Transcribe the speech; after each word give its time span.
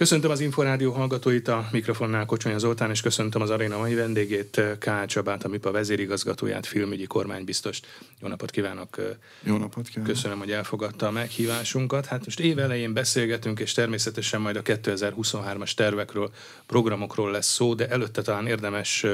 Köszöntöm 0.00 0.30
az 0.30 0.40
Inforádió 0.40 0.92
hallgatóit, 0.92 1.48
a 1.48 1.68
mikrofonnál 1.72 2.26
Kocsonya 2.26 2.58
Zoltán, 2.58 2.90
és 2.90 3.00
köszöntöm 3.00 3.42
az 3.42 3.50
aréna 3.50 3.78
mai 3.78 3.94
vendégét, 3.94 4.60
K. 4.78 5.04
Csabát, 5.06 5.44
a 5.44 5.48
MIPA 5.48 5.70
vezérigazgatóját, 5.70 6.66
filmügyi 6.66 7.06
kormánybiztost. 7.06 7.86
Jó 8.20 8.28
napot 8.28 8.50
kívánok! 8.50 8.96
Jó 9.42 9.56
napot 9.56 9.88
kívánok! 9.88 10.12
Köszönöm, 10.12 10.38
hogy 10.38 10.50
elfogadta 10.50 11.06
a 11.06 11.10
meghívásunkat. 11.10 12.06
Hát 12.06 12.24
most 12.24 12.40
év 12.40 12.58
elején 12.58 12.92
beszélgetünk, 12.92 13.60
és 13.60 13.72
természetesen 13.72 14.40
majd 14.40 14.56
a 14.56 14.62
2023-as 14.62 15.72
tervekről, 15.72 16.30
programokról 16.66 17.30
lesz 17.30 17.52
szó, 17.52 17.74
de 17.74 17.88
előtte 17.88 18.22
talán 18.22 18.46
érdemes 18.46 19.06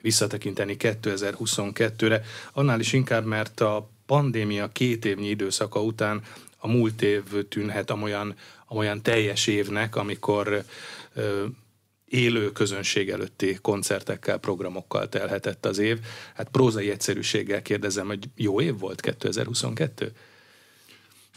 visszatekinteni 0.00 0.76
2022-re. 0.78 2.22
Annál 2.52 2.80
is 2.80 2.92
inkább, 2.92 3.24
mert 3.24 3.60
a 3.60 3.90
pandémia 4.06 4.68
két 4.72 5.04
évnyi 5.04 5.28
időszaka 5.28 5.82
után 5.82 6.22
a 6.56 6.68
múlt 6.68 7.02
év 7.02 7.22
tűnhet 7.48 7.90
amolyan 7.90 8.34
olyan 8.70 9.02
teljes 9.02 9.46
évnek, 9.46 9.96
amikor 9.96 10.64
élő 12.04 12.52
közönség 12.52 13.10
előtti 13.10 13.58
koncertekkel, 13.62 14.38
programokkal 14.38 15.08
telhetett 15.08 15.66
az 15.66 15.78
év. 15.78 15.98
Hát 16.34 16.48
prózai 16.48 16.90
egyszerűséggel 16.90 17.62
kérdezem, 17.62 18.06
hogy 18.06 18.28
jó 18.36 18.60
év 18.60 18.78
volt 18.78 19.00
2022? 19.00 20.12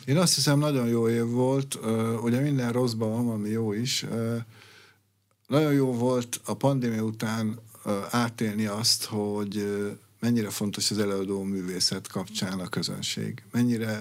Én 0.05 0.17
azt 0.17 0.35
hiszem, 0.35 0.59
nagyon 0.59 0.87
jó 0.87 1.09
év 1.09 1.25
volt. 1.25 1.79
Ugye 2.21 2.39
minden 2.39 2.71
rosszban 2.71 3.25
van 3.25 3.33
ami 3.33 3.49
jó 3.49 3.73
is. 3.73 4.05
Nagyon 5.47 5.73
jó 5.73 5.93
volt 5.93 6.39
a 6.45 6.53
pandémia 6.53 7.01
után 7.01 7.59
átélni 8.09 8.65
azt, 8.65 9.03
hogy 9.03 9.65
mennyire 10.19 10.49
fontos 10.49 10.91
az 10.91 10.99
előadó 10.99 11.43
művészet 11.43 12.07
kapcsán 12.07 12.59
a 12.59 12.67
közönség. 12.67 13.43
Mennyire 13.51 13.99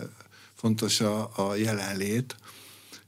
fontos 0.55 1.01
a, 1.01 1.31
a 1.37 1.55
jelenlét, 1.55 2.37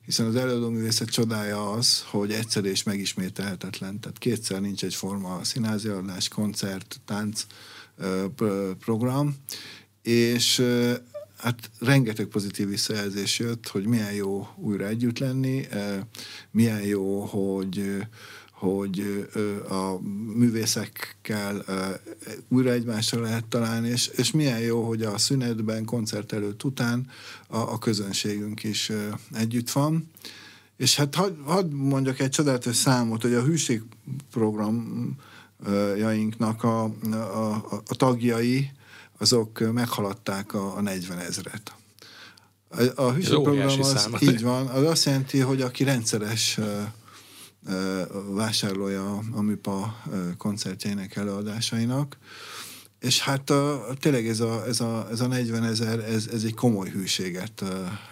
hiszen 0.04 0.26
az 0.26 0.36
előadóművészet 0.36 1.08
csodája 1.08 1.70
az, 1.70 2.02
hogy 2.02 2.32
egyszer 2.32 2.64
és 2.64 2.82
megismételhetetlen. 2.82 4.00
Tehát 4.00 4.18
kétszer 4.18 4.60
nincs 4.60 4.84
egy 4.84 4.94
forma 4.94 5.34
a 5.34 5.44
színházi 5.44 5.88
adás, 5.88 6.28
koncert, 6.28 7.00
tánc 7.04 7.46
program, 8.78 9.36
és 10.02 10.62
hát 11.38 11.70
rengeteg 11.78 12.26
pozitív 12.26 12.68
visszajelzés 12.68 13.38
jött, 13.38 13.68
hogy 13.68 13.86
milyen 13.86 14.12
jó 14.12 14.48
újra 14.56 14.86
együtt 14.86 15.18
lenni, 15.18 15.66
milyen 16.50 16.82
jó, 16.82 17.20
hogy 17.20 18.06
hogy 18.64 19.28
a 19.68 19.98
művészekkel 20.34 21.64
újra 22.48 22.70
egymásra 22.70 23.20
lehet 23.20 23.44
találni, 23.44 23.88
és, 23.88 24.06
és 24.06 24.30
milyen 24.30 24.60
jó, 24.60 24.86
hogy 24.86 25.02
a 25.02 25.18
szünetben, 25.18 25.84
koncert 25.84 26.32
előtt, 26.32 26.64
után 26.64 27.06
a, 27.48 27.56
a 27.56 27.78
közönségünk 27.78 28.64
is 28.64 28.92
együtt 29.32 29.70
van. 29.70 30.10
És 30.76 30.96
hát 30.96 31.14
hadd 31.14 31.34
had 31.44 31.72
mondjak 31.72 32.20
egy 32.20 32.30
csodálatos 32.30 32.76
számot, 32.76 33.22
hogy 33.22 33.34
a 33.34 33.42
hűség 33.42 33.82
programjainknak 34.30 36.62
a, 36.62 36.82
a, 36.82 36.90
a, 37.14 37.64
a 37.86 37.94
tagjai, 37.94 38.70
azok 39.18 39.72
meghaladták 39.72 40.54
a, 40.54 40.76
a 40.76 40.80
40 40.80 41.18
ezret. 41.18 41.74
A, 42.68 42.82
a 42.94 43.12
hűség 43.12 43.42
program 43.42 43.80
az 43.80 44.08
így 44.20 44.42
van, 44.42 44.66
az 44.66 44.84
azt 44.84 45.04
jelenti, 45.04 45.38
hogy 45.38 45.60
aki 45.60 45.84
rendszeres 45.84 46.58
vásárlója 48.30 49.22
a 49.32 49.42
MIPA 49.42 50.02
koncertjeinek, 50.38 51.16
előadásainak. 51.16 52.18
És 53.00 53.20
hát 53.20 53.50
a, 53.50 53.86
tényleg 54.00 54.28
ez 54.28 54.40
a, 54.40 54.64
ez, 54.66 54.80
a, 54.80 55.08
ez 55.10 55.20
a 55.20 55.26
40 55.26 55.64
ezer, 55.64 55.98
ez, 55.98 56.26
ez 56.32 56.44
egy 56.44 56.54
komoly 56.54 56.88
hűséget 56.88 57.64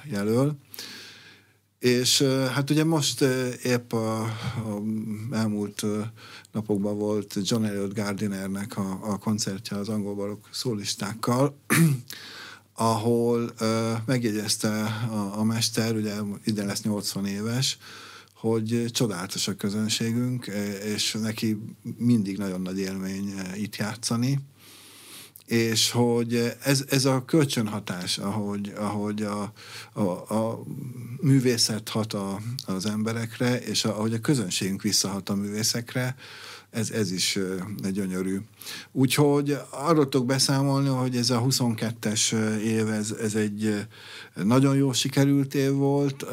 jelöl. 0.04 0.56
És 1.78 2.22
hát 2.52 2.70
ugye 2.70 2.84
most 2.84 3.20
épp 3.62 3.92
a, 3.92 4.20
a 4.22 4.82
elmúlt 5.30 5.84
napokban 6.52 6.98
volt 6.98 7.38
John 7.42 7.64
Elliot 7.64 7.94
Gardinernek 7.94 8.76
a, 8.76 8.98
a 9.02 9.18
koncertje 9.18 9.76
az 9.76 9.88
angol 9.88 10.14
barok 10.14 10.48
szólistákkal, 10.50 11.56
ahol 12.74 13.52
megjegyezte 14.04 14.68
a, 15.10 15.38
a 15.38 15.44
mester, 15.44 15.94
ugye 15.94 16.14
ide 16.44 16.64
lesz 16.64 16.82
80 16.82 17.26
éves, 17.26 17.78
hogy 18.42 18.84
csodálatos 18.90 19.48
a 19.48 19.54
közönségünk, 19.54 20.46
és 20.84 21.16
neki 21.20 21.58
mindig 21.96 22.38
nagyon 22.38 22.60
nagy 22.60 22.78
élmény 22.78 23.34
itt 23.56 23.76
játszani, 23.76 24.38
és 25.46 25.90
hogy 25.90 26.56
ez, 26.62 26.84
ez 26.88 27.04
a 27.04 27.24
kölcsönhatás, 27.24 28.18
ahogy, 28.18 28.72
ahogy 28.76 29.22
a, 29.22 29.52
a, 29.92 30.34
a 30.34 30.62
művészet 31.20 31.88
hat 31.88 32.12
a, 32.12 32.40
az 32.66 32.86
emberekre, 32.86 33.60
és 33.60 33.84
ahogy 33.84 34.14
a 34.14 34.20
közönségünk 34.20 34.82
visszahat 34.82 35.28
a 35.28 35.34
művészekre, 35.34 36.16
ez, 36.70 36.90
ez 36.90 37.12
is 37.12 37.38
egy 37.82 37.92
gyönyörű. 37.92 38.38
Úgyhogy 38.92 39.58
arról 39.70 40.08
tudok 40.08 40.26
beszámolni, 40.26 40.88
hogy 40.88 41.16
ez 41.16 41.30
a 41.30 41.42
22-es 41.42 42.32
év, 42.58 42.88
ez, 42.88 43.10
ez 43.10 43.34
egy 43.34 43.86
nagyon 44.34 44.76
jó 44.76 44.92
sikerült 44.92 45.54
év 45.54 45.70
volt, 45.70 46.24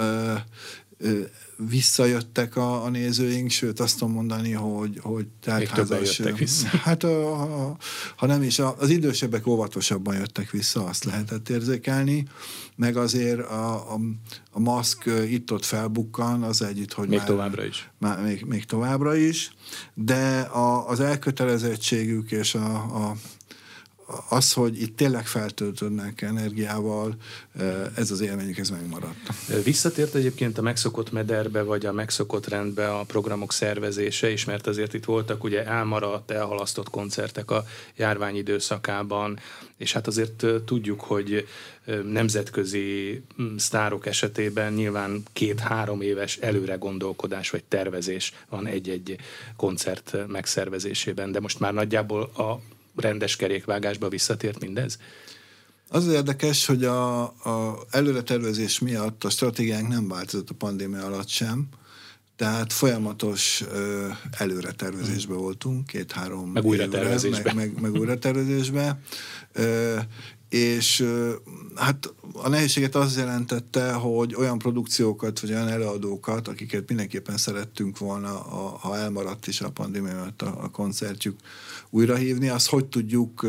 visszajöttek 1.68 2.56
a, 2.56 2.84
a 2.84 2.90
nézőink, 2.90 3.50
sőt 3.50 3.80
azt 3.80 3.98
tudom 3.98 4.14
mondani, 4.14 4.52
hogy, 4.52 5.00
hogy 5.02 5.28
teltházas... 5.42 6.22
vissza. 6.38 6.68
Hát 6.84 7.04
a, 7.04 7.42
a, 7.42 7.78
ha 8.16 8.26
nem 8.26 8.44
is, 8.44 8.60
az 8.60 8.90
idősebbek 8.90 9.48
óvatosabban 9.48 10.16
jöttek 10.16 10.52
vissza, 10.52 10.86
azt 10.86 11.04
lehetett 11.04 11.50
érzékelni, 11.50 12.28
meg 12.76 12.98
azért 12.98 13.40
a, 13.40 13.94
a, 13.94 14.00
a 14.52 14.60
maszk 14.60 15.10
itt-ott 15.30 15.66
felbukkan, 15.66 16.44
az 16.44 16.62
együtt, 16.62 16.94
hogy 16.94 17.08
még 17.08 17.18
már, 17.18 17.28
továbbra 17.28 17.66
is. 17.66 17.90
Már, 17.98 18.24
még, 18.24 18.44
még 18.46 18.66
továbbra 18.66 19.16
is, 19.16 19.52
de 19.94 20.40
a, 20.40 20.90
az 20.90 21.00
elkötelezettségük 21.00 22.32
és 22.32 22.56
a, 22.56 22.74
a, 22.74 23.16
az, 24.30 24.54
hogy 24.54 24.82
itt 24.82 24.98
tényleg 24.98 25.28
feltöltődnek 25.28 26.22
energiával, 26.22 27.16
ez 27.96 28.12
az 28.12 28.22
élményük, 28.22 28.58
ez 28.58 28.70
megmaradt. 28.70 29.18
Visszatért 29.64 30.16
egyébként 30.16 30.58
a 30.58 30.62
megszokott 30.62 31.12
mederbe, 31.12 31.62
vagy 31.62 31.86
a 31.86 31.92
megszokott 31.92 32.48
rendbe 32.48 32.94
a 32.94 33.04
programok 33.04 33.54
szervezése 33.54 34.30
is, 34.30 34.46
mert 34.46 34.68
azért 34.68 34.94
itt 34.94 35.06
voltak 35.06 35.44
ugye 35.44 35.66
elmaradt, 35.66 36.32
elhalasztott 36.32 36.90
koncertek 36.90 37.52
a 37.52 37.66
járvány 37.96 38.36
időszakában, 38.36 39.40
és 39.78 39.94
hát 39.94 40.08
azért 40.08 40.46
tudjuk, 40.66 41.02
hogy 41.02 41.48
nemzetközi 42.12 43.22
sztárok 43.58 44.06
esetében 44.06 44.74
nyilván 44.74 45.24
két-három 45.34 46.02
éves 46.02 46.38
előre 46.38 46.76
gondolkodás 46.76 47.50
vagy 47.50 47.64
tervezés 47.64 48.34
van 48.50 48.68
egy-egy 48.68 49.16
koncert 49.56 50.18
megszervezésében, 50.28 51.32
de 51.32 51.40
most 51.40 51.60
már 51.60 51.74
nagyjából 51.74 52.22
a 52.22 52.60
rendes 53.00 53.36
kerékvágásba 53.36 54.10
visszatért 54.10 54.60
mindez? 54.60 55.00
Az, 55.90 56.08
az 56.08 56.14
érdekes, 56.14 56.66
hogy 56.66 56.84
a, 56.84 57.22
a 57.24 57.86
előretervezés 57.90 58.80
miatt 58.80 59.24
a 59.24 59.30
stratégiánk 59.30 59.88
nem 59.88 60.08
változott 60.08 60.50
a 60.50 60.54
pandémia 60.54 61.06
alatt 61.06 61.28
sem, 61.28 61.68
tehát 62.36 62.74
folyamatos 62.74 63.64
ö, 63.72 64.08
előretervezésbe 64.32 65.34
hmm. 65.34 65.42
voltunk, 65.42 65.86
két-három 65.86 66.52
meg 66.52 66.66
újra 66.66 66.88
tervezésbe. 66.88 67.54
Meg, 67.54 67.56
meg, 67.56 67.82
meg 67.82 67.94
újra 67.94 68.18
tervezésbe. 68.18 69.00
Ö, 69.54 69.98
és 70.50 71.06
hát 71.76 72.14
a 72.34 72.50
nehézséget 72.50 72.96
az 72.96 73.18
jelentette, 73.18 73.92
hogy 73.92 74.36
olyan 74.36 74.58
produkciókat, 74.58 75.40
vagy 75.40 75.52
olyan 75.52 75.68
előadókat, 75.68 76.48
akiket 76.48 76.88
mindenképpen 76.88 77.38
szerettünk 77.38 77.98
volna, 77.98 78.30
ha 78.80 78.98
elmaradt 78.98 79.48
is 79.48 79.62
a 79.62 79.70
pandémia 79.70 80.14
miatt 80.14 80.42
a, 80.42 80.64
a 80.64 80.70
koncertjük, 80.70 81.40
újrahívni, 81.90 82.50
azt 82.50 82.68
hogy 82.68 82.86
tudjuk 82.86 83.48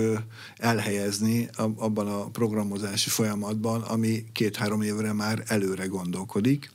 elhelyezni 0.56 1.48
abban 1.56 2.08
a 2.08 2.28
programozási 2.28 3.08
folyamatban, 3.08 3.82
ami 3.82 4.24
két-három 4.32 4.82
évre 4.82 5.12
már 5.12 5.42
előre 5.46 5.86
gondolkodik. 5.86 6.70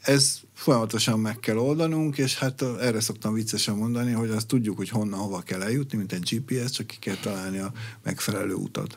Ez 0.00 0.40
folyamatosan 0.54 1.20
meg 1.20 1.40
kell 1.40 1.56
oldanunk, 1.56 2.18
és 2.18 2.38
hát 2.38 2.62
erre 2.62 3.00
szoktam 3.00 3.34
viccesen 3.34 3.76
mondani, 3.76 4.12
hogy 4.12 4.30
azt 4.30 4.46
tudjuk, 4.46 4.76
hogy 4.76 4.88
honnan, 4.88 5.18
hova 5.18 5.40
kell 5.40 5.62
eljutni, 5.62 5.98
mint 5.98 6.12
egy 6.12 6.34
GPS, 6.34 6.70
csak 6.70 6.86
ki 6.86 6.96
kell 6.98 7.16
találni 7.16 7.58
a 7.58 7.72
megfelelő 8.02 8.54
utat. 8.54 8.96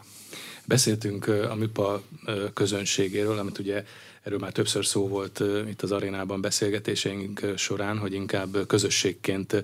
Beszéltünk 0.67 1.27
a 1.27 1.55
MIPA 1.55 2.01
közönségéről, 2.53 3.37
amit 3.39 3.59
ugye 3.59 3.83
Erről 4.25 4.39
már 4.39 4.51
többször 4.51 4.85
szó 4.85 5.07
volt 5.07 5.43
itt 5.69 5.81
az 5.81 5.91
arénában 5.91 6.41
beszélgetéseink 6.41 7.41
során, 7.55 7.97
hogy 7.97 8.13
inkább 8.13 8.67
közösségként 8.67 9.63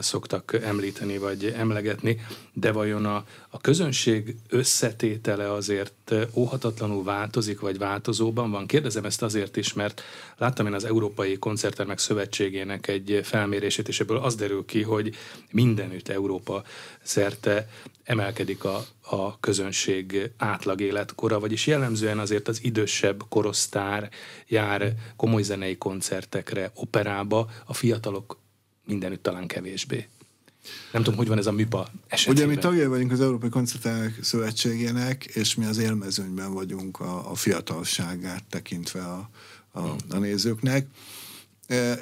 szoktak 0.00 0.58
említeni 0.62 1.18
vagy 1.18 1.44
emlegetni, 1.56 2.20
de 2.52 2.72
vajon 2.72 3.04
a, 3.06 3.24
a 3.48 3.60
közönség 3.60 4.36
összetétele 4.48 5.52
azért 5.52 6.14
óhatatlanul 6.34 7.04
változik, 7.04 7.60
vagy 7.60 7.78
változóban 7.78 8.50
van? 8.50 8.66
Kérdezem 8.66 9.04
ezt 9.04 9.22
azért 9.22 9.56
is, 9.56 9.72
mert 9.72 10.02
láttam 10.36 10.66
én 10.66 10.74
az 10.74 10.84
Európai 10.84 11.38
Koncerttermek 11.38 11.98
Szövetségének 11.98 12.86
egy 12.88 13.20
felmérését, 13.22 13.88
és 13.88 14.00
ebből 14.00 14.16
az 14.18 14.34
derül 14.34 14.64
ki, 14.64 14.82
hogy 14.82 15.14
mindenütt 15.50 16.08
Európa 16.08 16.62
szerte 17.02 17.68
emelkedik 18.04 18.64
a, 18.64 18.84
a 19.00 19.40
közönség 19.40 20.30
átlag 20.38 20.80
életkora, 20.80 21.40
vagyis 21.40 21.66
jellemzően 21.66 22.18
azért 22.18 22.48
az 22.48 22.64
idősebb 22.64 23.22
korosztály 23.28 24.08
jár, 24.46 24.94
komoly 25.16 25.42
zenei 25.42 25.78
koncertekre, 25.78 26.70
operába, 26.74 27.50
a 27.66 27.74
fiatalok 27.74 28.38
mindenütt 28.86 29.22
talán 29.22 29.46
kevésbé. 29.46 30.08
Nem 30.92 31.02
tudom, 31.02 31.18
hogy 31.18 31.28
van 31.28 31.38
ez 31.38 31.46
a 31.46 31.52
MIPA 31.52 31.88
esetében. 32.08 32.44
Ugye 32.44 32.54
mi 32.54 32.60
tagjai 32.60 32.86
vagyunk 32.86 33.12
az 33.12 33.20
Európai 33.20 33.48
Koncertálók 33.48 34.12
Szövetségének, 34.20 35.24
és 35.24 35.54
mi 35.54 35.64
az 35.64 35.78
élmezőnyben 35.78 36.52
vagyunk 36.52 37.00
a, 37.00 37.30
a 37.30 37.34
fiatalságát 37.34 38.44
tekintve 38.50 39.00
a, 39.00 39.30
a, 39.72 39.80
a 40.10 40.18
nézőknek. 40.18 40.86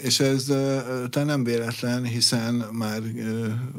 És 0.02 0.20
ez 0.20 0.44
talán 1.10 1.26
nem 1.26 1.44
véletlen, 1.44 2.04
hiszen 2.04 2.54
már 2.54 3.02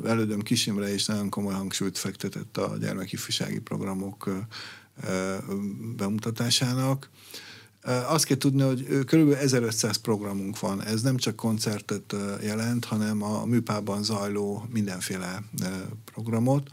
elődöm 0.06 0.42
Kisimre 0.42 0.94
is 0.94 1.06
nagyon 1.06 1.30
komoly 1.30 1.54
hangsúlyt 1.54 1.98
fektetett 1.98 2.58
a 2.58 2.78
gyermekifjúsági 2.80 3.60
programok 3.60 4.48
bemutatásának. 5.96 7.10
Azt 8.08 8.26
kell 8.26 8.38
tudni, 8.38 8.62
hogy 8.62 8.86
kb. 9.06 9.32
1500 9.32 9.98
programunk 9.98 10.60
van. 10.60 10.84
Ez 10.84 11.02
nem 11.02 11.18
csak 11.18 11.36
koncertet 11.36 12.16
jelent, 12.42 12.86
hanem 12.86 13.24
a 13.24 13.46
műpában 13.46 14.04
zajló 14.04 14.68
mindenféle 14.70 15.44
programot. 16.06 16.70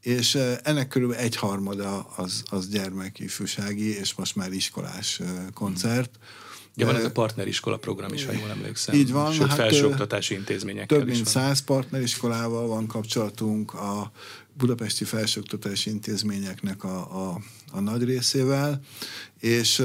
És 0.00 0.34
ennek 0.62 0.88
körülbelül 0.88 1.22
egyharmada 1.22 2.00
az, 2.00 2.42
az 2.50 2.68
gyermekifjúsági, 2.68 3.98
és 3.98 4.14
most 4.14 4.36
már 4.36 4.52
iskolás 4.52 5.20
koncert. 5.54 6.18
Mm 6.18 6.41
Ja, 6.74 6.86
van 6.86 6.96
ez 6.96 7.04
a 7.04 7.10
partneriskola 7.10 7.76
program 7.76 8.12
is, 8.12 8.24
ha 8.24 8.32
jól 8.32 8.50
emlékszem. 8.50 8.94
Így 8.94 9.12
van. 9.12 9.32
Sőt, 9.32 9.46
hát, 9.46 9.56
felsőoktatási 9.56 10.34
intézményekkel 10.34 10.98
Több 10.98 11.06
mint 11.08 11.26
száz 11.26 11.60
partneriskolával 11.60 12.66
van 12.66 12.86
kapcsolatunk 12.86 13.74
a 13.74 14.12
budapesti 14.58 15.04
felsőoktatási 15.04 15.90
intézményeknek 15.90 16.84
a, 16.84 17.28
a, 17.28 17.40
a 17.72 17.80
nagy 17.80 18.04
részével, 18.04 18.80
és 19.40 19.82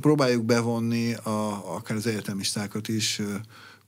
próbáljuk 0.00 0.44
bevonni 0.44 1.14
a, 1.14 1.74
akár 1.74 1.96
az 1.96 2.06
egyetemistákat 2.06 2.88
is 2.88 3.20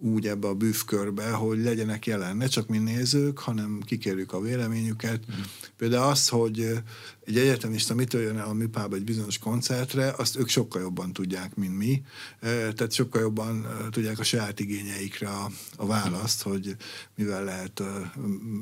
úgy 0.03 0.27
ebbe 0.27 0.49
a 0.49 0.55
bűvkörbe, 0.55 1.31
hogy 1.31 1.59
legyenek 1.59 2.07
jelen, 2.07 2.37
ne 2.37 2.47
csak 2.47 2.69
mi 2.69 2.79
nézők, 2.79 3.39
hanem 3.39 3.81
kikérjük 3.85 4.33
a 4.33 4.41
véleményüket. 4.41 5.21
Mm. 5.31 5.41
Például 5.77 6.11
az, 6.11 6.29
hogy 6.29 6.83
egy 7.25 7.39
egyetemista 7.39 7.95
mitől 7.95 8.23
jön 8.23 8.39
el 8.39 8.49
a 8.49 8.53
műpába 8.53 8.97
egy 8.97 9.05
bizonyos 9.05 9.39
koncertre, 9.39 10.15
azt 10.17 10.39
ők 10.39 10.49
sokkal 10.49 10.83
jobban 10.83 11.13
tudják, 11.13 11.55
mint 11.55 11.77
mi. 11.77 12.03
Tehát 12.41 12.93
sokkal 12.93 13.21
jobban 13.21 13.67
tudják 13.91 14.19
a 14.19 14.23
saját 14.23 14.61
igényeikre 14.61 15.29
a, 15.29 15.51
a 15.77 15.87
választ, 15.87 16.43
hogy 16.43 16.77
mivel 17.17 17.45
lehet 17.45 17.83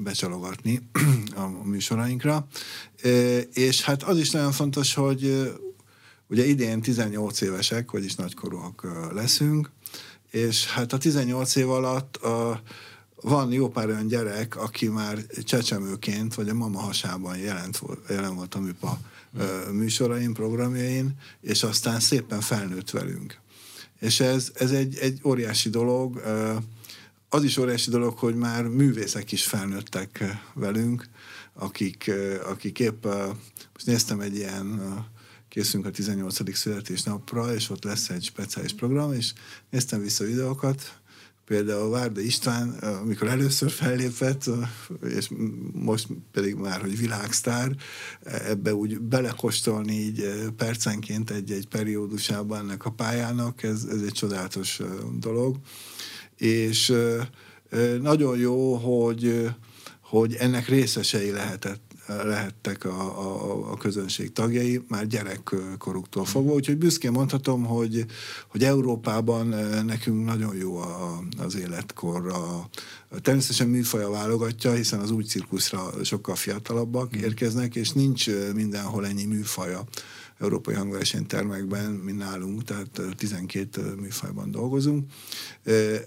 becsalogatni 0.03 0.83
a 1.43 1.65
műsorainkra. 1.65 2.47
És 3.53 3.83
hát 3.83 4.03
az 4.03 4.19
is 4.19 4.31
nagyon 4.31 4.53
fontos, 4.53 4.95
hogy 4.95 5.51
ugye 6.29 6.45
idén 6.45 6.81
18 6.81 7.41
évesek, 7.41 7.91
vagyis 7.91 8.15
nagykorúak 8.15 8.87
leszünk, 9.15 9.71
és 10.31 10.67
hát 10.67 10.93
a 10.93 10.99
18 10.99 11.57
év 11.57 11.71
alatt 11.71 12.17
a, 12.17 12.63
van 13.23 13.53
jó 13.53 13.69
pár 13.69 13.89
olyan 13.89 14.07
gyerek, 14.07 14.57
aki 14.57 14.89
már 14.89 15.19
csecsemőként, 15.45 16.35
vagy 16.35 16.49
a 16.49 16.55
mama 16.55 16.79
hasában 16.79 17.37
jelent, 17.37 17.81
jelen 18.09 18.35
volt 18.35 18.55
a 18.55 18.61
műpa 18.61 18.99
műsorain, 19.73 20.33
programjain, 20.33 21.11
és 21.41 21.63
aztán 21.63 22.01
szépen 22.01 22.41
felnőtt 22.41 22.91
velünk. 22.91 23.39
És 24.01 24.21
ez, 24.21 24.51
ez 24.55 24.71
egy, 24.71 24.97
egy 24.97 25.21
óriási 25.25 25.71
dolog. 25.71 26.23
Az 27.29 27.45
is 27.45 27.57
óriási 27.57 27.91
dolog, 27.91 28.19
hogy 28.19 28.35
már 28.35 28.65
művészek 28.65 29.33
is 29.33 29.45
felnőttek 29.45 30.25
velünk, 30.55 31.09
akik, 31.53 32.11
akik 32.45 32.79
épp, 32.79 33.05
most 33.73 33.87
néztem 33.87 34.21
egy 34.21 34.37
ilyen 34.37 34.81
készülünk 35.51 35.87
a 35.87 35.91
18. 35.91 36.57
születésnapra, 36.57 37.55
és 37.55 37.71
ott 37.71 37.85
lesz 37.85 38.09
egy 38.09 38.23
speciális 38.23 38.73
program, 38.73 39.13
és 39.13 39.33
néztem 39.71 40.01
vissza 40.01 40.25
videókat, 40.25 41.01
például 41.45 41.91
Várda 41.91 42.21
István, 42.21 42.69
amikor 42.71 43.29
először 43.29 43.71
fellépett, 43.71 44.51
és 45.03 45.29
most 45.73 46.07
pedig 46.33 46.55
már, 46.55 46.81
hogy 46.81 46.99
világsztár, 46.99 47.77
ebbe 48.23 48.75
úgy 48.75 49.01
belekostolni 49.01 49.93
így 49.93 50.25
percenként 50.57 51.31
egy-egy 51.31 51.67
periódusában 51.67 52.59
ennek 52.59 52.85
a 52.85 52.91
pályának, 52.91 53.63
ez, 53.63 53.85
ez 53.85 54.03
egy 54.03 54.13
csodálatos 54.13 54.81
dolog. 55.19 55.57
És 56.37 56.93
nagyon 58.01 58.39
jó, 58.39 58.75
hogy, 58.75 59.51
hogy 60.01 60.35
ennek 60.35 60.69
részesei 60.69 61.31
lehetett 61.31 61.90
lehettek 62.25 62.85
a, 62.85 63.01
a, 63.01 63.71
a 63.71 63.77
közönség 63.77 64.33
tagjai, 64.33 64.83
már 64.89 65.07
gyerekkoruktól 65.07 66.25
fogva, 66.25 66.53
úgyhogy 66.53 66.77
büszkén 66.77 67.11
mondhatom, 67.11 67.65
hogy, 67.65 68.07
hogy 68.49 68.65
Európában 68.65 69.47
nekünk 69.87 70.25
nagyon 70.25 70.57
jó 70.57 70.77
a, 70.77 71.23
az 71.39 71.57
életkor. 71.57 72.29
A, 72.29 72.69
természetesen 73.21 73.69
műfaja 73.69 74.11
válogatja, 74.11 74.73
hiszen 74.73 75.01
az 75.01 75.11
új 75.11 75.23
cirkuszra 75.23 75.93
sokkal 76.05 76.35
fiatalabbak 76.35 77.17
mm. 77.17 77.21
érkeznek, 77.21 77.75
és 77.75 77.91
nincs 77.91 78.31
mindenhol 78.55 79.07
ennyi 79.07 79.25
műfaja 79.25 79.85
európai 80.41 80.75
hangversenytermekben, 80.75 81.91
mint 81.91 82.19
nálunk, 82.19 82.65
tehát 82.65 83.01
12 83.17 83.95
műfajban 84.01 84.51
dolgozunk. 84.51 85.11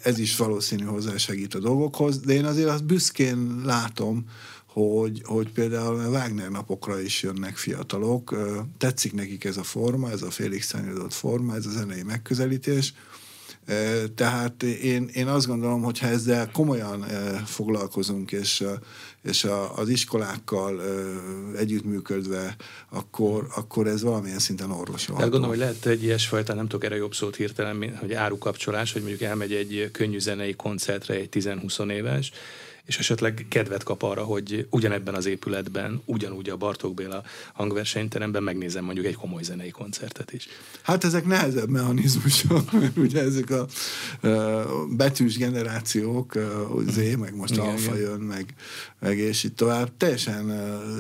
Ez 0.04 0.20
is 0.20 0.36
valószínű 0.36 0.84
hozzásegít 0.84 1.54
a 1.54 1.60
dolgokhoz, 1.60 2.20
de 2.20 2.34
én 2.34 2.46
azért 2.46 2.70
azt 2.70 2.86
büszkén 2.86 3.62
látom, 3.66 4.26
hogy, 4.74 5.22
hogy 5.24 5.52
például 5.52 6.00
a 6.00 6.10
Wagner 6.10 6.50
napokra 6.50 7.00
is 7.00 7.24
jönnek 7.24 7.56
fiatalok, 7.56 8.36
tetszik 8.78 9.14
nekik 9.14 9.44
ez 9.44 9.58
a 9.58 9.64
forma, 9.64 10.12
ez 10.12 10.22
a 10.22 10.32
félig 10.32 10.64
szányadott 10.64 11.14
forma, 11.14 11.56
ez 11.56 11.66
a 11.66 11.70
zenei 11.70 12.04
megközelítés, 12.04 12.94
tehát 14.16 14.64
én, 14.64 15.10
én 15.14 15.28
azt 15.28 15.48
gondolom, 15.48 15.82
hogy 15.82 16.00
ha 16.00 16.08
ezzel 16.08 16.52
komolyan 16.52 17.02
foglalkozunk, 17.46 18.32
és, 18.32 18.64
és 19.24 19.48
az 19.76 19.90
iskolákkal 19.90 20.82
együttműködve, 21.58 22.56
akkor, 22.90 23.48
akkor 23.56 23.88
ez 23.88 24.02
valamilyen 24.02 24.40
szinten 24.40 24.72
orvosolható. 24.72 25.16
Tehát 25.16 25.32
gondolom, 25.32 25.50
hogy 25.50 25.58
lehet 25.58 25.86
egy 25.86 26.04
ilyesfajta, 26.04 26.54
nem 26.54 26.68
tudok 26.68 26.84
erre 26.84 26.96
jobb 26.96 27.14
szót 27.14 27.36
hirtelen, 27.36 27.98
hogy 27.98 28.14
árukapcsolás, 28.14 28.94
hogy 28.94 29.02
mondjuk 29.02 29.22
elmegy 29.22 29.54
egy 29.54 29.90
könnyű 29.92 30.20
zenei 30.20 30.54
koncertre 30.54 31.14
egy 31.14 31.30
10-20 31.32 31.92
éves, 31.92 32.32
és 32.86 32.98
esetleg 32.98 33.46
kedvet 33.50 33.84
kap 33.84 34.04
arra, 34.04 34.24
hogy 34.24 34.68
ugyanebben 34.70 35.16
az 35.16 35.26
épületben, 35.26 36.02
ugyanúgy 36.06 36.50
a 36.50 36.58
Bartók 36.58 36.94
Béla 36.94 37.24
hangversenyteremben 37.54 38.44
megnézem 38.44 38.84
mondjuk 38.84 39.06
egy 39.06 39.16
komoly 39.16 39.44
zenei 39.44 39.70
koncertet 39.70 40.34
is. 40.34 40.48
Hát 40.82 41.04
ezek 41.04 41.26
nehezebb 41.26 41.70
mechanizmusok, 41.70 42.72
mert 42.80 42.98
ugye 42.98 43.22
ezek 43.22 43.50
a 43.50 43.68
betűs 44.90 45.38
generációk, 45.38 46.36
uh, 46.36 46.90
Z, 46.90 46.96
meg 47.18 47.36
most 47.36 47.54
igen, 47.54 47.66
alfa 47.66 47.96
jön, 47.96 48.20
meg, 48.20 48.54
meg 49.00 49.18
és 49.18 49.44
itt 49.44 49.56
tovább, 49.56 49.92
teljesen 49.98 50.52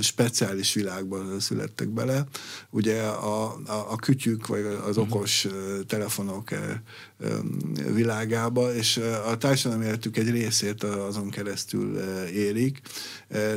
speciális 0.01 0.73
világban 0.73 1.39
születtek 1.39 1.89
bele. 1.89 2.23
Ugye 2.69 3.01
a, 3.01 3.43
a, 3.65 3.91
a 3.91 3.95
kütyük, 3.95 4.47
vagy 4.47 4.65
az 4.85 4.97
okos 4.97 5.47
telefonok 5.87 6.49
világába, 7.93 8.73
és 8.73 8.97
a 9.27 9.37
társadalmi 9.37 9.85
életük 9.85 10.17
egy 10.17 10.29
részét 10.29 10.83
azon 10.83 11.29
keresztül 11.29 11.97
érik. 12.33 12.81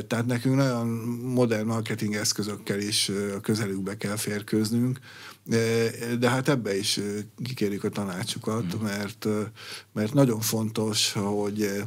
Tehát 0.07 0.25
nekünk 0.25 0.55
nagyon 0.55 0.87
modern 1.23 1.67
marketing 1.67 2.15
eszközökkel 2.15 2.79
is 2.79 3.11
a 3.35 3.39
közelükbe 3.39 3.97
kell 3.97 4.15
férkőznünk, 4.15 4.99
de 6.19 6.29
hát 6.29 6.49
ebbe 6.49 6.77
is 6.77 6.99
kikérjük 7.43 7.83
a 7.83 7.89
tanácsukat, 7.89 8.77
mm. 8.77 8.83
mert, 8.83 9.27
mert 9.93 10.13
nagyon 10.13 10.41
fontos, 10.41 11.13
hogy, 11.13 11.83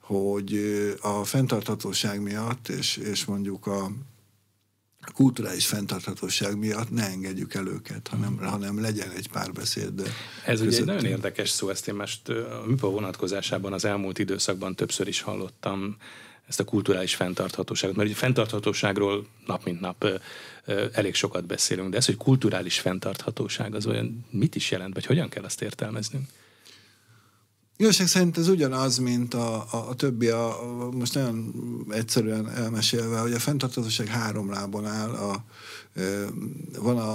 hogy 0.00 0.60
a 1.00 1.24
fenntarthatóság 1.24 2.22
miatt, 2.22 2.68
és, 2.68 2.96
és 2.96 3.24
mondjuk 3.24 3.66
a 3.66 3.90
kulturális 5.12 5.66
fenntarthatóság 5.66 6.58
miatt 6.58 6.90
ne 6.90 7.06
engedjük 7.06 7.54
el 7.54 7.66
őket, 7.66 8.08
hanem, 8.08 8.32
mm. 8.32 8.44
hanem 8.44 8.80
legyen 8.80 9.10
egy 9.10 9.28
párbeszéd. 9.28 10.12
Ez 10.44 10.60
ugye 10.60 10.76
egy 10.76 10.84
nagyon 10.84 11.04
érdekes 11.04 11.48
szó, 11.48 11.68
ezt 11.68 11.88
én 11.88 11.94
most 11.94 12.28
a 12.28 12.62
MIPA 12.66 12.90
vonatkozásában 12.90 13.72
az 13.72 13.84
elmúlt 13.84 14.18
időszakban 14.18 14.74
többször 14.74 15.08
is 15.08 15.20
hallottam 15.20 15.96
ezt 16.48 16.60
a 16.60 16.64
kulturális 16.64 17.14
fenntarthatóságot, 17.14 17.96
mert 17.96 18.08
ugye 18.08 18.18
fenntarthatóságról 18.18 19.26
nap 19.46 19.64
mint 19.64 19.80
nap 19.80 20.20
elég 20.92 21.14
sokat 21.14 21.46
beszélünk, 21.46 21.90
de 21.90 21.96
ez, 21.96 22.06
hogy 22.06 22.16
kulturális 22.16 22.78
fenntarthatóság, 22.78 23.74
az 23.74 23.86
olyan 23.86 24.26
mit 24.30 24.54
is 24.54 24.70
jelent, 24.70 24.94
vagy 24.94 25.06
hogyan 25.06 25.28
kell 25.28 25.44
azt 25.44 25.62
értelmeznünk? 25.62 26.28
Igazság 27.76 28.06
szerint 28.06 28.38
ez 28.38 28.48
ugyanaz, 28.48 28.98
mint 28.98 29.34
a, 29.34 29.66
a, 29.70 29.88
a 29.88 29.94
többi, 29.94 30.28
a, 30.28 30.62
a, 30.82 30.90
most 30.90 31.14
nagyon 31.14 31.54
egyszerűen 31.90 32.50
elmesélve, 32.50 33.18
hogy 33.18 33.32
a 33.32 33.38
fenntarthatóság 33.38 34.06
három 34.06 34.50
lábon 34.50 34.86
áll. 34.86 35.10
A, 35.10 35.44
e, 35.94 36.02
van 36.78 36.98
a, 36.98 37.12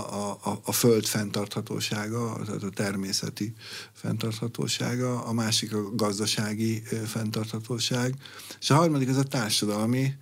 a, 0.52 0.60
a 0.64 0.72
föld 0.72 1.06
fenntarthatósága, 1.06 2.42
tehát 2.46 2.64
a 2.64 2.70
természeti 2.70 3.54
fenntarthatósága, 3.94 5.24
a 5.24 5.34
másik 5.34 5.74
a 5.74 5.96
gazdasági 5.96 6.82
fenntarthatóság, 7.06 8.16
és 8.60 8.70
a 8.70 8.76
harmadik 8.76 9.10
az 9.10 9.18
a 9.18 9.24
társadalmi. 9.24 10.14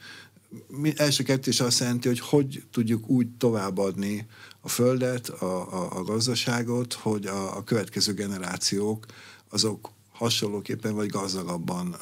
Mi, 0.67 0.93
első 0.95 1.23
kettő 1.23 1.51
is 1.51 1.59
azt 1.59 1.79
jelenti, 1.79 2.07
hogy 2.07 2.19
hogy 2.19 2.63
tudjuk 2.71 3.09
úgy 3.09 3.27
továbbadni 3.37 4.27
a 4.61 4.69
földet, 4.69 5.29
a, 5.29 5.73
a, 5.73 5.97
a 5.97 6.03
gazdaságot, 6.03 6.93
hogy 6.93 7.25
a, 7.25 7.57
a 7.57 7.63
következő 7.63 8.13
generációk 8.13 9.05
azok 9.49 9.95
hasonlóképpen 10.17 10.95
vagy 10.95 11.09
gazdagabban 11.09 11.95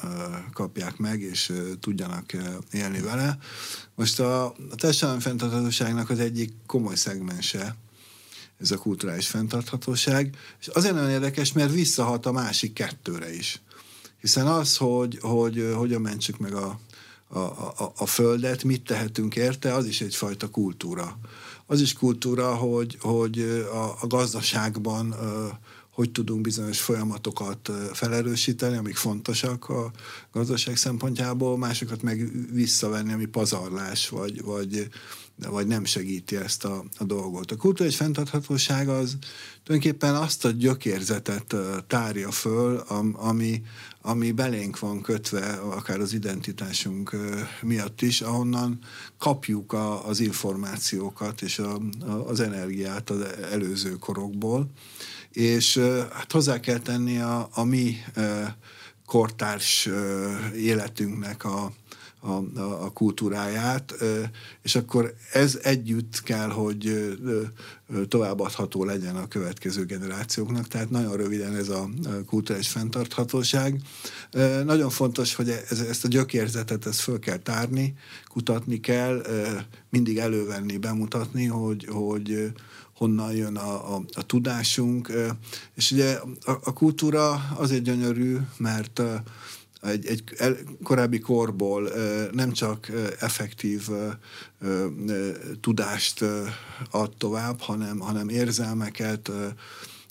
kapják 0.52 0.96
meg, 0.96 1.20
és 1.20 1.52
tudjanak 1.80 2.32
élni 2.72 3.00
vele. 3.00 3.38
Most 3.94 4.20
a, 4.20 4.44
a 4.46 4.74
társadalmi 4.76 5.20
fenntarthatóságnak 5.20 6.10
az 6.10 6.18
egyik 6.18 6.52
komoly 6.66 6.94
szegmense, 6.94 7.76
ez 8.60 8.70
a 8.70 8.78
kulturális 8.78 9.28
fenntarthatóság, 9.28 10.36
és 10.60 10.66
azért 10.66 10.94
nagyon 10.94 11.10
érdekes, 11.10 11.52
mert 11.52 11.72
visszahat 11.72 12.26
a 12.26 12.32
másik 12.32 12.72
kettőre 12.72 13.34
is. 13.34 13.60
Hiszen 14.20 14.46
az, 14.46 14.76
hogy, 14.76 15.18
hogy 15.20 15.72
hogyan 15.74 16.00
mentsük 16.00 16.38
meg 16.38 16.54
a, 16.54 16.80
a, 17.28 17.38
a, 17.38 17.92
a 17.96 18.06
földet, 18.06 18.64
mit 18.64 18.82
tehetünk 18.82 19.36
érte, 19.36 19.74
az 19.74 19.86
is 19.86 20.00
egyfajta 20.00 20.48
kultúra. 20.48 21.18
Az 21.66 21.80
is 21.80 21.92
kultúra, 21.92 22.54
hogy, 22.54 22.96
hogy 23.00 23.38
a, 23.72 23.96
a 24.00 24.06
gazdaságban 24.06 25.14
hogy 25.96 26.10
tudunk 26.10 26.40
bizonyos 26.40 26.80
folyamatokat 26.80 27.70
felerősíteni, 27.92 28.76
amik 28.76 28.96
fontosak 28.96 29.68
a 29.68 29.90
gazdaság 30.32 30.76
szempontjából, 30.76 31.58
másokat 31.58 32.02
meg 32.02 32.30
visszavenni, 32.52 33.12
ami 33.12 33.24
pazarlás, 33.24 34.08
vagy, 34.08 34.42
vagy, 34.42 34.88
vagy 35.50 35.66
nem 35.66 35.84
segíti 35.84 36.36
ezt 36.36 36.64
a, 36.64 36.84
a 36.98 37.04
dolgot. 37.04 37.50
A 37.50 37.56
kulturális 37.56 37.96
fenntarthatóság 37.96 38.88
az 38.88 39.16
tulajdonképpen 39.64 40.14
azt 40.14 40.44
a 40.44 40.50
gyökérzetet 40.50 41.54
tárja 41.86 42.30
föl, 42.30 42.76
ami, 43.16 43.62
ami 44.02 44.32
belénk 44.32 44.78
van 44.78 45.00
kötve, 45.00 45.52
akár 45.52 46.00
az 46.00 46.12
identitásunk 46.12 47.16
miatt 47.62 48.02
is, 48.02 48.20
ahonnan 48.20 48.78
kapjuk 49.18 49.72
a, 49.72 50.06
az 50.06 50.20
információkat 50.20 51.42
és 51.42 51.58
a, 51.58 51.80
a, 52.00 52.10
az 52.10 52.40
energiát 52.40 53.10
az 53.10 53.20
előző 53.50 53.90
korokból 53.90 54.70
és 55.36 55.78
hát 56.12 56.32
hozzá 56.32 56.60
kell 56.60 56.78
tenni 56.78 57.18
a, 57.18 57.48
a 57.54 57.64
mi 57.64 57.96
kortárs 59.06 59.88
életünknek 60.54 61.44
a, 61.44 61.72
a, 62.20 62.30
a 62.58 62.90
kultúráját, 62.92 63.94
és 64.62 64.74
akkor 64.74 65.14
ez 65.32 65.58
együtt 65.62 66.22
kell, 66.22 66.48
hogy 66.48 67.16
továbbadható 68.08 68.84
legyen 68.84 69.16
a 69.16 69.28
következő 69.28 69.84
generációknak. 69.84 70.68
Tehát 70.68 70.90
nagyon 70.90 71.16
röviden 71.16 71.56
ez 71.56 71.68
a 71.68 71.88
kulturális 72.26 72.68
fenntarthatóság. 72.68 73.80
Nagyon 74.64 74.90
fontos, 74.90 75.34
hogy 75.34 75.48
ez, 75.48 75.80
ezt 75.80 76.04
a 76.04 76.08
gyökérzetet 76.08 76.86
ezt 76.86 77.00
föl 77.00 77.18
kell 77.18 77.38
tárni, 77.38 77.94
kutatni 78.28 78.80
kell, 78.80 79.22
mindig 79.90 80.18
elővenni, 80.18 80.76
bemutatni, 80.76 81.46
hogy, 81.46 81.86
hogy 81.90 82.52
honnan 82.96 83.32
jön 83.32 83.56
a, 83.56 83.94
a, 83.96 84.02
a 84.12 84.22
tudásunk. 84.26 85.12
És 85.74 85.90
ugye 85.90 86.18
a, 86.44 86.50
a 86.64 86.72
kultúra 86.72 87.32
azért 87.56 87.82
gyönyörű, 87.82 88.36
mert 88.56 89.02
egy, 89.82 90.06
egy 90.06 90.24
korábbi 90.82 91.18
korból 91.18 91.90
nem 92.32 92.52
csak 92.52 92.90
effektív 93.18 93.88
tudást 95.60 96.24
ad 96.90 97.16
tovább, 97.18 97.60
hanem, 97.60 97.98
hanem 97.98 98.28
érzelmeket, 98.28 99.30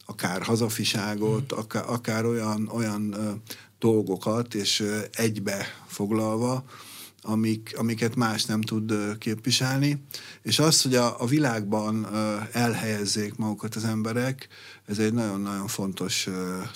akár 0.05 0.41
hazafiságot, 0.41 1.51
hmm. 1.51 1.59
akár, 1.59 1.83
akár 1.87 2.25
olyan, 2.25 2.69
olyan 2.73 3.15
dolgokat, 3.79 4.53
és 4.53 4.83
egybe 5.11 5.65
foglalva, 5.87 6.63
amik, 7.25 7.73
amiket 7.77 8.15
más 8.15 8.45
nem 8.45 8.61
tud 8.61 8.93
képviselni. 9.17 10.03
És 10.41 10.59
az, 10.59 10.81
hogy 10.81 10.95
a, 10.95 11.21
a 11.21 11.25
világban 11.25 12.07
elhelyezzék 12.51 13.35
magukat 13.35 13.75
az 13.75 13.83
emberek, 13.83 14.47
ez 14.85 14.99
egy 14.99 15.13
nagyon-nagyon 15.13 15.67
fontos 15.67 16.27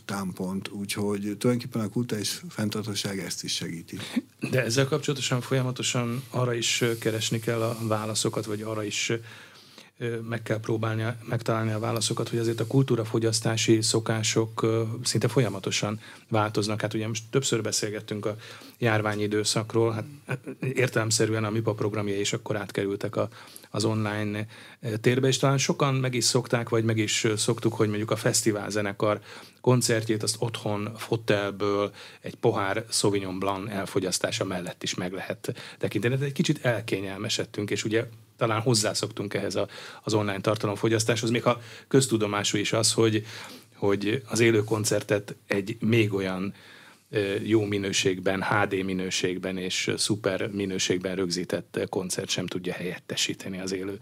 támpont, 0.05 0.69
úgyhogy 0.69 1.21
tulajdonképpen 1.21 1.81
a 1.81 1.89
kulturális 1.89 2.41
fenntartóság 2.49 3.19
ezt 3.19 3.43
is 3.43 3.53
segíti. 3.53 3.97
De 4.49 4.63
ezzel 4.63 4.85
kapcsolatosan 4.85 5.41
folyamatosan 5.41 6.23
arra 6.29 6.53
is 6.53 6.83
keresni 6.99 7.39
kell 7.39 7.61
a 7.61 7.77
válaszokat, 7.87 8.45
vagy 8.45 8.61
arra 8.61 8.83
is 8.83 9.11
meg 10.29 10.41
kell 10.41 10.59
próbálni 10.59 11.05
megtalálni 11.29 11.71
a 11.71 11.79
válaszokat, 11.79 12.29
hogy 12.29 12.39
azért 12.39 12.59
a 12.59 12.67
kultúrafogyasztási 12.67 13.81
szokások 13.81 14.65
szinte 15.03 15.27
folyamatosan 15.27 15.99
változnak. 16.29 16.81
Hát 16.81 16.93
ugye 16.93 17.07
most 17.07 17.23
többször 17.29 17.61
beszélgettünk 17.61 18.25
a 18.25 18.35
járványi 18.77 19.23
időszakról, 19.23 20.05
hát 20.27 20.39
értelemszerűen 20.59 21.43
a 21.43 21.49
MIPA 21.49 21.73
programja 21.73 22.19
is 22.19 22.33
akkor 22.33 22.55
átkerültek 22.55 23.15
a, 23.15 23.29
az 23.69 23.85
online 23.85 24.45
térbe, 25.01 25.27
és 25.27 25.37
talán 25.37 25.57
sokan 25.57 25.95
meg 25.95 26.13
is 26.13 26.23
szokták, 26.23 26.69
vagy 26.69 26.83
meg 26.83 26.97
is 26.97 27.27
szoktuk, 27.35 27.73
hogy 27.73 27.87
mondjuk 27.87 28.11
a 28.11 28.15
fesztiválzenekar 28.15 29.19
koncertjét 29.61 30.23
azt 30.23 30.35
otthon, 30.39 30.95
fotelből, 30.97 31.91
egy 32.21 32.35
pohár 32.35 32.85
Sauvignon 32.89 33.39
Blanc 33.39 33.71
elfogyasztása 33.71 34.45
mellett 34.45 34.83
is 34.83 34.95
meg 34.95 35.13
lehet 35.13 35.53
tekinteni. 35.77 36.15
De 36.15 36.25
egy 36.25 36.31
kicsit 36.31 36.65
elkényelmesedtünk, 36.65 37.71
és 37.71 37.83
ugye 37.83 38.05
talán 38.39 38.61
hozzászoktunk 38.61 39.33
ehhez 39.33 39.55
a, 39.55 39.67
az 40.03 40.13
online 40.13 40.41
tartalomfogyasztáshoz, 40.41 41.29
még 41.29 41.43
ha 41.43 41.61
köztudomású 41.87 42.57
is 42.57 42.73
az, 42.73 42.93
hogy, 42.93 43.25
hogy 43.75 44.23
az 44.27 44.39
élő 44.39 44.63
koncertet 44.63 45.35
egy 45.47 45.77
még 45.79 46.13
olyan 46.13 46.53
jó 47.43 47.65
minőségben, 47.65 48.43
HD 48.43 48.83
minőségben 48.83 49.57
és 49.57 49.91
szuper 49.97 50.49
minőségben 50.51 51.15
rögzített 51.15 51.79
koncert 51.89 52.29
sem 52.29 52.47
tudja 52.47 52.73
helyettesíteni 52.73 53.59
az 53.59 53.71
élő 53.71 53.97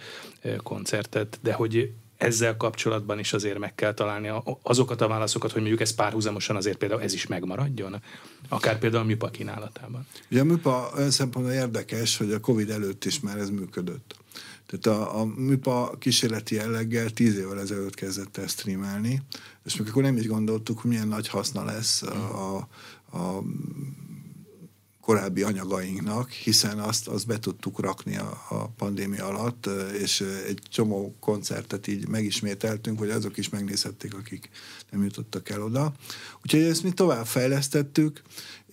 koncertet, 0.63 1.39
de 1.41 1.53
hogy 1.53 1.91
ezzel 2.17 2.57
kapcsolatban 2.57 3.19
is 3.19 3.33
azért 3.33 3.57
meg 3.57 3.75
kell 3.75 3.93
találni 3.93 4.31
azokat 4.61 5.01
a 5.01 5.07
válaszokat, 5.07 5.51
hogy 5.51 5.61
mondjuk 5.61 5.81
ez 5.81 5.95
párhuzamosan 5.95 6.55
azért 6.55 6.77
például 6.77 7.01
ez 7.01 7.13
is 7.13 7.27
megmaradjon, 7.27 8.01
akár 8.49 8.79
például 8.79 9.03
a 9.03 9.05
műpa 9.05 9.29
kínálatában. 9.29 10.07
Ugye 10.31 10.39
a 10.39 10.43
műpa 10.43 10.91
olyan 10.95 11.11
szempontból 11.11 11.53
érdekes, 11.53 12.17
hogy 12.17 12.31
a 12.31 12.39
Covid 12.39 12.69
előtt 12.69 13.05
is 13.05 13.19
már 13.19 13.37
ez 13.37 13.49
működött. 13.49 14.15
Tehát 14.65 14.99
a, 14.99 15.19
a 15.19 15.25
műpa 15.25 15.95
kísérleti 15.99 16.55
jelleggel 16.55 17.09
tíz 17.09 17.35
évvel 17.35 17.59
ezelőtt 17.59 17.93
kezdett 17.93 18.37
el 18.37 18.47
streamelni, 18.47 19.21
és 19.65 19.75
még 19.75 19.87
akkor 19.87 20.03
nem 20.03 20.17
is 20.17 20.27
gondoltuk, 20.27 20.79
hogy 20.79 20.89
milyen 20.89 21.07
nagy 21.07 21.27
haszna 21.27 21.63
lesz 21.63 22.01
a, 22.01 22.55
a, 22.55 22.67
a 23.17 23.43
korábbi 25.07 25.41
anyagainknak, 25.41 26.31
hiszen 26.31 26.79
azt, 26.79 27.07
azt 27.07 27.27
be 27.27 27.39
tudtuk 27.39 27.79
rakni 27.79 28.17
a, 28.17 28.45
a 28.49 28.67
pandémia 28.67 29.25
alatt, 29.25 29.69
és 29.99 30.21
egy 30.47 30.59
csomó 30.69 31.15
koncertet 31.19 31.87
így 31.87 32.07
megismételtünk, 32.07 32.99
hogy 32.99 33.09
azok 33.09 33.37
is 33.37 33.49
megnézhették, 33.49 34.13
akik 34.13 34.49
nem 34.91 35.03
jutottak 35.03 35.49
el 35.49 35.63
oda. 35.63 35.93
Úgyhogy 36.43 36.61
ezt 36.61 36.83
mi 36.83 36.91
tovább 36.91 37.25
fejlesztettük, 37.25 38.21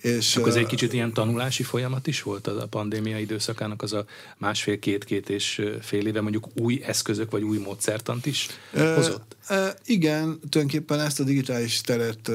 és, 0.05 0.37
Akkor 0.37 0.49
ez 0.49 0.55
egy 0.55 0.67
kicsit 0.67 0.93
ilyen 0.93 1.13
tanulási 1.13 1.63
folyamat 1.63 2.07
is 2.07 2.23
volt 2.23 2.47
a 2.47 2.67
pandémia 2.67 3.19
időszakának, 3.19 3.83
az 3.83 3.93
a 3.93 4.05
másfél-két-két 4.39 5.29
és 5.29 5.63
fél 5.81 6.07
éve 6.07 6.21
mondjuk 6.21 6.49
új 6.55 6.83
eszközök 6.83 7.31
vagy 7.31 7.43
új 7.43 7.59
módszertant 7.59 8.27
is 8.27 8.49
hozott? 8.73 9.37
E, 9.47 9.55
e, 9.55 9.77
igen, 9.85 10.39
tulajdonképpen 10.49 11.01
ezt 11.01 11.21
a 11.21 11.25
digitális 11.25 11.81
teret 11.81 12.29
e, 12.29 12.33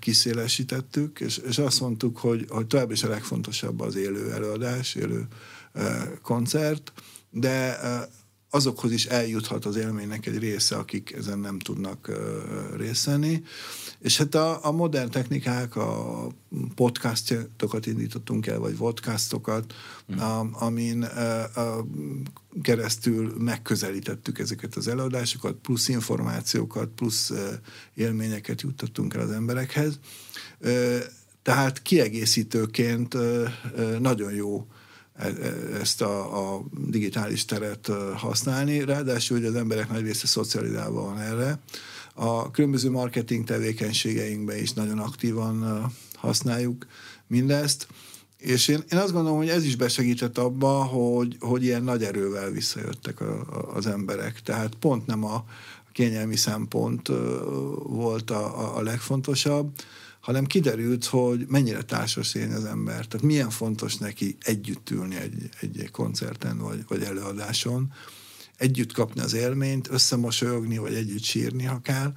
kiszélesítettük, 0.00 1.20
és, 1.20 1.40
és 1.48 1.58
azt 1.58 1.80
mondtuk, 1.80 2.18
hogy, 2.18 2.46
hogy 2.48 2.66
tovább 2.66 2.90
is 2.90 3.02
a 3.02 3.08
legfontosabb 3.08 3.80
az 3.80 3.96
élő 3.96 4.32
előadás, 4.32 4.94
élő 4.94 5.26
e, 5.72 6.10
koncert, 6.22 6.92
de 7.30 7.78
azokhoz 8.54 8.92
is 8.92 9.06
eljuthat 9.06 9.64
az 9.64 9.76
élménynek 9.76 10.26
egy 10.26 10.38
része, 10.38 10.76
akik 10.76 11.12
ezen 11.12 11.38
nem 11.38 11.58
tudnak 11.58 12.10
részt 12.76 13.04
venni. 13.04 13.42
És 13.98 14.18
hát 14.18 14.34
a, 14.34 14.66
a 14.66 14.70
modern 14.70 15.10
technikák, 15.10 15.76
a 15.76 16.26
podcastokat 16.74 17.86
indítottunk 17.86 18.46
el, 18.46 18.58
vagy 18.58 18.76
vodcastokat, 18.76 19.74
mm. 20.14 20.18
a, 20.18 20.48
amin 20.52 21.02
a, 21.02 21.60
a, 21.60 21.86
keresztül 22.62 23.34
megközelítettük 23.38 24.38
ezeket 24.38 24.74
az 24.74 24.88
előadásokat, 24.88 25.54
plusz 25.54 25.88
információkat, 25.88 26.88
plusz 26.88 27.32
élményeket 27.94 28.60
juttattunk 28.60 29.14
el 29.14 29.20
az 29.20 29.30
emberekhez. 29.30 29.98
Tehát 31.42 31.82
kiegészítőként 31.82 33.16
nagyon 33.98 34.32
jó 34.32 34.66
ezt 35.80 36.02
a, 36.02 36.54
a 36.54 36.62
digitális 36.88 37.44
teret 37.44 37.90
használni, 38.16 38.84
ráadásul 38.84 39.38
hogy 39.38 39.46
az 39.46 39.54
emberek 39.54 39.90
nagy 39.90 40.02
része 40.02 40.26
szocializálva 40.26 41.02
van 41.02 41.18
erre, 41.18 41.58
a 42.14 42.50
különböző 42.50 42.90
marketing 42.90 43.44
tevékenységeinkben 43.44 44.56
is 44.56 44.72
nagyon 44.72 44.98
aktívan 44.98 45.86
használjuk 46.14 46.86
mindezt, 47.26 47.86
és 48.42 48.68
én, 48.68 48.84
én 48.92 48.98
azt 48.98 49.12
gondolom, 49.12 49.38
hogy 49.38 49.48
ez 49.48 49.64
is 49.64 49.76
besegített 49.76 50.38
abba, 50.38 50.84
hogy, 50.84 51.36
hogy 51.40 51.64
ilyen 51.64 51.82
nagy 51.82 52.02
erővel 52.02 52.50
visszajöttek 52.50 53.20
a, 53.20 53.40
a, 53.40 53.76
az 53.76 53.86
emberek. 53.86 54.40
Tehát 54.40 54.74
pont 54.74 55.06
nem 55.06 55.24
a 55.24 55.44
kényelmi 55.92 56.36
szempont 56.36 57.08
volt 57.82 58.30
a, 58.30 58.76
a 58.76 58.82
legfontosabb, 58.82 59.70
hanem 60.22 60.44
kiderült, 60.44 61.04
hogy 61.04 61.44
mennyire 61.48 61.82
társas 61.82 62.34
él 62.34 62.52
az 62.52 62.64
ember. 62.64 63.06
Tehát 63.06 63.26
milyen 63.26 63.50
fontos 63.50 63.96
neki 63.96 64.36
együtt 64.40 64.90
ülni 64.90 65.16
egy, 65.16 65.48
egy 65.60 65.90
koncerten 65.90 66.58
vagy, 66.58 66.84
vagy 66.88 67.02
előadáson 67.02 67.92
együtt 68.62 68.92
kapni 68.92 69.20
az 69.20 69.34
élményt, 69.34 69.90
összemosolyogni, 69.90 70.78
vagy 70.78 70.94
együtt 70.94 71.22
sírni, 71.22 71.70
kell, 71.82 72.12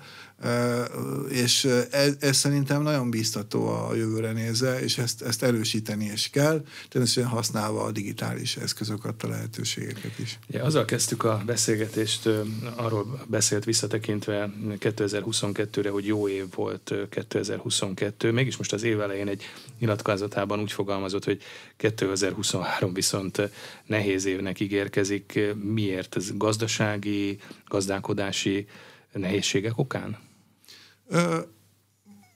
és 1.29 1.65
ez, 1.91 2.13
ez 2.19 2.37
szerintem 2.37 2.81
nagyon 2.81 3.09
biztató 3.09 3.67
a 3.67 3.95
jövőre 3.95 4.31
nézve, 4.31 4.79
és 4.81 4.97
ezt, 4.97 5.21
ezt 5.21 5.43
erősíteni 5.43 6.05
is 6.13 6.29
kell, 6.29 6.65
természetesen 6.89 7.29
használva 7.29 7.83
a 7.83 7.91
digitális 7.91 8.57
eszközöket, 8.57 9.23
a 9.23 9.27
lehetőségeket 9.27 10.19
is. 10.19 10.39
Ja, 10.47 10.63
azzal 10.63 10.85
kezdtük 10.85 11.23
a 11.23 11.41
beszélgetést, 11.45 12.29
arról 12.75 13.25
beszélt 13.27 13.63
visszatekintve 13.63 14.53
2022-re, 14.79 15.89
hogy 15.89 16.05
jó 16.05 16.29
év 16.29 16.45
volt 16.55 16.93
2022, 17.09 18.31
mégis 18.31 18.57
most 18.57 18.73
az 18.73 18.83
év 18.83 19.01
elején 19.01 19.27
egy 19.27 19.43
nyilatkozatában 19.79 20.59
úgy 20.59 20.71
fogalmazott, 20.71 21.23
hogy 21.23 21.41
2023 21.77 22.93
viszont 22.93 23.49
nehéz 23.85 24.25
évnek 24.25 24.59
ígérkezik. 24.59 25.39
Miért? 25.63 26.15
Ez 26.15 26.31
gazdasági, 26.37 27.39
gazdálkodási 27.67 28.67
nehézségek 29.13 29.77
okán? 29.77 30.17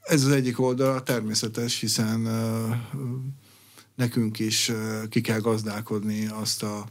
Ez 0.01 0.23
az 0.23 0.31
egyik 0.31 0.59
oldala 0.59 1.03
természetes, 1.03 1.79
hiszen 1.79 2.27
nekünk 3.95 4.39
is 4.39 4.71
ki 5.09 5.21
kell 5.21 5.39
gazdálkodni 5.39 6.27
azt 6.27 6.63
a 6.63 6.85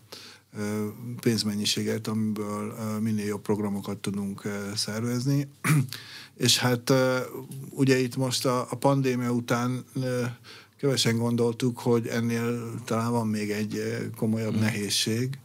pénzmennyiséget, 1.20 2.06
amiből 2.06 2.74
minél 3.00 3.26
jobb 3.26 3.42
programokat 3.42 3.98
tudunk 3.98 4.42
szervezni. 4.74 5.48
És 6.36 6.58
hát 6.58 6.92
ugye 7.70 7.98
itt 7.98 8.16
most 8.16 8.46
a, 8.46 8.66
a 8.70 8.76
pandémia 8.76 9.30
után 9.30 9.84
kevesen 10.78 11.16
gondoltuk, 11.16 11.78
hogy 11.78 12.06
ennél 12.06 12.74
talán 12.84 13.10
van 13.10 13.26
még 13.26 13.50
egy 13.50 13.82
komolyabb 14.16 14.56
mm. 14.56 14.60
nehézség, 14.60 15.38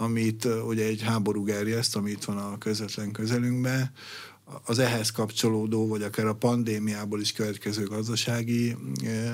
amit 0.00 0.44
ugye 0.44 0.84
egy 0.84 1.02
háború 1.02 1.44
gerjeszt, 1.44 1.96
ami 1.96 2.10
itt 2.10 2.24
van 2.24 2.36
a 2.36 2.58
közvetlen 2.58 3.12
közelünkben, 3.12 3.90
az 4.64 4.78
ehhez 4.78 5.10
kapcsolódó, 5.10 5.88
vagy 5.88 6.02
akár 6.02 6.26
a 6.26 6.34
pandémiából 6.34 7.20
is 7.20 7.32
következő 7.32 7.84
gazdasági 7.84 8.76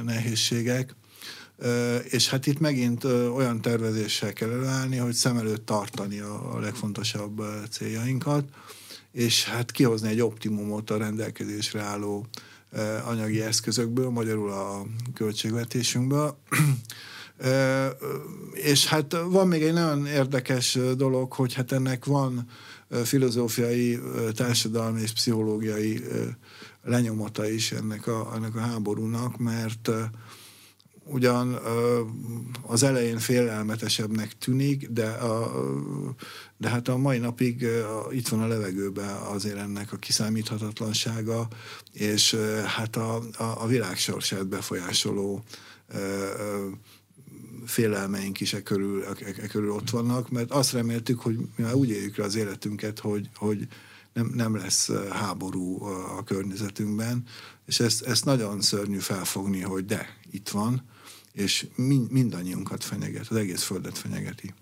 nehézségek, 0.04 0.94
és 2.02 2.28
hát 2.28 2.46
itt 2.46 2.58
megint 2.58 3.04
olyan 3.04 3.61
tervezéssel 3.61 4.32
kell 4.32 4.50
előállni, 4.50 4.96
hogy 4.96 5.14
szem 5.14 5.37
előtt 5.37 5.66
tartani 5.66 6.18
a 6.18 6.58
legfontosabb 6.61 7.42
céljainkat, 7.70 8.44
és 9.12 9.44
hát 9.44 9.70
kihozni 9.70 10.08
egy 10.08 10.20
optimumot 10.20 10.90
a 10.90 10.96
rendelkezésre 10.96 11.80
álló 11.80 12.26
anyagi 13.04 13.40
eszközökből, 13.40 14.11
magyarul 14.11 14.50
a 14.50 14.87
költségvetésünkből. 15.14 16.38
És 18.52 18.87
hát 18.87 19.16
van 19.28 19.49
még 19.49 19.62
egy 19.62 19.73
nagyon 19.73 20.07
érdekes 20.07 20.78
dolog, 20.97 21.33
hogy 21.33 21.55
hát 21.55 21.73
ennek 21.73 22.05
van 22.05 22.49
filozófiai, 23.05 23.99
társadalmi 24.35 25.00
és 25.00 25.12
pszichológiai 25.12 26.02
lenyomata 26.85 27.49
is 27.49 27.73
ennek 27.73 28.07
a, 28.07 28.33
ennek 28.35 28.57
a 28.57 28.61
háborúnak, 28.61 29.38
mert 29.38 29.90
ugyan 31.09 31.59
az 32.62 32.83
elején 32.83 33.19
félelmetesebbnek 33.19 34.38
tűnik, 34.38 34.88
de, 34.88 35.07
a, 35.07 35.52
de 36.57 36.69
hát 36.69 36.88
a 36.88 36.97
mai 36.97 37.19
napig 37.19 37.66
itt 38.11 38.28
van 38.28 38.43
a 38.43 38.47
levegőben 38.47 39.09
azért 39.09 39.57
ennek 39.57 39.93
a 39.93 39.97
kiszámíthatatlansága, 39.97 41.49
és 41.93 42.37
hát 42.66 42.97
a, 42.97 43.16
a, 43.16 43.62
a 43.62 43.66
világ 43.66 43.97
befolyásoló 44.49 45.45
félelmeink 47.66 48.40
is 48.40 48.52
e 48.52 48.62
körül, 48.62 49.04
e, 49.04 49.14
e 49.42 49.46
körül 49.46 49.70
ott 49.70 49.90
vannak, 49.90 50.30
mert 50.30 50.50
azt 50.50 50.73
reméltük, 50.73 51.20
hogy 51.20 51.37
mi 51.37 51.62
már 51.62 51.75
úgy 51.75 51.88
éljük 51.88 52.16
le 52.16 52.25
az 52.25 52.35
életünket, 52.35 52.99
hogy, 52.99 53.28
hogy 53.35 53.68
nem, 54.12 54.32
nem 54.35 54.56
lesz 54.56 54.90
háború 55.11 55.85
a 56.18 56.25
környezetünkben, 56.25 57.25
és 57.66 57.80
ezt, 57.80 58.02
ezt 58.02 58.25
nagyon 58.25 58.61
szörnyű 58.61 58.99
felfogni, 58.99 59.61
hogy 59.61 59.85
de, 59.85 60.18
itt 60.30 60.49
van, 60.49 60.82
és 61.32 61.66
mind, 61.75 62.11
mindannyiunkat 62.11 62.84
fenyeget, 62.84 63.26
az 63.28 63.36
egész 63.36 63.62
földet 63.62 63.99
fenyegeti. 63.99 64.54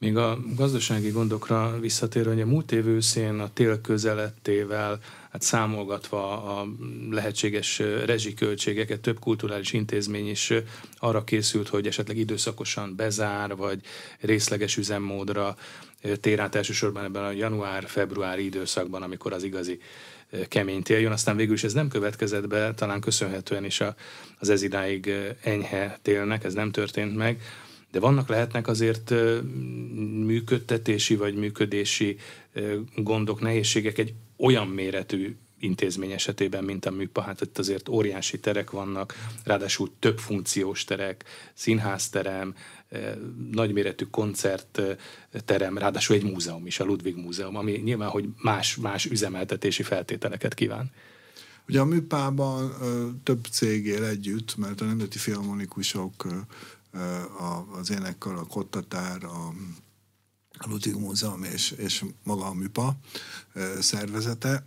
Még 0.00 0.16
a 0.16 0.38
gazdasági 0.56 1.10
gondokra 1.10 1.78
visszatérve, 1.80 2.30
hogy 2.30 2.40
a 2.40 2.46
múlt 2.46 2.72
év 2.72 2.86
őszén 2.86 3.38
a 3.38 3.52
tél 3.52 3.80
közelettével, 3.80 4.98
hát 5.30 5.42
számolgatva 5.42 6.42
a 6.58 6.66
lehetséges 7.10 7.78
rezsiköltségeket, 7.78 9.00
több 9.00 9.18
kulturális 9.18 9.72
intézmény 9.72 10.28
is 10.28 10.52
arra 10.98 11.24
készült, 11.24 11.68
hogy 11.68 11.86
esetleg 11.86 12.16
időszakosan 12.16 12.96
bezár, 12.96 13.56
vagy 13.56 13.80
részleges 14.20 14.76
üzemmódra 14.76 15.56
tér 16.20 16.40
át 16.40 16.54
elsősorban 16.54 17.04
ebben 17.04 17.24
a 17.24 17.30
január-februári 17.30 18.44
időszakban, 18.44 19.02
amikor 19.02 19.32
az 19.32 19.42
igazi 19.42 19.80
kemény 20.48 20.82
tél 20.82 20.98
jön, 20.98 21.12
aztán 21.12 21.36
végül 21.36 21.54
is 21.54 21.64
ez 21.64 21.72
nem 21.72 21.88
következett 21.88 22.46
be, 22.48 22.74
talán 22.74 23.00
köszönhetően 23.00 23.64
is 23.64 23.80
a, 23.80 23.94
az 24.38 24.48
ez 24.48 24.62
idáig 24.62 25.12
enyhe 25.42 25.98
télnek, 26.02 26.44
ez 26.44 26.54
nem 26.54 26.70
történt 26.70 27.16
meg, 27.16 27.42
de 27.90 28.00
vannak 28.00 28.28
lehetnek 28.28 28.68
azért 28.68 29.14
működtetési 30.24 31.16
vagy 31.16 31.34
működési 31.34 32.16
gondok, 32.96 33.40
nehézségek 33.40 33.98
egy 33.98 34.14
olyan 34.36 34.68
méretű 34.68 35.36
intézmény 35.60 36.10
esetében, 36.10 36.64
mint 36.64 36.86
a 36.86 36.90
műpa, 36.90 37.20
hát 37.20 37.40
itt 37.40 37.58
azért 37.58 37.88
óriási 37.88 38.40
terek 38.40 38.70
vannak, 38.70 39.14
ráadásul 39.44 39.90
több 39.98 40.18
funkciós 40.18 40.84
terek, 40.84 41.24
színházterem, 41.54 42.54
nagyméretű 43.50 44.04
koncertterem, 44.04 45.78
ráadásul 45.78 46.16
egy 46.16 46.22
múzeum 46.22 46.66
is, 46.66 46.80
a 46.80 46.84
Ludwig 46.84 47.16
Múzeum, 47.16 47.56
ami 47.56 47.72
nyilván, 47.72 48.08
hogy 48.08 48.28
más, 48.42 48.76
más 48.76 49.04
üzemeltetési 49.04 49.82
feltételeket 49.82 50.54
kíván. 50.54 50.90
Ugye 51.68 51.80
a 51.80 51.84
műpában 51.84 52.72
több 53.22 53.44
cég 53.50 53.86
él 53.86 54.04
együtt, 54.04 54.56
mert 54.56 54.80
a 54.80 54.84
Nemzeti 54.84 55.18
Filharmonikusok 55.18 56.26
az 57.78 57.90
énekkar, 57.90 58.34
a 58.34 58.46
Kottatár, 58.46 59.24
a 59.24 59.52
Ludwig 60.66 60.94
Múzeum 60.94 61.42
és, 61.42 61.70
és 61.70 62.04
maga 62.24 62.44
a 62.44 62.54
MÜPA 62.54 62.96
szervezete. 63.80 64.66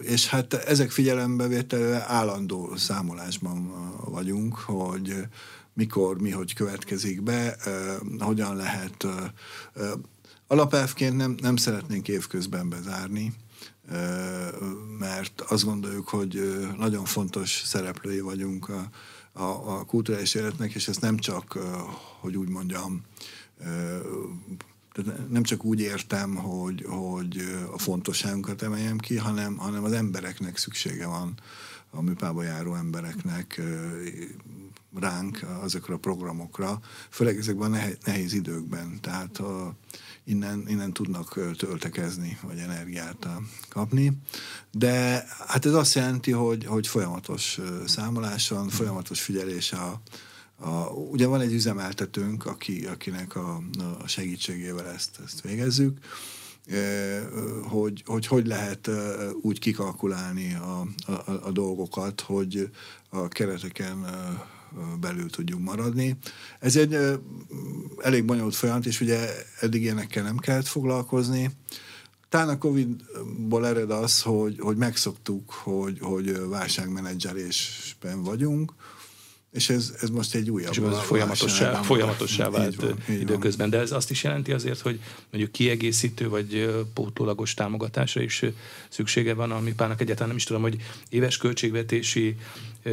És 0.00 0.28
hát 0.28 0.54
ezek 0.54 0.90
figyelembevételre 0.90 2.04
állandó 2.06 2.76
számolásban 2.76 3.72
vagyunk, 4.04 4.54
hogy 4.54 5.26
mikor, 5.72 6.20
mi, 6.20 6.30
hogy 6.30 6.54
következik 6.54 7.22
be, 7.22 7.56
hogyan 8.18 8.56
lehet. 8.56 9.06
Alapelvként 10.46 11.16
nem, 11.16 11.34
nem 11.40 11.56
szeretnénk 11.56 12.08
évközben 12.08 12.68
bezárni, 12.68 13.34
mert 14.98 15.40
azt 15.40 15.64
gondoljuk, 15.64 16.08
hogy 16.08 16.60
nagyon 16.78 17.04
fontos 17.04 17.62
szereplői 17.64 18.20
vagyunk 18.20 18.68
a, 18.68 18.88
a, 19.34 19.42
a 19.42 19.84
kulturális 19.84 20.34
életnek, 20.34 20.74
és 20.74 20.88
ezt 20.88 21.00
nem 21.00 21.16
csak, 21.16 21.58
hogy 22.20 22.36
úgy 22.36 22.48
mondjam, 22.48 23.02
nem 25.28 25.42
csak 25.42 25.64
úgy 25.64 25.80
értem, 25.80 26.34
hogy, 26.34 26.84
hogy 26.88 27.56
a 27.72 27.78
fontosságunkat 27.78 28.62
emeljem 28.62 28.98
ki, 28.98 29.16
hanem, 29.16 29.56
hanem 29.56 29.84
az 29.84 29.92
embereknek 29.92 30.56
szüksége 30.56 31.06
van, 31.06 31.34
a 31.90 32.02
műpába 32.02 32.42
járó 32.42 32.74
embereknek 32.74 33.60
ránk, 35.00 35.46
azokra 35.62 35.94
a 35.94 35.98
programokra, 35.98 36.80
főleg 37.10 37.38
ezekben 37.38 37.72
a 37.72 37.78
nehéz 38.04 38.32
időkben. 38.32 38.98
Tehát 39.00 39.38
a, 39.38 39.74
innen, 40.24 40.64
innen 40.68 40.92
tudnak 40.92 41.56
töltekezni, 41.56 42.38
vagy 42.42 42.58
energiát 42.58 43.28
kapni. 43.68 44.12
De 44.70 45.26
hát 45.46 45.66
ez 45.66 45.72
azt 45.72 45.94
jelenti, 45.94 46.30
hogy, 46.30 46.64
hogy 46.64 46.86
folyamatos 46.86 47.60
számoláson, 47.86 48.68
folyamatos 48.68 49.20
figyelés 49.20 49.72
a, 49.72 50.00
a, 50.56 50.70
ugye 50.90 51.26
van 51.26 51.40
egy 51.40 51.52
üzemeltetőnk, 51.52 52.46
aki, 52.46 52.86
akinek 52.86 53.36
a, 53.36 53.62
a 54.02 54.06
segítségével 54.06 54.86
ezt, 54.86 55.20
ezt 55.24 55.40
végezzük, 55.40 55.98
hogy, 57.62 58.02
hogy 58.06 58.26
hogy 58.26 58.46
lehet 58.46 58.90
úgy 59.42 59.58
kikalkulálni 59.58 60.54
a, 60.54 60.86
a, 61.06 61.30
a 61.42 61.50
dolgokat, 61.50 62.20
hogy 62.20 62.70
a 63.08 63.28
kereteken 63.28 64.04
belül 65.00 65.30
tudjunk 65.30 65.64
maradni. 65.64 66.16
Ez 66.60 66.76
egy 66.76 66.98
elég 68.02 68.24
bonyolult 68.24 68.54
folyamat, 68.54 68.86
és 68.86 69.00
ugye 69.00 69.28
eddig 69.60 69.82
ilyenekkel 69.82 70.22
nem 70.22 70.36
kellett 70.36 70.66
foglalkozni. 70.66 71.50
Talán 72.28 72.48
a 72.48 72.58
Covid-ból 72.58 73.66
ered 73.66 73.90
az, 73.90 74.22
hogy, 74.22 74.58
hogy 74.58 74.76
megszoktuk, 74.76 75.52
hogy, 75.52 75.98
hogy 76.00 76.48
válságmenedzselésben 76.48 78.22
vagyunk, 78.22 78.74
és 79.54 79.68
ez, 79.68 79.94
ez 80.00 80.10
most 80.10 80.34
egy 80.34 80.50
újabb... 80.50 80.72
És 80.72 80.78
ez 80.78 80.98
folyamatossá, 80.98 81.82
folyamatossá 81.82 82.50
vált 82.50 82.72
így 82.72 82.80
van, 82.80 82.96
így 83.10 83.20
időközben. 83.20 83.70
De 83.70 83.78
ez 83.78 83.92
azt 83.92 84.10
is 84.10 84.22
jelenti 84.22 84.52
azért, 84.52 84.80
hogy 84.80 85.00
mondjuk 85.30 85.52
kiegészítő 85.52 86.28
vagy 86.28 86.74
pótlólagos 86.94 87.54
támogatásra 87.54 88.22
is 88.22 88.42
szüksége 88.88 89.34
van 89.34 89.50
a 89.50 89.60
MIPának. 89.60 90.00
Egyáltalán 90.00 90.28
nem 90.28 90.36
is 90.36 90.44
tudom, 90.44 90.62
hogy 90.62 90.76
éves 91.08 91.36
költségvetési 91.36 92.36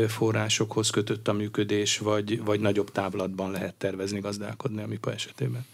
forrásokhoz 0.07 0.89
kötött 0.89 1.27
a 1.27 1.33
működés, 1.33 1.97
vagy, 1.97 2.43
vagy 2.43 2.59
nagyobb 2.59 2.91
távlatban 2.91 3.51
lehet 3.51 3.73
tervezni, 3.73 4.19
gazdálkodni 4.19 4.81
a 4.81 4.87
MIPA 4.87 5.13
esetében. 5.13 5.65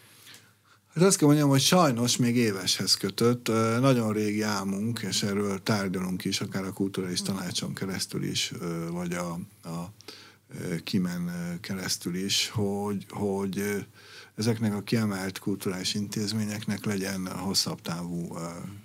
Hát 0.93 1.03
azt 1.05 1.17
kell 1.17 1.27
mondjam, 1.27 1.49
hogy 1.49 1.61
sajnos 1.61 2.17
még 2.17 2.35
éveshez 2.35 2.95
kötött. 2.95 3.47
Nagyon 3.79 4.13
régi 4.13 4.41
álmunk, 4.41 4.99
és 5.09 5.23
erről 5.23 5.63
tárgyalunk 5.63 6.25
is, 6.25 6.41
akár 6.41 6.63
a 6.63 6.73
kulturális 6.73 7.21
tanácson 7.21 7.73
keresztül 7.73 8.23
is, 8.23 8.51
vagy 8.91 9.13
a, 9.13 9.39
a 9.69 9.91
kimen 10.83 11.57
keresztül 11.61 12.15
is, 12.15 12.49
hogy, 12.49 13.05
hogy 13.09 13.85
ezeknek 14.35 14.73
a 14.73 14.81
kiemelt 14.81 15.39
kulturális 15.39 15.93
intézményeknek 15.93 16.85
legyen 16.85 17.27
hosszabb 17.27 17.81
távú 17.81 18.37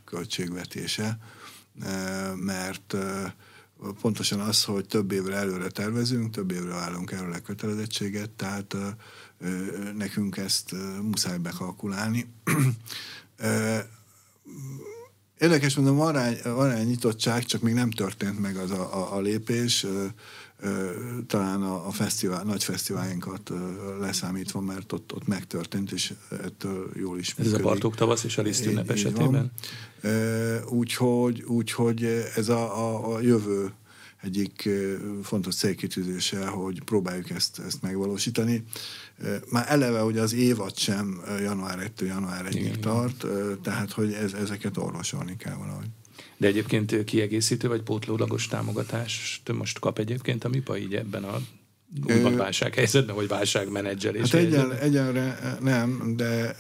költségvetése, 0.05 1.19
mert 2.37 2.97
pontosan 4.01 4.41
az, 4.41 4.65
hogy 4.65 4.87
több 4.87 5.13
évre 5.13 5.37
előre 5.37 5.69
tervezünk, 5.69 6.31
több 6.31 6.51
évre 6.51 6.75
állunk 6.75 7.11
előre 7.11 7.39
kötelezettséget, 7.39 8.31
tehát 8.31 8.77
nekünk 9.97 10.37
ezt 10.37 10.75
muszáj 11.03 11.39
bekalkulálni. 11.39 12.33
Érdekes 15.39 15.75
mondom, 15.75 15.97
van 15.97 16.13
rá, 16.13 16.31
van 16.43 16.69
rá 16.69 16.83
nyitottság, 16.83 17.45
csak 17.45 17.63
még 17.63 17.75
nem 17.75 17.91
történt 17.91 18.41
meg 18.41 18.57
az 18.57 18.71
a, 18.71 18.95
a, 18.97 19.17
a 19.17 19.21
lépés 19.21 19.87
talán 21.27 21.63
a, 21.63 21.87
a 21.87 21.91
fesztivál, 21.91 22.43
nagy 22.45 22.65
fesztiváljainkat 22.65 23.53
leszámítva, 24.01 24.61
mert 24.61 24.93
ott, 24.93 25.15
ott 25.15 25.27
megtörtént, 25.27 25.93
és 25.93 26.13
ettől 26.31 26.91
jól 26.95 27.19
is 27.19 27.35
működik. 27.35 27.59
Ez 27.59 27.65
a 27.65 27.69
Bartók 27.69 27.95
tavasz 27.95 28.25
és 28.25 28.39
a 28.39 28.43
Liszt 28.43 28.67
ünnep 28.67 28.91
esetében? 28.91 29.53
Úgyhogy, 30.69 31.43
úgyhogy 31.43 32.05
ez 32.37 32.49
a, 32.49 32.79
a, 32.79 33.15
a 33.15 33.21
jövő 33.21 33.73
egyik 34.23 34.69
fontos 35.23 35.55
célkitűzése, 35.55 36.47
hogy 36.47 36.83
próbáljuk 36.85 37.31
ezt, 37.31 37.59
ezt 37.59 37.83
megvalósítani. 37.83 38.65
Már 39.51 39.65
eleve, 39.69 40.01
hogy 40.01 40.19
az 40.19 40.33
évad 40.33 40.77
sem 40.77 41.21
január 41.41 41.79
1-től 41.97 42.07
január 42.07 42.47
1-ig 42.51 42.79
tart, 42.79 43.27
tehát 43.63 43.93
hogy 43.93 44.13
ez, 44.13 44.33
ezeket 44.33 44.77
orvosolni 44.77 45.37
kell 45.37 45.55
valahogy. 45.55 45.87
De 46.37 46.47
egyébként 46.47 47.05
kiegészítő 47.05 47.69
vagy 47.69 47.83
pótlólagos 47.83 48.47
támogatást 48.47 49.53
most 49.53 49.79
kap 49.79 49.99
egyébként 49.99 50.45
a 50.45 50.49
MIPA 50.49 50.79
így 50.79 50.95
ebben 50.95 51.25
a 51.25 51.41
úgymond 52.09 52.37
válsághelyzetben, 52.37 53.15
vagy 53.15 53.29
válságmenedzselés? 53.29 54.31
Hát 54.31 54.41
egyen, 54.41 54.73
egyenre 54.73 55.57
nem, 55.61 56.15
de 56.17 56.57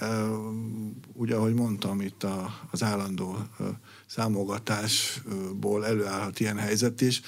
ugye, 1.12 1.34
ahogy 1.34 1.54
mondtam, 1.54 2.00
itt 2.00 2.22
a, 2.22 2.54
az 2.70 2.82
állandó 2.82 3.36
uh, 3.58 3.66
számogatásból 4.06 5.86
előállhat 5.86 6.40
ilyen 6.40 6.56
helyzet 6.56 7.00
is. 7.00 7.20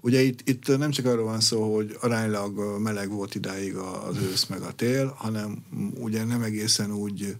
Ugye 0.00 0.20
itt, 0.20 0.48
itt 0.48 0.78
nem 0.78 0.90
csak 0.90 1.06
arról 1.06 1.24
van 1.24 1.40
szó, 1.40 1.74
hogy 1.74 1.96
aránylag 2.00 2.80
meleg 2.80 3.10
volt 3.10 3.34
idáig 3.34 3.74
az 3.76 4.16
ősz 4.16 4.46
meg 4.46 4.62
a 4.62 4.72
tél, 4.72 5.14
hanem 5.16 5.64
ugye 6.00 6.24
nem 6.24 6.42
egészen 6.42 6.92
úgy 6.92 7.36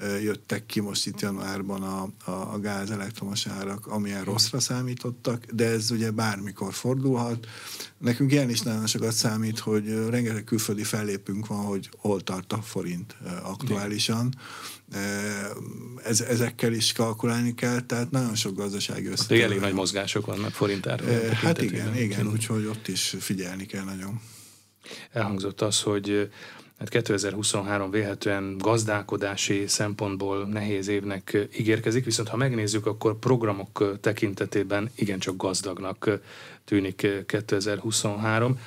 jöttek 0.00 0.66
ki 0.66 0.80
most 0.80 1.06
itt 1.06 1.20
januárban 1.20 1.82
a, 1.82 2.30
a, 2.30 2.52
a 2.52 2.58
gáz 2.60 2.90
elektromos 2.90 3.46
árak, 3.46 3.86
amilyen 3.86 4.24
rosszra 4.24 4.60
számítottak, 4.60 5.44
de 5.44 5.66
ez 5.66 5.90
ugye 5.90 6.10
bármikor 6.10 6.72
fordulhat. 6.72 7.46
Nekünk 7.98 8.32
ilyen 8.32 8.50
is 8.50 8.60
nagyon 8.60 8.86
sokat 8.86 9.12
számít, 9.12 9.58
hogy 9.58 10.08
rengeteg 10.10 10.44
külföldi 10.44 10.82
fellépünk 10.82 11.46
van, 11.46 11.64
hogy 11.64 11.88
hol 11.96 12.20
tart 12.20 12.52
a 12.52 12.62
forint 12.62 13.16
aktuálisan. 13.42 14.34
Ez, 16.04 16.20
ezekkel 16.20 16.72
is 16.72 16.92
kalkulálni 16.92 17.54
kell, 17.54 17.80
tehát 17.80 18.10
nagyon 18.10 18.34
sok 18.34 18.56
gazdasági 18.56 19.06
összetevő. 19.06 19.42
Elég 19.42 19.60
nagy 19.60 19.74
mozgások 19.74 20.26
vannak 20.26 20.52
forintár. 20.52 21.00
Hát 21.32 21.62
igen, 21.62 21.96
igen, 21.96 22.26
úgyhogy 22.26 22.66
ott 22.66 22.88
is 22.88 23.16
figyelni 23.18 23.66
kell 23.66 23.84
nagyon. 23.84 24.20
Elhangzott 25.12 25.60
az, 25.60 25.80
hogy 25.80 26.30
Hát 26.82 26.90
2023 26.90 27.90
véhetően 27.90 28.58
gazdálkodási 28.58 29.66
szempontból 29.66 30.46
nehéz 30.46 30.88
évnek 30.88 31.48
ígérkezik, 31.58 32.04
viszont 32.04 32.28
ha 32.28 32.36
megnézzük, 32.36 32.86
akkor 32.86 33.18
programok 33.18 33.98
tekintetében 34.00 34.90
igencsak 34.94 35.36
gazdagnak 35.36 36.20
tűnik 36.64 37.06
2023. 37.26 38.60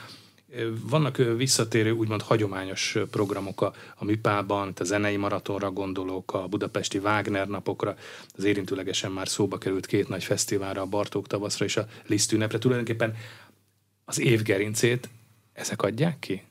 Vannak 0.89 1.17
visszatérő, 1.17 1.91
úgymond 1.91 2.21
hagyományos 2.21 2.97
programok 3.11 3.61
a, 3.61 3.73
a 3.95 4.05
MIPA-ban, 4.05 4.73
a 4.75 4.83
zenei 4.83 5.17
maratonra 5.17 5.71
gondolok, 5.71 6.33
a 6.33 6.47
budapesti 6.47 6.97
Wagner 6.97 7.47
napokra, 7.47 7.95
az 8.35 8.43
érintőlegesen 8.43 9.11
már 9.11 9.27
szóba 9.27 9.57
került 9.57 9.85
két 9.85 10.09
nagy 10.09 10.23
fesztiválra, 10.23 10.81
a 10.81 10.85
Bartók 10.85 11.27
tavaszra 11.27 11.65
és 11.65 11.77
a 11.77 11.87
Liszt 12.05 12.31
ünnepre. 12.31 12.57
Tulajdonképpen 12.57 13.15
az 14.05 14.19
évgerincét 14.19 15.09
ezek 15.53 15.81
adják 15.81 16.19
ki? 16.19 16.41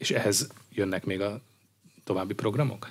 És 0.00 0.10
ehhez 0.10 0.48
jönnek 0.70 1.04
még 1.04 1.20
a 1.20 1.40
további 2.04 2.34
programok? 2.34 2.90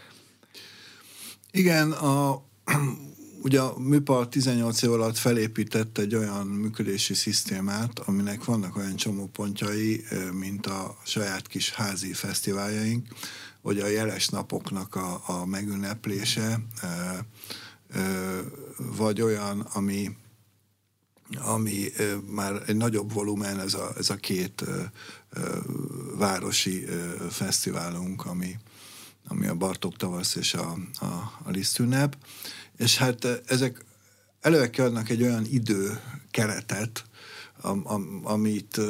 Igen, 1.51 1.91
a, 1.91 2.43
ugye 3.45 3.61
a 3.61 3.79
MIPA 3.79 4.27
18 4.27 4.81
év 4.81 4.91
alatt 4.91 5.17
felépített 5.17 5.97
egy 5.97 6.15
olyan 6.15 6.47
működési 6.47 7.13
szisztémát, 7.13 7.99
aminek 7.99 8.45
vannak 8.45 8.75
olyan 8.75 8.95
csomópontjai, 8.95 10.05
mint 10.31 10.65
a 10.65 10.97
saját 11.05 11.47
kis 11.47 11.73
házi 11.73 12.13
fesztiváljaink, 12.13 13.07
vagy 13.61 13.79
a 13.79 13.87
jeles 13.87 14.27
napoknak 14.27 14.95
a, 14.95 15.21
a 15.25 15.45
megünneplése, 15.45 16.59
vagy 18.77 19.21
olyan, 19.21 19.59
ami 19.59 20.15
ami 21.37 21.91
már 22.29 22.63
egy 22.67 22.75
nagyobb 22.75 23.13
volumen, 23.13 23.59
ez 23.59 23.73
a, 23.73 23.91
ez 23.97 24.09
a 24.09 24.15
két 24.15 24.63
városi 26.17 26.85
fesztiválunk, 27.29 28.25
ami, 28.25 28.55
ami 29.27 29.47
a 29.47 29.55
Bartók 29.55 29.95
tavasz 29.95 30.35
és 30.35 30.53
a, 30.53 30.77
a, 30.99 31.05
a 31.43 31.49
Lisztünnep, 31.49 32.17
és 32.77 32.97
hát 32.97 33.25
ezek 33.45 33.85
előre 34.41 34.69
kiadnak 34.69 35.09
egy 35.09 35.21
olyan 35.21 35.45
idő 35.45 35.99
keretet, 36.31 37.03
am, 37.61 37.81
am, 37.83 38.21
amit 38.23 38.81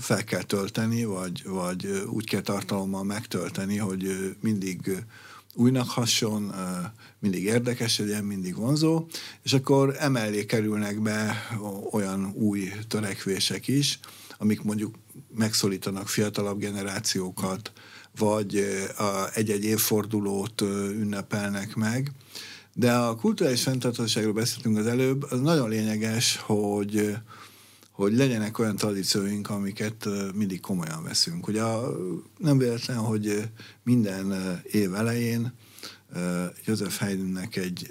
fel 0.00 0.24
kell 0.24 0.42
tölteni, 0.42 1.04
vagy, 1.04 1.44
vagy 1.44 1.86
úgy 2.06 2.28
kell 2.28 2.40
tartalommal 2.40 3.04
megtölteni, 3.04 3.76
hogy 3.76 4.36
mindig 4.40 5.04
újnak 5.56 5.88
hasson, 5.88 6.54
mindig 7.18 7.44
érdekes 7.44 7.98
legyen, 7.98 8.24
mindig 8.24 8.56
vonzó, 8.56 9.06
és 9.42 9.52
akkor 9.52 9.96
emellé 9.98 10.44
kerülnek 10.46 11.00
be 11.00 11.48
olyan 11.90 12.32
új 12.34 12.72
törekvések 12.88 13.68
is, 13.68 13.98
amik 14.38 14.62
mondjuk 14.62 14.94
megszólítanak 15.34 16.08
fiatalabb 16.08 16.58
generációkat, 16.58 17.72
vagy 18.18 18.66
egy-egy 19.34 19.64
évfordulót 19.64 20.60
ünnepelnek 20.90 21.74
meg. 21.74 22.12
De 22.74 22.92
a 22.92 23.16
kulturális 23.16 23.62
fenntartóságról 23.62 24.32
beszéltünk 24.32 24.78
az 24.78 24.86
előbb, 24.86 25.22
az 25.22 25.40
nagyon 25.40 25.68
lényeges, 25.68 26.36
hogy 26.36 27.16
hogy 27.96 28.16
legyenek 28.16 28.58
olyan 28.58 28.76
tradícióink, 28.76 29.50
amiket 29.50 30.08
mindig 30.34 30.60
komolyan 30.60 31.02
veszünk. 31.02 31.48
Ugye 31.48 31.62
nem 32.38 32.58
véletlen, 32.58 32.98
hogy 32.98 33.50
minden 33.82 34.60
év 34.62 34.94
elején 34.94 35.52
József 36.64 36.98
Haydnnek 36.98 37.56
egy 37.56 37.88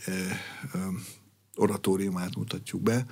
oratóriumát 1.55 2.35
mutatjuk 2.35 2.81
be. 2.81 3.05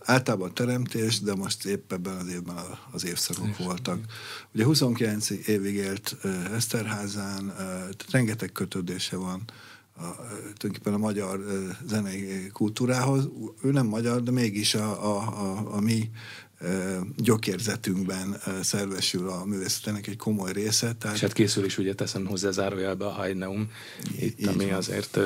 Általában 0.00 0.54
teremtés, 0.54 1.20
de 1.20 1.34
most 1.34 1.64
épp 1.64 1.92
ebben 1.92 2.16
az 2.16 2.28
évben 2.28 2.56
az 2.90 3.04
évszakok 3.04 3.56
voltak. 3.56 3.98
Ugye 4.54 4.64
29 4.64 5.30
évig 5.30 5.74
élt 5.74 6.16
Eszterházán, 6.52 7.52
rengeteg 8.10 8.52
kötődése 8.52 9.16
van 9.16 9.44
a, 9.98 10.14
tulajdonképpen 10.56 10.94
a 10.94 10.98
magyar 10.98 11.40
zenei 11.86 12.48
kultúrához. 12.52 13.28
Ő 13.62 13.70
nem 13.70 13.86
magyar, 13.86 14.22
de 14.22 14.30
mégis 14.30 14.74
a, 14.74 15.04
a, 15.04 15.16
a, 15.18 15.74
a 15.74 15.80
mi 15.80 16.10
gyökérzetünkben 17.16 18.36
szervesül 18.62 19.28
a 19.28 19.44
művészetének 19.44 20.06
egy 20.06 20.16
komoly 20.16 20.52
része. 20.52 20.94
Tehát... 20.94 21.16
És 21.16 21.22
hát 21.22 21.32
készül 21.32 21.64
is, 21.64 21.78
ugye 21.78 21.94
teszem 21.94 22.26
hozzá 22.26 22.50
zárójelbe 22.50 23.06
a 23.06 23.10
Haidneum, 23.10 23.70
itt, 24.18 24.46
ami 24.46 24.64
van. 24.64 24.74
azért 24.74 25.18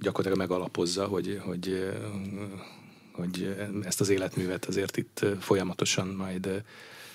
gyakorlatilag 0.00 0.38
megalapozza, 0.38 1.04
hogy, 1.04 1.40
hogy, 1.44 1.92
hogy 3.12 3.56
ezt 3.82 4.00
az 4.00 4.08
életművet 4.08 4.64
azért 4.64 4.96
itt 4.96 5.26
folyamatosan 5.40 6.08
majd 6.08 6.62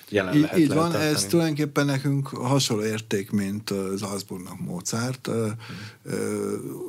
jelen 0.09 0.39
lehet 0.39 0.57
Így 0.57 0.73
van, 0.73 0.95
ez 0.95 1.25
tulajdonképpen 1.25 1.85
nekünk 1.85 2.27
hasonló 2.27 2.83
érték, 2.83 3.31
mint 3.31 3.73
Salzburgnak 3.99 4.59
Mozart. 4.59 5.29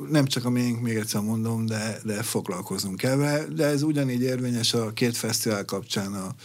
Nem 0.09 0.25
csak 0.25 0.45
a 0.45 0.49
miénk, 0.49 0.81
még 0.81 0.95
egyszer 0.95 1.21
mondom, 1.21 1.65
de, 1.65 1.99
de 2.03 2.23
foglalkozunk 2.23 3.03
ebbe, 3.03 3.45
de 3.55 3.65
ez 3.65 3.81
ugyanígy 3.81 4.21
érvényes 4.21 4.73
a 4.73 4.93
két 4.93 5.17
fesztivál 5.17 5.65
kapcsán 5.65 6.13
a 6.13 6.35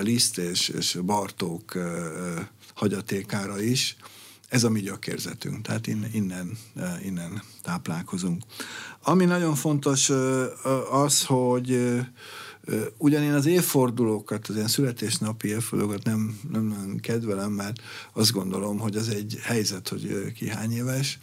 Liszt 0.00 0.38
és, 0.38 0.68
és 0.68 0.98
Bartók 1.04 1.78
hagyatékára 2.74 3.60
is. 3.60 3.96
Ez 4.48 4.64
a 4.64 4.70
mi 4.70 4.80
gyökérzetünk, 4.80 5.62
tehát 5.62 5.86
innen, 5.86 6.10
innen, 6.12 6.58
innen 7.04 7.42
táplálkozunk. 7.62 8.42
Ami 9.02 9.24
nagyon 9.24 9.54
fontos 9.54 10.10
az, 10.90 11.24
hogy 11.24 12.00
Ugyan 12.96 13.22
én 13.22 13.32
az 13.32 13.46
évfordulókat, 13.46 14.48
az 14.48 14.54
ilyen 14.54 14.68
születésnapi 14.68 15.48
évfordulókat 15.48 16.04
nem, 16.04 16.40
nem 16.52 16.64
nagyon 16.64 17.00
kedvelem, 17.00 17.52
mert 17.52 17.80
azt 18.12 18.32
gondolom, 18.32 18.78
hogy 18.78 18.96
az 18.96 19.08
egy 19.08 19.38
helyzet, 19.42 19.88
hogy 19.88 20.32
ki 20.32 20.48
hány 20.48 20.72
éves. 20.72 21.18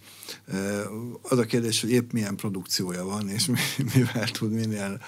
Az 1.22 1.38
a 1.38 1.46
kérdés, 1.46 1.82
hogy 1.82 1.90
épp 1.90 2.12
milyen 2.12 2.36
produkciója 2.36 3.04
van, 3.04 3.30
és 3.30 3.50
mivel 3.94 4.28
tud 4.32 4.52
minél 4.52 5.02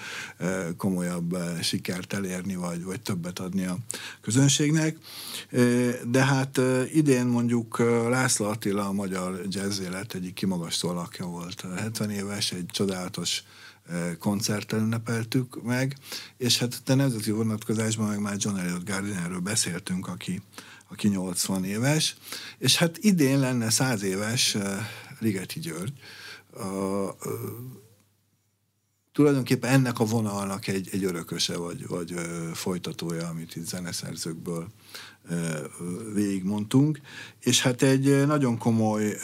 komolyabb 0.76 1.36
sikert 1.62 2.12
elérni, 2.12 2.54
vagy, 2.54 2.84
vagy 2.84 3.00
többet 3.00 3.38
adni 3.38 3.64
a 3.64 3.78
közönségnek. 4.20 4.96
De 6.06 6.24
hát 6.24 6.60
idén 6.92 7.26
mondjuk 7.26 7.78
László 8.08 8.46
Attila 8.46 8.86
a 8.86 8.92
magyar 8.92 9.40
jazz 9.48 9.80
élet 9.80 10.14
egyik 10.14 10.34
kimagasztó 10.34 10.88
alakja 10.88 11.26
volt. 11.26 11.64
70 11.76 12.10
éves, 12.10 12.52
egy 12.52 12.66
csodálatos 12.66 13.42
koncerttel 14.18 14.78
ünnepeltük 14.78 15.62
meg, 15.62 15.96
és 16.36 16.58
hát 16.58 16.82
a 16.86 16.94
nemzeti 16.94 17.30
vonatkozásban 17.30 18.06
meg 18.08 18.20
már 18.20 18.36
John 18.38 18.58
Elliot 18.58 18.84
Gardinerről 18.84 19.40
beszéltünk, 19.40 20.08
aki, 20.08 20.42
aki 20.88 21.08
80 21.08 21.64
éves, 21.64 22.16
és 22.58 22.76
hát 22.76 22.98
idén 22.98 23.38
lenne 23.38 23.70
100 23.70 24.02
éves 24.02 24.56
Ligeti 25.18 25.60
György. 25.60 25.92
A, 26.52 27.16
tulajdonképpen 29.12 29.70
ennek 29.70 29.98
a 29.98 30.04
vonalnak 30.04 30.66
egy, 30.66 30.88
egy 30.92 31.04
örököse 31.04 31.56
vagy, 31.56 31.86
vagy 31.86 32.12
ö, 32.12 32.50
folytatója, 32.54 33.28
amit 33.28 33.56
itt 33.56 33.66
zeneszerzőkből 33.66 34.68
ö, 35.28 35.64
végigmondtunk, 36.14 37.00
és 37.40 37.62
hát 37.62 37.82
egy 37.82 38.26
nagyon 38.26 38.58
komoly 38.58 39.16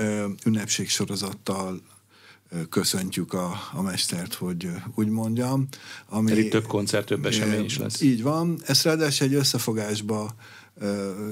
ünnepségsorozattal 0.45 1.81
köszöntjük 2.71 3.33
a, 3.33 3.61
a 3.73 3.83
mestert, 3.83 4.35
hogy 4.35 4.71
úgy 4.95 5.09
mondjam. 5.09 5.69
Ami, 6.09 6.29
Pedig 6.29 6.51
több 6.51 6.67
koncert, 6.67 7.07
több 7.07 7.27
esemény 7.27 7.65
is 7.65 7.79
lesz. 7.79 8.01
Így 8.01 8.23
van. 8.23 8.61
Ezt 8.67 8.83
ráadásul 8.83 9.27
egy 9.27 9.35
összefogásba 9.35 10.35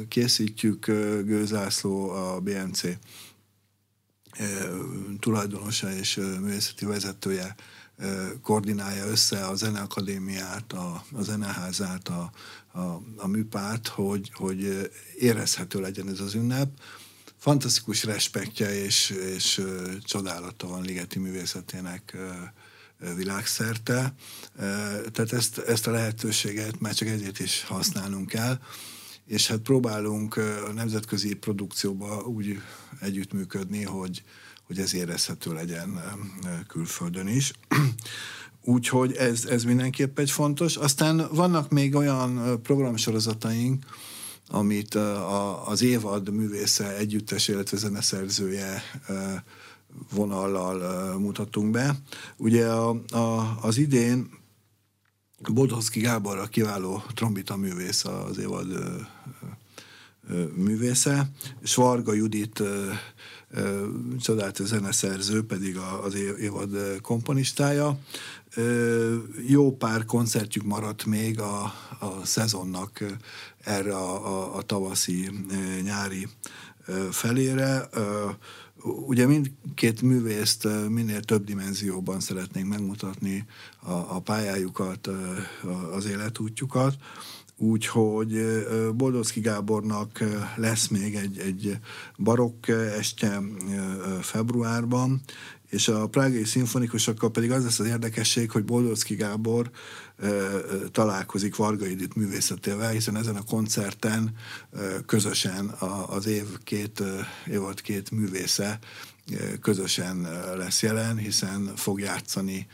készítjük 0.08 0.86
Gőzászló, 1.24 2.10
a 2.10 2.40
BMC 2.40 2.82
tulajdonosa 5.20 5.92
és 5.92 6.14
művészeti 6.16 6.84
vezetője 6.84 7.54
koordinálja 8.42 9.06
össze 9.06 9.46
a 9.46 9.54
Zeneakadémiát, 9.54 10.72
a, 10.72 11.04
a 11.12 11.22
Zeneházát, 11.22 12.08
a, 12.08 12.30
a, 12.78 13.02
a 13.16 13.26
műpárt, 13.26 13.88
hogy, 13.88 14.30
hogy 14.34 14.90
érezhető 15.18 15.80
legyen 15.80 16.08
ez 16.08 16.20
az 16.20 16.34
ünnep 16.34 16.68
fantasztikus 17.44 18.04
respektje 18.04 18.84
és, 18.84 19.10
és 19.10 19.62
csodálata 20.04 20.66
van 20.66 20.82
Ligeti 20.82 21.18
művészetének 21.18 22.16
világszerte. 23.16 24.14
Tehát 25.12 25.32
ezt, 25.32 25.58
ezt 25.58 25.86
a 25.86 25.90
lehetőséget 25.90 26.80
már 26.80 26.94
csak 26.94 27.08
egyet 27.08 27.38
is 27.38 27.64
használnunk 27.64 28.28
kell, 28.28 28.58
és 29.26 29.46
hát 29.46 29.58
próbálunk 29.58 30.36
a 30.68 30.72
nemzetközi 30.72 31.34
produkcióba 31.34 32.22
úgy 32.22 32.62
együttműködni, 33.00 33.82
hogy, 33.82 34.22
hogy 34.66 34.78
ez 34.78 34.94
érezhető 34.94 35.52
legyen 35.52 36.00
külföldön 36.68 37.26
is. 37.26 37.52
Úgyhogy 38.74 39.12
ez, 39.12 39.44
ez 39.44 39.64
mindenképp 39.64 40.18
egy 40.18 40.30
fontos. 40.30 40.76
Aztán 40.76 41.28
vannak 41.32 41.70
még 41.70 41.94
olyan 41.94 42.62
programsorozataink, 42.62 43.84
amit 44.48 44.94
a, 44.94 45.68
az 45.68 45.82
évad 45.82 46.30
művésze 46.30 46.96
együttes, 46.96 47.48
illetve 47.48 47.76
zeneszerzője 47.76 48.82
vonallal 50.14 51.18
mutatunk 51.18 51.70
be. 51.70 51.96
Ugye 52.36 52.66
a, 52.66 52.88
a, 53.10 53.58
az 53.60 53.76
idén 53.76 54.30
Bodowski 55.52 56.00
Gábor 56.00 56.38
a 56.38 56.46
kiváló 56.46 57.02
trombita 57.14 57.56
művész 57.56 58.04
az 58.04 58.38
évad 58.38 58.66
művésze, 60.54 61.30
és 61.62 61.74
Varga 61.74 62.12
Judit 62.12 62.60
ö, 62.60 62.90
ö, 63.50 63.86
csodálatos 64.20 64.66
zeneszerző, 64.66 65.46
pedig 65.46 65.76
a, 65.76 66.04
az 66.04 66.14
évad 66.14 67.00
komponistája. 67.00 67.98
Jó 69.46 69.76
pár 69.76 70.04
koncertjük 70.04 70.64
maradt 70.64 71.04
még 71.04 71.40
a, 71.40 71.62
a 72.00 72.24
szezonnak 72.24 73.04
erre 73.64 73.96
a, 73.96 74.26
a, 74.26 74.56
a 74.56 74.62
tavaszi, 74.62 75.30
nyári 75.82 76.28
felére. 77.10 77.88
Ugye 79.06 79.26
mindkét 79.26 80.02
művészt 80.02 80.68
minél 80.88 81.20
több 81.22 81.44
dimenzióban 81.44 82.20
szeretnénk 82.20 82.68
megmutatni 82.68 83.46
a, 83.80 83.92
a 83.92 84.20
pályájukat, 84.20 85.10
az 85.92 86.06
életútjukat. 86.06 86.94
Úgyhogy 87.56 88.44
Boldowski 88.94 89.40
Gábornak 89.40 90.24
lesz 90.56 90.88
még 90.88 91.14
egy, 91.14 91.38
egy 91.38 91.78
barokk 92.16 92.68
este 92.68 93.40
februárban, 94.20 95.20
és 95.68 95.88
a 95.88 96.06
prágai 96.08 96.44
szimfonikusokkal 96.44 97.30
pedig 97.30 97.50
az 97.50 97.64
lesz 97.64 97.78
az 97.78 97.86
érdekesség, 97.86 98.50
hogy 98.50 98.64
Boldowski 98.64 99.14
Gábor 99.14 99.70
találkozik 100.92 101.56
Varga 101.56 101.84
Edith 101.84 102.16
művészetével, 102.16 102.90
hiszen 102.90 103.16
ezen 103.16 103.36
a 103.36 103.44
koncerten 103.44 104.36
közösen 105.06 105.68
az 106.06 106.26
év 106.26 106.44
két, 106.64 107.02
évad 107.50 107.80
két 107.80 108.10
művésze 108.10 108.78
közösen 109.60 110.28
lesz 110.56 110.82
jelen, 110.82 111.16
hiszen 111.16 111.72
fog 111.76 112.00
játszani 112.00 112.66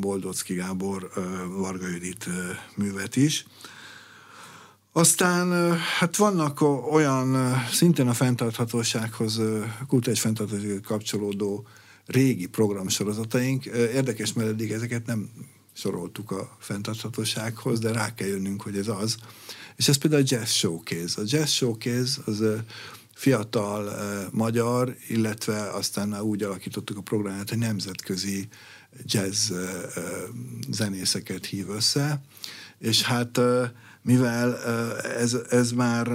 Boldocki 0.00 0.54
Gábor 0.54 1.10
Varga 1.56 1.86
Edith 1.86 2.28
művet 2.74 3.16
is. 3.16 3.46
Aztán 4.92 5.78
hát 5.98 6.16
vannak 6.16 6.60
olyan 6.92 7.56
szintén 7.72 8.08
a 8.08 8.14
fenntarthatósághoz, 8.14 9.40
kultúrás 9.88 10.20
fenntarthatósághoz 10.20 10.80
kapcsolódó 10.80 11.66
régi 12.06 12.46
programsorozataink. 12.46 13.64
Érdekes, 13.64 14.32
mert 14.32 14.48
eddig 14.48 14.72
ezeket 14.72 15.06
nem 15.06 15.30
soroltuk 15.78 16.30
a 16.30 16.56
fenntarthatósághoz, 16.58 17.78
de 17.78 17.92
rá 17.92 18.14
kell 18.14 18.28
jönnünk, 18.28 18.62
hogy 18.62 18.76
ez 18.76 18.88
az. 18.88 19.16
És 19.76 19.88
ez 19.88 19.96
például 19.96 20.22
a 20.22 20.26
Jazz 20.28 20.50
Showcase. 20.50 21.20
A 21.20 21.24
Jazz 21.26 21.50
Showcase 21.50 22.20
az 22.24 22.44
fiatal 23.14 23.92
magyar, 24.32 24.96
illetve 25.08 25.70
aztán 25.70 26.08
már 26.08 26.20
úgy 26.20 26.42
alakítottuk 26.42 26.96
a 26.96 27.02
programját, 27.02 27.48
hogy 27.48 27.58
nemzetközi 27.58 28.48
jazz 29.04 29.52
zenészeket 30.70 31.46
hív 31.46 31.70
össze, 31.70 32.20
és 32.78 33.02
hát 33.02 33.40
mivel 34.02 34.56
ez, 35.02 35.36
ez 35.50 35.72
már 35.72 36.08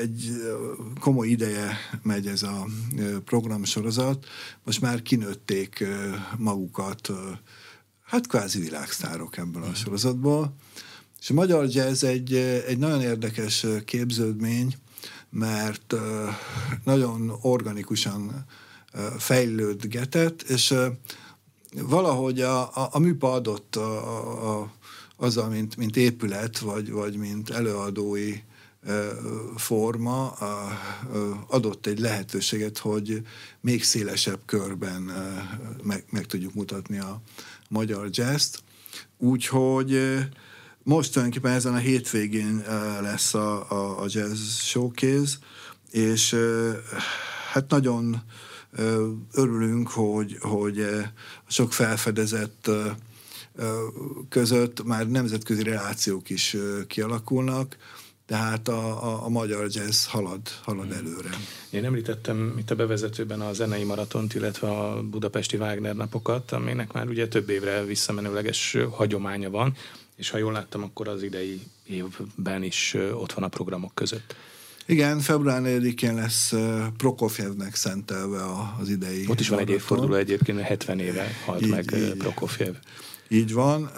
egy 0.00 0.42
komoly 1.00 1.28
ideje 1.28 1.76
megy 2.02 2.26
ez 2.26 2.42
a 2.42 2.66
programsorozat, 3.24 4.26
most 4.64 4.80
már 4.80 5.02
kinőtték 5.02 5.84
magukat 6.36 7.10
hát 8.06 8.26
kvázi 8.26 8.60
világsztárok 8.60 9.36
ebből 9.36 9.62
a 9.62 9.74
sorozatból. 9.74 10.54
És 11.20 11.30
a 11.30 11.34
magyar 11.34 11.66
jazz 11.68 12.04
egy, 12.04 12.34
egy 12.66 12.78
nagyon 12.78 13.00
érdekes 13.00 13.66
képződmény, 13.84 14.74
mert 15.30 15.94
nagyon 16.84 17.38
organikusan 17.40 18.46
fejlődgetett, 19.18 20.42
és 20.42 20.74
valahogy 21.72 22.40
a, 22.40 22.60
a, 22.60 22.88
a 22.92 22.98
műpa 22.98 23.32
adott 23.32 23.76
a, 23.76 24.60
a, 24.60 24.72
azzal, 25.16 25.48
mint, 25.48 25.76
mint 25.76 25.96
épület, 25.96 26.58
vagy, 26.58 26.90
vagy 26.90 27.16
mint 27.16 27.50
előadói 27.50 28.34
forma 29.56 30.28
adott 31.46 31.86
egy 31.86 31.98
lehetőséget, 31.98 32.78
hogy 32.78 33.22
még 33.60 33.84
szélesebb 33.84 34.40
körben 34.44 35.02
meg, 35.82 36.04
meg 36.10 36.26
tudjuk 36.26 36.54
mutatni 36.54 36.98
a, 36.98 37.22
magyar 37.68 38.08
jazz 38.10 38.56
Úgyhogy 39.18 40.18
most 40.82 41.12
tulajdonképpen 41.12 41.52
ezen 41.52 41.74
a 41.74 41.78
hétvégén 41.78 42.64
lesz 43.00 43.34
a, 43.34 43.70
a, 43.70 44.02
a 44.02 44.06
jazz 44.08 44.58
showcase, 44.58 45.36
és 45.90 46.36
hát 47.52 47.70
nagyon 47.70 48.22
örülünk, 49.32 49.88
hogy, 49.88 50.36
hogy 50.40 50.86
sok 51.48 51.72
felfedezett 51.72 52.70
között 54.28 54.84
már 54.84 55.08
nemzetközi 55.08 55.62
relációk 55.62 56.30
is 56.30 56.56
kialakulnak, 56.86 57.76
tehát 58.26 58.68
a, 58.68 59.04
a, 59.04 59.24
a 59.24 59.28
magyar 59.28 59.66
jazz 59.70 60.04
halad, 60.04 60.40
halad 60.62 60.92
előre. 60.92 61.30
Én 61.70 61.84
említettem 61.84 62.54
itt 62.58 62.70
a 62.70 62.74
bevezetőben 62.74 63.40
a 63.40 63.52
zenei 63.52 63.84
maratont, 63.84 64.34
illetve 64.34 64.68
a 64.68 65.02
budapesti 65.02 65.56
Wagner 65.56 65.94
napokat, 65.94 66.52
aminek 66.52 66.92
már 66.92 67.08
ugye 67.08 67.28
több 67.28 67.48
évre 67.48 67.84
visszamenőleges 67.84 68.76
hagyománya 68.90 69.50
van, 69.50 69.76
és 70.16 70.30
ha 70.30 70.38
jól 70.38 70.52
láttam, 70.52 70.82
akkor 70.82 71.08
az 71.08 71.22
idei 71.22 71.60
évben 71.84 72.62
is 72.62 72.94
ott 73.12 73.32
van 73.32 73.44
a 73.44 73.48
programok 73.48 73.94
között. 73.94 74.34
Igen, 74.86 75.20
február 75.20 75.62
4-én 75.64 76.14
lesz 76.14 76.52
Prokofjevnek 76.96 77.74
szentelve 77.74 78.42
az 78.80 78.88
idei 78.88 79.24
Ott 79.28 79.40
is 79.40 79.48
van 79.48 79.58
egy 79.58 79.70
évforduló 79.70 80.14
egyébként, 80.14 80.60
70 80.60 80.98
éve 80.98 81.26
halt 81.44 81.62
így, 81.62 81.68
meg 81.68 81.92
így. 81.96 82.14
Prokofjev. 82.14 82.74
Így 83.28 83.52
van, 83.52 83.90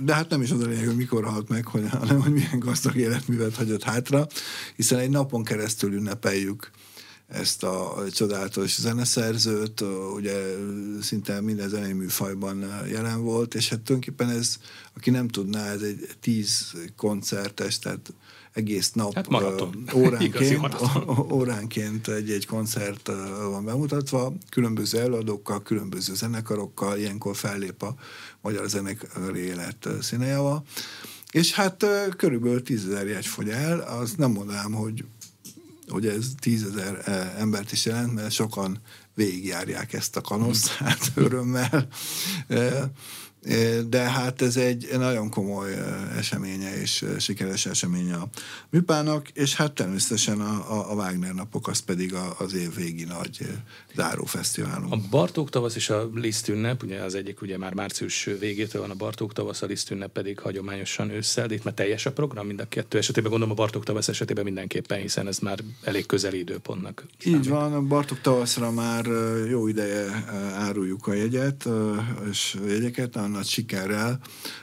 de 0.00 0.14
hát 0.14 0.28
nem 0.28 0.42
is 0.42 0.50
az 0.50 0.60
a 0.60 0.66
lényeg, 0.66 0.86
hogy 0.86 0.96
mikor 0.96 1.24
halt 1.24 1.48
meg, 1.48 1.66
hogy, 1.66 1.88
hanem 1.88 2.20
hogy 2.20 2.32
milyen 2.32 2.58
gazdag 2.58 2.96
életművet 2.96 3.54
hagyott 3.54 3.82
hátra, 3.82 4.26
hiszen 4.76 4.98
egy 4.98 5.10
napon 5.10 5.44
keresztül 5.44 5.92
ünnepeljük 5.92 6.70
ezt 7.30 7.62
a 7.62 8.04
csodálatos 8.12 8.80
zeneszerzőt, 8.80 9.84
ugye 10.14 10.34
szinte 11.00 11.40
minden 11.40 11.68
zenei 11.68 11.92
műfajban 11.92 12.64
jelen 12.90 13.22
volt, 13.22 13.54
és 13.54 13.68
hát 13.68 13.80
tulajdonképpen 13.80 14.36
ez, 14.36 14.56
aki 14.96 15.10
nem 15.10 15.28
tudná, 15.28 15.66
ez 15.66 15.82
egy 15.82 16.08
tíz 16.20 16.72
koncertes, 16.96 17.78
tehát 17.78 18.12
egész 18.52 18.92
nap 18.92 19.14
hát 19.14 19.28
maraton. 19.28 19.84
óránként, 19.94 20.76
óránként 21.38 22.08
egy-egy 22.08 22.46
koncert 22.46 23.10
van 23.50 23.64
bemutatva, 23.64 24.32
különböző 24.48 24.98
előadókkal, 24.98 25.62
különböző 25.62 26.14
zenekarokkal, 26.14 26.98
ilyenkor 26.98 27.36
fellép 27.36 27.82
a 27.82 27.94
magyar 28.42 28.68
zenekari 28.68 29.40
élet 29.40 29.88
színejával. 30.00 30.64
És 31.30 31.52
hát 31.52 31.86
körülbelül 32.16 32.62
tízezer 32.62 33.06
jegy 33.06 33.26
fogy 33.26 33.48
el, 33.48 33.80
azt 33.80 34.16
nem 34.16 34.30
mondanám, 34.30 34.72
hogy 34.72 35.04
hogy 35.88 36.06
ez 36.06 36.26
tízezer 36.38 37.02
embert 37.38 37.72
is 37.72 37.84
jelent, 37.86 38.14
mert 38.14 38.30
sokan 38.30 38.80
végigjárják 39.14 39.92
ezt 39.92 40.16
a 40.16 40.20
kanoszt, 40.20 40.66
hát 40.68 41.12
örömmel 41.14 41.88
de 43.88 43.98
hát 43.98 44.42
ez 44.42 44.56
egy 44.56 44.88
nagyon 44.92 45.30
komoly 45.30 45.74
eseménye 46.16 46.80
és 46.80 47.04
sikeres 47.18 47.66
eseménye 47.66 48.14
a 48.14 48.28
műpának, 48.70 49.28
és 49.28 49.54
hát 49.54 49.72
természetesen 49.72 50.40
a, 50.40 50.90
a 50.90 50.94
Wagner 50.94 51.34
napok 51.34 51.68
az 51.68 51.78
pedig 51.78 52.14
az 52.38 52.54
év 52.54 52.74
végi 52.74 53.04
nagy 53.04 53.46
zárófesztiválunk. 53.94 54.92
A 54.92 55.00
Bartók 55.10 55.50
tavasz 55.50 55.74
és 55.74 55.90
a 55.90 56.10
Liszt 56.14 56.48
ünnep, 56.48 56.82
ugye 56.82 57.00
az 57.00 57.14
egyik 57.14 57.40
ugye 57.42 57.58
már 57.58 57.74
március 57.74 58.24
végétől 58.38 58.80
van 58.80 58.90
a 58.90 58.94
Bartók 58.94 59.32
tavasz, 59.32 59.62
a 59.62 59.66
Liszt 59.66 59.90
ünnep 59.90 60.12
pedig 60.12 60.38
hagyományosan 60.38 61.10
ősszel, 61.10 61.46
de 61.46 61.54
itt 61.54 61.64
már 61.64 61.74
teljes 61.74 62.06
a 62.06 62.12
program 62.12 62.46
mind 62.46 62.60
a 62.60 62.68
kettő 62.68 62.98
esetében, 62.98 63.30
gondolom 63.30 63.54
a 63.54 63.60
Bartók 63.60 63.84
tavasz 63.84 64.08
esetében 64.08 64.44
mindenképpen, 64.44 65.00
hiszen 65.00 65.26
ez 65.26 65.38
már 65.38 65.58
elég 65.84 66.06
közeli 66.06 66.38
időpontnak. 66.38 67.04
Számít. 67.18 67.38
Így 67.38 67.48
van, 67.48 67.72
a 67.72 67.80
Bartók 67.80 68.20
tavaszra 68.20 68.70
már 68.70 69.06
jó 69.50 69.68
ideje 69.68 70.24
áruljuk 70.54 71.06
a 71.06 71.12
jegyet, 71.12 71.68
és 72.30 72.58
a 72.62 72.66
jegyeket, 72.66 73.16
a 73.16 73.29
nagy 73.30 73.46
sikerrel. 73.46 74.20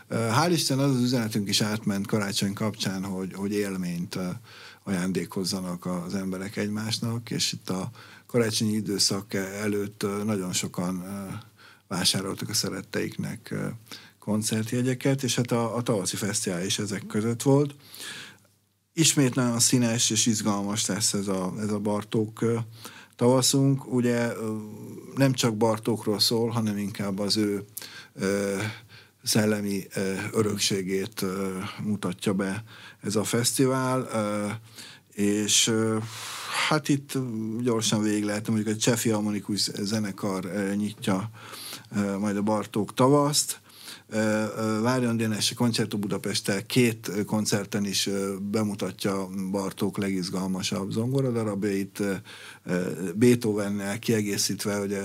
Hál' 0.09 0.49
Isten 0.51 0.79
az 0.79 0.95
az 0.95 1.01
üzenetünk 1.01 1.49
is 1.49 1.61
átment 1.61 2.07
karácsony 2.07 2.53
kapcsán, 2.53 3.03
hogy, 3.03 3.33
hogy 3.33 3.51
élményt 3.51 4.19
ajándékozzanak 4.83 5.85
az 5.85 6.15
emberek 6.15 6.57
egymásnak, 6.57 7.31
és 7.31 7.51
itt 7.53 7.69
a 7.69 7.89
karácsonyi 8.25 8.73
időszak 8.73 9.33
előtt 9.33 10.05
nagyon 10.25 10.53
sokan 10.53 11.03
vásároltak 11.87 12.49
a 12.49 12.53
szeretteiknek 12.53 13.53
koncertjegyeket, 14.19 15.23
és 15.23 15.35
hát 15.35 15.51
a, 15.51 15.75
a 15.75 15.81
tavaszi 15.81 16.15
fesztivál 16.15 16.65
is 16.65 16.79
ezek 16.79 17.05
között 17.05 17.41
volt. 17.41 17.75
Ismét 18.93 19.35
nagyon 19.35 19.59
színes 19.59 20.09
és 20.09 20.25
izgalmas 20.25 20.85
lesz 20.85 21.13
ez 21.13 21.27
a, 21.27 21.53
ez 21.59 21.71
a 21.71 21.79
Bartók 21.79 22.45
tavaszunk. 23.15 23.93
Ugye 23.93 24.31
nem 25.15 25.33
csak 25.33 25.57
Bartókról 25.57 26.19
szól, 26.19 26.49
hanem 26.49 26.77
inkább 26.77 27.19
az 27.19 27.37
ő 27.37 27.65
szellemi 29.23 29.87
örökségét 30.31 31.25
mutatja 31.83 32.33
be 32.33 32.63
ez 33.01 33.15
a 33.15 33.23
fesztivál, 33.23 34.07
és 35.13 35.73
hát 36.67 36.89
itt 36.89 37.17
gyorsan 37.61 38.01
végig 38.01 38.23
lehet, 38.23 38.47
mondjuk 38.47 38.75
a 38.75 38.79
Csefi 38.79 39.09
Harmonikus 39.09 39.61
zenekar 39.61 40.51
nyitja 40.75 41.29
majd 42.19 42.37
a 42.37 42.41
Bartók 42.41 42.93
tavaszt, 42.93 43.59
Várjon 44.81 45.17
Dénes 45.17 45.53
Koncertó 45.53 45.97
Budapesttel 45.97 46.65
két 46.65 47.11
koncerten 47.25 47.85
is 47.85 48.09
bemutatja 48.41 49.27
Bartók 49.51 49.97
legizgalmasabb 49.97 50.91
zongoradarabjait, 50.91 52.03
Beethovennel 53.15 53.99
kiegészítve, 53.99 54.79
ugye 54.79 55.01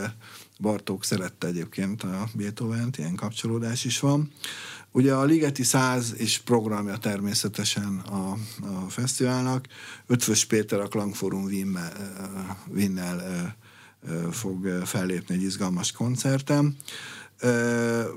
Bartók 0.62 1.04
szerette 1.04 1.46
egyébként 1.46 2.02
a 2.02 2.28
Beethoven-t, 2.34 2.98
ilyen 2.98 3.14
kapcsolódás 3.14 3.84
is 3.84 4.00
van. 4.00 4.32
Ugye 4.90 5.14
a 5.14 5.24
Ligeti 5.24 5.62
Száz 5.62 6.14
és 6.16 6.38
programja 6.38 6.96
természetesen 6.96 7.98
a, 7.98 8.30
a 8.62 8.88
fesztiválnak. 8.88 9.66
Ötvös 10.06 10.44
Péter 10.44 10.80
a 10.80 10.88
Klangforum 10.88 11.48
Winnel 12.74 13.54
fog 14.30 14.66
fellépni 14.84 15.34
egy 15.34 15.42
izgalmas 15.42 15.92
koncerten. 15.92 16.76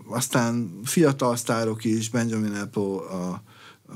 Aztán 0.07 0.79
fiatal 0.83 1.35
sztárok 1.35 1.83
is, 1.83 2.09
Benjamin 2.09 2.53
Apple 2.53 2.83
a, 2.83 3.41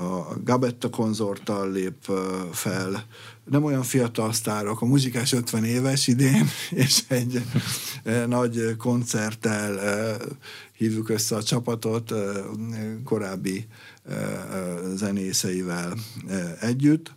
a 0.04 0.36
Gabetta 0.44 0.90
konzorttal 0.90 1.72
lép 1.72 2.12
fel, 2.52 3.04
nem 3.50 3.64
olyan 3.64 3.82
fiatal 3.82 4.32
sztárok, 4.32 4.80
a 4.80 4.86
muzsikás 4.86 5.32
50 5.32 5.64
éves 5.64 6.06
idén, 6.06 6.48
és 6.70 7.02
egy 7.08 7.42
nagy 8.26 8.76
koncerttel 8.76 9.78
hívjuk 10.72 11.08
össze 11.08 11.36
a 11.36 11.42
csapatot 11.42 12.14
korábbi 13.04 13.66
zenészeivel 14.94 15.94
együtt. 16.60 17.12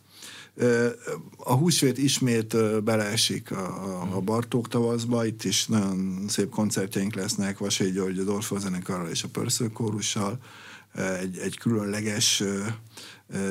A 1.38 1.54
húsvét 1.54 1.98
ismét 1.98 2.84
beleesik 2.84 3.52
a, 3.52 4.02
a 4.16 4.20
Bartók 4.20 4.68
tavaszba, 4.68 5.26
itt 5.26 5.44
is 5.44 5.68
nagyon 5.68 6.26
szép 6.28 6.50
koncertjeink 6.50 7.16
lesznek 7.16 7.58
Vasai 7.58 7.92
György, 7.92 8.20
a 8.20 8.24
Dorfó 8.24 8.58
zenekarral 8.58 9.10
és 9.10 9.24
a 9.24 9.28
Pörszőkórussal, 9.28 10.40
egy, 11.22 11.38
egy 11.38 11.58
különleges 11.58 12.44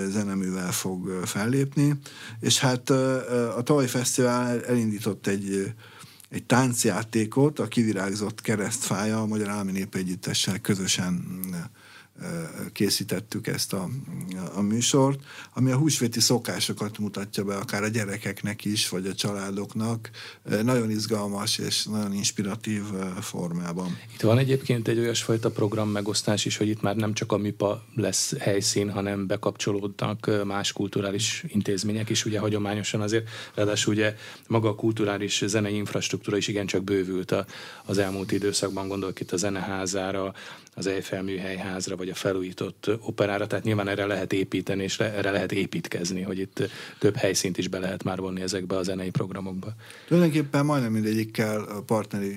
zeneművel 0.08 0.72
fog 0.72 1.20
fellépni, 1.24 1.94
és 2.40 2.58
hát 2.58 2.90
a 3.56 3.62
tavalyi 3.62 3.86
fesztivál 3.86 4.64
elindított 4.64 5.26
egy, 5.26 5.72
egy 6.28 6.44
táncjátékot, 6.44 7.58
a 7.58 7.68
kivirágzott 7.68 8.40
keresztfája 8.40 9.20
a 9.20 9.26
Magyar 9.26 9.48
Állami 9.48 9.72
Népegyüttessel 9.72 10.58
közösen 10.58 11.40
készítettük 12.72 13.46
ezt 13.46 13.72
a, 13.72 13.88
a 14.54 14.60
műsort, 14.60 15.20
ami 15.54 15.70
a 15.70 15.76
húsvéti 15.76 16.20
szokásokat 16.20 16.98
mutatja 16.98 17.44
be, 17.44 17.56
akár 17.56 17.82
a 17.82 17.88
gyerekeknek 17.88 18.64
is, 18.64 18.88
vagy 18.88 19.06
a 19.06 19.14
családoknak. 19.14 20.10
Nagyon 20.62 20.90
izgalmas 20.90 21.58
és 21.58 21.84
nagyon 21.84 22.12
inspiratív 22.12 22.82
formában. 23.20 23.98
Itt 24.14 24.20
van 24.20 24.38
egyébként 24.38 24.88
egy 24.88 24.98
olyasfajta 24.98 25.50
program 25.50 25.88
megosztás 25.88 26.44
is, 26.44 26.56
hogy 26.56 26.68
itt 26.68 26.82
már 26.82 26.96
nem 26.96 27.14
csak 27.14 27.32
a 27.32 27.36
MIPA 27.36 27.84
lesz 27.94 28.36
helyszín, 28.38 28.90
hanem 28.90 29.26
bekapcsolódnak 29.26 30.44
más 30.44 30.72
kulturális 30.72 31.44
intézmények 31.46 32.08
is, 32.08 32.24
ugye 32.24 32.38
hagyományosan 32.38 33.00
azért, 33.00 33.28
ráadásul 33.54 33.92
ugye 33.92 34.14
maga 34.48 34.68
a 34.68 34.74
kulturális 34.74 35.42
zenei 35.46 35.74
infrastruktúra 35.74 36.36
is 36.36 36.48
igencsak 36.48 36.84
bővült 36.84 37.30
a, 37.30 37.46
az 37.84 37.98
elmúlt 37.98 38.32
időszakban, 38.32 38.88
gondolok 38.88 39.20
itt 39.20 39.32
a 39.32 39.36
zeneházára, 39.36 40.34
az 40.74 40.86
Eiffel 40.86 41.22
műhelyházra, 41.22 41.96
vagy 41.96 42.08
a 42.08 42.14
felújított 42.14 42.90
operára, 43.00 43.46
tehát 43.46 43.64
nyilván 43.64 43.88
erre 43.88 44.06
lehet 44.06 44.32
építeni, 44.32 44.82
és 44.82 44.98
erre 44.98 45.30
lehet 45.30 45.52
építkezni, 45.52 46.22
hogy 46.22 46.38
itt 46.38 46.62
több 46.98 47.16
helyszínt 47.16 47.58
is 47.58 47.68
be 47.68 47.78
lehet 47.78 48.02
már 48.02 48.18
vonni 48.18 48.40
ezekbe 48.40 48.76
a 48.76 48.82
zenei 48.82 49.10
programokba. 49.10 49.74
Tulajdonképpen 50.06 50.64
majdnem 50.64 50.92
mindegyikkel 50.92 51.82
partneri 51.86 52.34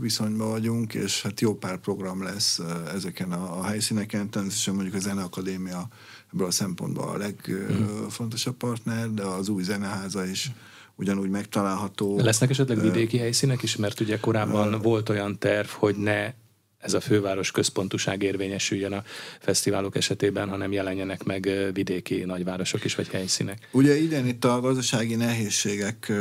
viszonyban 0.00 0.50
vagyunk, 0.50 0.94
és 0.94 1.22
hát 1.22 1.40
jó 1.40 1.54
pár 1.54 1.78
program 1.78 2.22
lesz 2.22 2.60
ezeken 2.94 3.32
a, 3.32 3.58
a 3.58 3.64
helyszíneken, 3.64 4.30
természetesen 4.30 4.74
mondjuk 4.74 4.94
a 4.94 4.98
Zeneakadémia 4.98 5.88
ebből 6.32 6.46
a 6.46 6.50
szempontból 6.50 7.08
a 7.08 7.16
legfontosabb 7.16 8.56
partner, 8.56 9.10
de 9.10 9.22
az 9.22 9.48
új 9.48 9.62
zeneháza 9.62 10.24
is 10.24 10.50
ugyanúgy 10.96 11.30
megtalálható. 11.30 12.20
Lesznek 12.20 12.50
esetleg 12.50 12.80
vidéki 12.80 13.18
helyszínek 13.18 13.62
is, 13.62 13.76
mert 13.76 14.00
ugye 14.00 14.18
korábban 14.18 14.74
uh, 14.74 14.82
volt 14.82 15.08
olyan 15.08 15.38
terv, 15.38 15.68
hogy 15.68 15.96
ne 15.96 16.32
ez 16.78 16.94
a 16.94 17.00
főváros 17.00 17.50
központúság 17.50 18.22
érvényesüljön 18.22 18.92
a 18.92 19.04
fesztiválok 19.40 19.96
esetében, 19.96 20.48
hanem 20.48 20.72
jelenjenek 20.72 21.24
meg 21.24 21.70
vidéki 21.72 22.24
nagyvárosok 22.24 22.84
is, 22.84 22.94
vagy 22.94 23.08
helyszínek. 23.08 23.68
Ugye 23.72 23.96
idén 23.96 24.26
itt 24.26 24.44
a 24.44 24.60
gazdasági 24.60 25.14
nehézségek 25.14 26.12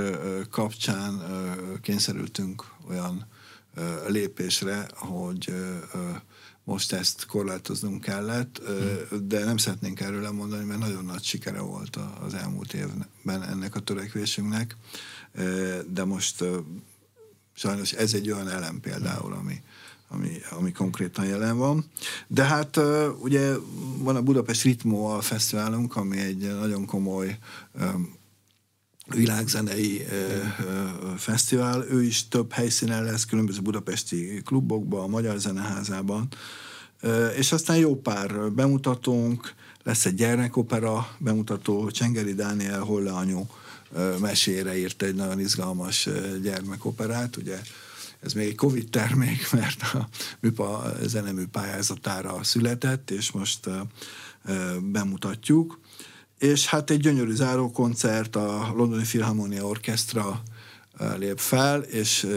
kapcsán 0.50 1.22
kényszerültünk 1.82 2.66
olyan 2.90 3.28
lépésre, 4.08 4.88
hogy 4.96 5.54
most 6.64 6.94
ezt 6.94 7.26
korlátoznunk 7.26 8.02
kellett, 8.02 8.62
hmm. 8.66 9.28
de 9.28 9.44
nem 9.46 9.58
szeretnénk 9.58 10.00
erről 10.00 10.22
lemondani, 10.22 10.66
mert 10.66 10.80
nagyon 10.80 11.06
nagy 11.06 11.24
sikere 11.24 11.60
volt 11.60 11.98
az 12.26 12.34
elmúlt 12.34 12.74
évben 12.74 13.44
ennek 13.44 13.76
a 13.76 13.80
törekvésünknek, 13.80 14.76
de 15.88 16.04
most 16.04 16.44
sajnos 17.54 17.92
ez 17.92 18.14
egy 18.14 18.32
olyan 18.32 18.50
elem 18.50 18.80
például, 18.80 19.34
ami, 19.34 19.62
ami, 20.08 20.32
ami 20.50 20.72
konkrétan 20.72 21.26
jelen 21.26 21.58
van. 21.58 21.86
De 22.28 22.44
hát 22.44 22.80
ugye 23.20 23.54
van 23.98 24.16
a 24.16 24.22
Budapest 24.22 24.64
Ritmo 24.64 25.16
a 25.16 25.22
fesztiválunk, 25.22 25.96
ami 25.96 26.18
egy 26.18 26.56
nagyon 26.60 26.86
komoly 26.86 27.38
világzenei 29.10 30.06
fesztivál. 31.18 31.86
Ő 31.90 32.04
is 32.04 32.28
több 32.28 32.52
helyszínen 32.52 33.04
lesz, 33.04 33.26
különböző 33.26 33.62
budapesti 33.62 34.42
klubokban, 34.46 35.04
a 35.04 35.08
Magyar 35.08 35.40
Zeneházában, 35.40 36.28
És 37.38 37.52
aztán 37.52 37.78
jó 37.78 37.96
pár 37.96 38.52
bemutatónk, 38.52 39.54
lesz 39.84 40.06
egy 40.06 40.16
gyermekopera 40.16 41.16
bemutató, 41.18 41.92
Csengeri 41.92 42.34
Dániel 42.34 42.82
Holle 42.82 43.12
anyu 43.12 43.46
mesére 44.20 44.78
írt 44.78 45.02
egy 45.02 45.16
nagyon 45.16 45.40
izgalmas 45.40 46.10
gyermekoperát, 46.42 47.38
ugye 47.38 47.60
ez 48.20 48.34
még 48.34 48.48
egy 48.48 48.56
Covid 48.56 48.90
termék, 48.90 49.52
mert 49.52 49.82
a 49.82 50.08
műpa 50.40 50.94
zenemű 51.02 51.46
pályázatára 51.46 52.44
született, 52.44 53.12
és 53.12 53.32
most 53.32 53.70
bemutatjuk. 54.82 55.80
És 56.40 56.66
hát 56.68 56.90
egy 56.90 57.00
gyönyörű 57.00 57.34
zárókoncert, 57.34 58.36
a 58.36 58.74
Londoni 58.76 59.04
Philharmonia 59.04 59.66
Orchestra 59.66 60.44
lép 61.18 61.38
fel, 61.38 61.82
és 61.82 62.28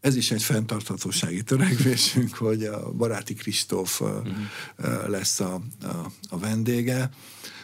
ez 0.00 0.16
is 0.16 0.30
egy 0.30 0.42
fenntarthatósági 0.42 1.42
törekvésünk, 1.42 2.36
hogy 2.46 2.64
a 2.64 2.92
baráti 2.92 3.34
Kristóf 3.34 4.00
uh-huh. 4.00 5.08
lesz 5.08 5.40
a, 5.40 5.60
a, 5.82 5.86
a 6.28 6.38
vendége. 6.38 7.10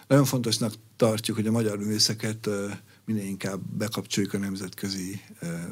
Nagyon 0.07 0.25
fontosnak 0.25 0.75
tartjuk, 0.97 1.37
hogy 1.37 1.47
a 1.47 1.51
magyar 1.51 1.79
művészeket 1.79 2.49
minél 3.05 3.27
inkább 3.27 3.61
bekapcsoljuk 3.61 4.35
a 4.35 4.39
nemzetközi 4.39 5.21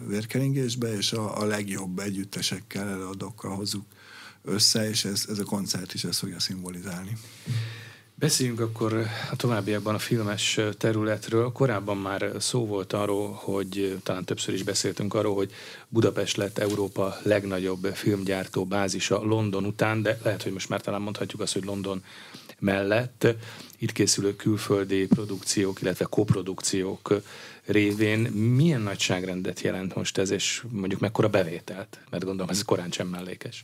vérkeringésbe, 0.07 0.97
és 0.97 1.13
a, 1.13 1.41
a 1.41 1.45
legjobb 1.45 1.99
együttesekkel, 1.99 2.89
előadókkal 2.89 3.55
hozzuk 3.55 3.85
össze, 4.43 4.89
és 4.89 5.05
ez, 5.05 5.27
ez 5.29 5.39
a 5.39 5.45
koncert 5.45 5.95
is 5.95 6.05
ezt 6.05 6.19
fogja 6.19 6.41
szimbolizálni. 6.41 7.17
Beszéljünk 8.21 8.61
akkor 8.61 9.07
a 9.31 9.37
továbbiakban 9.37 9.95
a 9.95 9.99
filmes 9.99 10.61
területről. 10.79 11.53
Korábban 11.53 11.97
már 11.97 12.33
szó 12.39 12.67
volt 12.67 12.93
arról, 12.93 13.33
hogy 13.33 13.99
talán 14.03 14.25
többször 14.25 14.55
is 14.55 14.63
beszéltünk 14.63 15.15
arról, 15.15 15.35
hogy 15.35 15.53
Budapest 15.89 16.37
lett 16.37 16.59
Európa 16.59 17.17
legnagyobb 17.23 17.85
filmgyártó 17.95 18.65
bázisa 18.65 19.23
London 19.23 19.65
után, 19.65 20.03
de 20.03 20.19
lehet, 20.23 20.43
hogy 20.43 20.53
most 20.53 20.69
már 20.69 20.81
talán 20.81 21.01
mondhatjuk 21.01 21.41
azt, 21.41 21.53
hogy 21.53 21.65
London 21.65 22.03
mellett 22.61 23.27
itt 23.79 23.93
készülő 23.93 24.37
külföldi 24.37 25.07
produkciók, 25.07 25.83
illetve 25.83 26.05
koprodukciók 26.05 27.23
révén 27.65 28.19
milyen 28.31 28.81
nagyságrendet 28.81 29.61
jelent 29.61 29.95
most 29.95 30.19
ez, 30.19 30.31
és 30.31 30.65
mondjuk 30.71 31.01
mekkora 31.01 31.29
bevételt? 31.29 31.99
Mert 32.11 32.25
gondolom 32.25 32.51
ez 32.51 32.63
korán 32.63 32.91
sem 32.91 33.09
mellékes. 33.09 33.63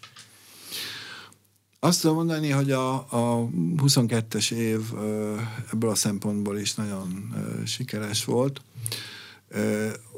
Azt 1.80 2.00
tudom 2.00 2.16
mondani, 2.16 2.50
hogy 2.50 2.70
a, 2.70 2.94
a 2.94 3.48
22-es 3.76 4.52
év 4.52 4.80
ebből 5.72 5.90
a 5.90 5.94
szempontból 5.94 6.58
is 6.58 6.74
nagyon 6.74 7.34
sikeres 7.66 8.24
volt. 8.24 8.60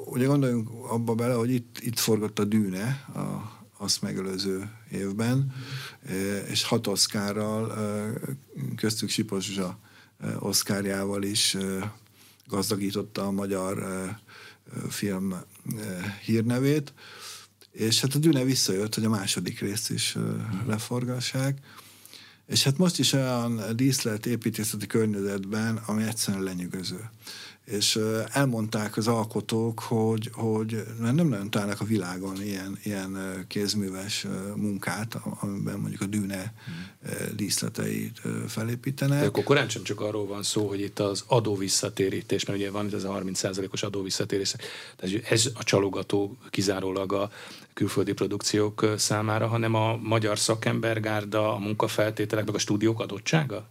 Ugye 0.05 0.26
gondoljunk 0.26 0.68
abba 0.89 1.14
bele, 1.14 1.35
hogy 1.35 1.51
itt, 1.51 1.79
itt 1.81 1.99
forgott 1.99 2.39
a 2.39 2.45
Dűne, 2.45 3.05
a, 3.14 3.57
azt 3.79 4.03
megelőző 4.03 4.70
évben, 4.91 5.55
és 6.51 6.62
hat 6.62 6.87
oszkárral, 6.87 7.74
köztük 8.76 9.09
Sipos 9.09 9.53
Zsa 9.53 9.79
oszkárjával 10.39 11.22
is 11.22 11.57
gazdagította 12.47 13.26
a 13.26 13.31
magyar 13.31 13.85
film 14.89 15.35
hírnevét. 16.24 16.93
És 17.70 18.01
hát 18.01 18.14
a 18.14 18.18
Düne 18.18 18.45
visszajött, 18.45 18.95
hogy 18.95 19.05
a 19.05 19.09
második 19.09 19.61
részt 19.61 19.91
is 19.91 20.16
leforgassák. 20.66 21.59
És 22.47 22.62
hát 22.62 22.79
most 22.79 22.99
is 22.99 23.12
olyan 23.12 23.76
díszlet 23.76 24.26
építészeti 24.26 24.87
környezetben, 24.87 25.76
ami 25.76 26.03
egyszerűen 26.03 26.43
lenyűgöző 26.43 27.11
és 27.71 27.99
elmondták 28.33 28.97
az 28.97 29.09
alkotók, 29.09 29.81
hogy, 29.81 30.31
hogy 30.33 30.85
nem 31.01 31.29
nagyon 31.29 31.51
találnak 31.51 31.81
a 31.81 31.85
világon 31.85 32.43
ilyen, 32.43 32.79
ilyen 32.83 33.45
kézműves 33.49 34.27
munkát, 34.57 35.19
amiben 35.41 35.79
mondjuk 35.79 36.01
a 36.01 36.07
dűne 36.07 36.53
díszleteit 37.37 38.21
felépítenek. 38.47 39.21
De 39.21 39.27
akkor 39.27 39.45
korán 39.45 39.69
sem 39.69 39.83
csak 39.83 40.01
arról 40.01 40.27
van 40.27 40.43
szó, 40.43 40.69
hogy 40.69 40.81
itt 40.81 40.99
az 40.99 41.25
adóvisszatérítés, 41.27 42.45
mert 42.45 42.59
ugye 42.59 42.71
van 42.71 42.87
itt 42.87 42.95
ez 42.95 43.05
a 43.05 43.21
30%-os 43.25 43.83
adóvisszatérítés, 43.83 44.55
tehát 44.97 45.31
ez 45.31 45.51
a 45.55 45.64
csalogató 45.64 46.37
kizárólag 46.51 47.12
a 47.12 47.31
külföldi 47.75 48.12
produkciók 48.12 48.87
számára, 48.97 49.47
hanem 49.47 49.75
a 49.75 49.97
magyar 49.97 50.39
szakembergárda, 50.39 51.55
a 51.55 51.59
munkafeltételek, 51.59 52.45
meg 52.45 52.55
a 52.55 52.59
stúdiók 52.59 53.01
adottsága? 53.01 53.69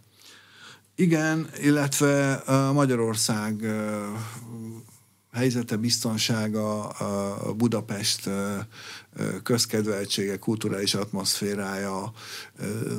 Igen, 0.99 1.49
illetve 1.61 2.43
Magyarország 2.73 3.65
helyzete, 5.31 5.75
biztonsága, 5.75 6.95
Budapest 7.57 8.29
közkedveltsége, 9.43 10.37
kulturális 10.37 10.93
atmoszférája, 10.93 12.13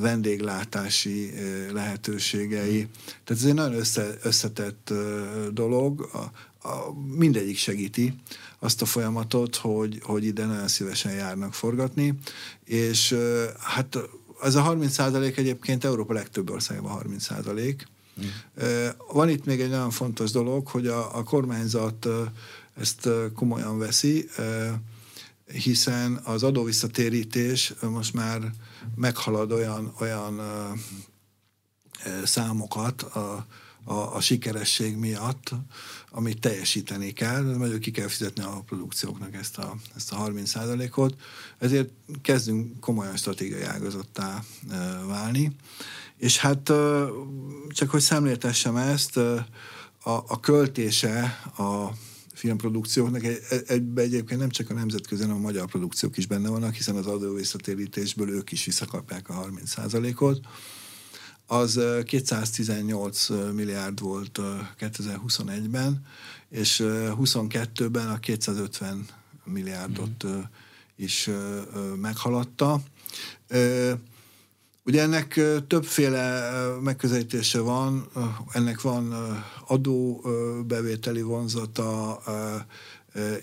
vendéglátási 0.01 1.33
lehetőségei. 1.73 2.89
Tehát 3.25 3.43
ez 3.43 3.49
egy 3.49 3.55
nagyon 3.55 3.79
össze, 3.79 4.15
összetett 4.23 4.93
dolog, 5.53 6.09
a, 6.13 6.19
a, 6.69 6.93
mindegyik 7.17 7.57
segíti 7.57 8.15
azt 8.59 8.83
a 8.83 8.87
folyamatot, 8.87 9.57
hogy, 9.57 10.01
hogy 10.03 10.25
ide 10.25 10.45
nagyon 10.45 10.69
szívesen 10.69 11.13
járnak 11.13 11.55
forgatni, 11.55 12.15
és 12.65 13.17
hát 13.59 13.99
ez 14.43 14.55
a 14.55 14.61
30 14.61 14.93
százalék 14.93 15.37
egyébként 15.37 15.85
Európa 15.85 16.13
legtöbb 16.13 16.51
országban 16.51 16.93
30 16.93 17.23
százalék. 17.23 17.87
Van 19.13 19.29
itt 19.29 19.45
még 19.45 19.61
egy 19.61 19.71
nagyon 19.71 19.91
fontos 19.91 20.31
dolog, 20.31 20.67
hogy 20.67 20.87
a, 20.87 21.17
a 21.17 21.23
kormányzat 21.23 22.09
ezt 22.77 23.09
komolyan 23.35 23.79
veszi, 23.79 24.29
hiszen 25.53 26.21
az 26.25 26.43
adóvisszatérítés 26.43 27.75
most 27.81 28.15
már 28.15 28.53
meghalad 28.95 29.53
olyan, 29.53 29.93
olyan 30.01 30.41
számokat 32.25 33.03
a, 33.03 33.47
a, 33.85 33.95
a 33.95 34.21
sikeresség 34.21 34.97
miatt, 34.97 35.51
amit 36.11 36.41
teljesíteni 36.41 37.13
kell, 37.13 37.43
mondjuk 37.43 37.81
ki 37.81 37.91
kell 37.91 38.09
fizetni 38.09 38.43
a 38.43 38.63
produkcióknak 38.67 39.35
ezt 39.35 39.59
a, 39.59 39.77
ezt 39.97 40.13
a 40.13 40.17
30 40.17 40.53
ot 40.95 41.17
ezért 41.59 41.89
kezdünk 42.23 42.81
komolyan 42.81 43.17
stratégiai 43.17 43.63
ágazottá 43.63 44.45
válni. 45.07 45.57
És 46.17 46.39
hát 46.39 46.73
csak 47.69 47.91
hogy 47.91 48.01
szemléltessem 48.01 48.77
ezt, 48.77 49.17
a, 49.17 50.25
a 50.27 50.41
költése 50.41 51.23
a 51.57 51.93
filmprodukcióknak 52.35 53.25
egy, 53.25 53.41
egyben 53.67 54.05
egyébként 54.05 54.41
nem 54.41 54.51
csak 54.51 54.71
a 54.71 54.75
nemzetközi, 54.75 55.23
hanem 55.23 55.37
a 55.37 55.41
magyar 55.41 55.67
produkciók 55.67 56.17
is 56.17 56.27
benne 56.27 56.49
vannak, 56.49 56.75
hiszen 56.75 56.97
az 56.97 57.07
adóvészatérítésből 57.07 58.31
ők 58.31 58.53
is 58.53 58.65
visszakapják 58.65 59.29
a 59.29 59.49
30%-ot. 59.51 60.41
Az 61.51 61.81
218 62.05 63.29
milliárd 63.55 64.01
volt 64.01 64.41
2021-ben, 64.81 66.07
és 66.49 66.83
22-ben 66.85 68.09
a 68.09 68.19
250 68.19 69.07
milliárdot 69.45 70.27
mm. 70.27 70.39
is 70.97 71.31
meghaladta. 72.01 72.81
Ugye 74.85 75.03
ennek 75.03 75.41
többféle 75.67 76.51
megközelítése 76.83 77.61
van, 77.61 78.09
ennek 78.53 78.81
van 78.81 79.15
adóbevételi 79.67 81.23
vonzata, 81.23 82.21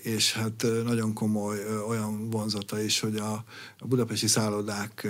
és 0.02 0.32
hát 0.32 0.66
nagyon 0.84 1.12
komoly 1.12 1.58
olyan 1.88 2.30
vonzata 2.30 2.80
is, 2.80 3.00
hogy 3.00 3.16
a, 3.16 3.44
budapesti 3.84 4.26
szállodák 4.26 5.08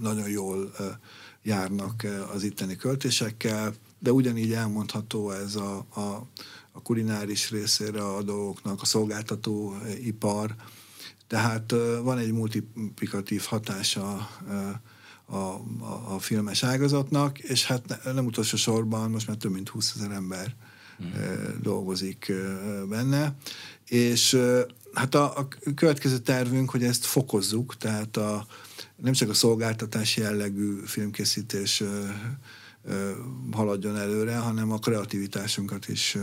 nagyon 0.00 0.28
jól 0.28 0.72
járnak 1.42 2.06
az 2.32 2.42
itteni 2.42 2.76
költésekkel, 2.76 3.74
de 3.98 4.12
ugyanígy 4.12 4.52
elmondható 4.52 5.30
ez 5.30 5.54
a, 5.54 5.86
a, 5.94 6.26
a 6.72 6.82
kulináris 6.82 7.50
részére 7.50 8.04
a 8.04 8.22
dolgoknak, 8.22 8.82
a 8.82 8.86
szolgáltató 8.86 9.76
ipar, 10.04 10.54
tehát 11.26 11.74
van 12.02 12.18
egy 12.18 12.32
multiplikatív 12.32 13.42
hatása 13.42 14.28
a, 15.26 15.34
a, 15.36 15.62
a 16.14 16.18
filmes 16.18 16.62
ágazatnak, 16.62 17.38
és 17.38 17.66
hát 17.66 18.12
nem 18.12 18.26
utolsó 18.26 18.56
sorban 18.56 19.10
most 19.10 19.26
már 19.26 19.36
több 19.36 19.52
mint 19.52 19.68
20 19.68 19.94
ezer 19.96 20.10
ember 20.10 20.54
mm. 21.02 21.06
dolgozik 21.62 22.32
benne, 22.88 23.34
és 23.84 24.38
hát 24.92 25.14
a, 25.14 25.38
a 25.38 25.48
következő 25.74 26.18
tervünk, 26.18 26.70
hogy 26.70 26.84
ezt 26.84 27.04
fokozzuk, 27.04 27.76
tehát 27.76 28.16
a, 28.16 28.46
nem 29.02 29.12
csak 29.12 29.28
a 29.28 29.34
szolgáltatási 29.34 30.20
jellegű 30.20 30.80
filmkészítés 30.84 31.82
haladjon 33.52 33.96
előre, 33.96 34.36
hanem 34.36 34.72
a 34.72 34.78
kreativitásunkat 34.78 35.88
is 35.88 36.16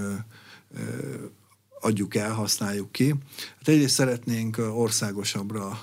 adjuk 1.86 2.16
el, 2.16 2.34
használjuk 2.34 2.92
ki. 2.92 3.16
Hát 3.58 3.68
egyrészt 3.68 3.94
szeretnénk 3.94 4.58
országosabbra 4.58 5.80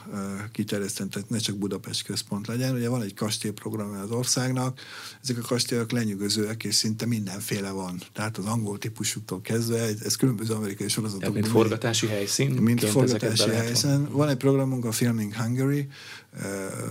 kiterjeszteni, 0.52 1.08
tehát 1.08 1.28
ne 1.28 1.38
csak 1.38 1.56
Budapest 1.56 2.02
központ 2.02 2.46
legyen. 2.46 2.74
Ugye 2.74 2.88
van 2.88 3.02
egy 3.02 3.14
kastélyprogram 3.14 4.00
az 4.02 4.10
országnak, 4.10 4.80
ezek 5.22 5.38
a 5.38 5.40
kastélyok 5.40 5.90
lenyűgözőek, 5.90 6.64
és 6.64 6.74
szinte 6.74 7.06
mindenféle 7.06 7.70
van. 7.70 8.00
Tehát 8.12 8.38
az 8.38 8.44
angol 8.44 8.78
típusútól 8.78 9.40
kezdve, 9.40 9.78
ez 10.04 10.16
különböző 10.16 10.54
amerikai 10.54 10.88
sorozatok. 10.88 11.20
Tehát 11.20 11.34
mint 11.34 11.48
forgatási 11.48 12.06
helyszín? 12.06 12.50
Mint 12.50 12.84
forgatási 12.84 13.50
helyszín. 13.50 14.08
Van 14.10 14.28
egy 14.28 14.36
programunk, 14.36 14.84
a 14.84 14.92
Filming 14.92 15.34
Hungary, 15.34 15.88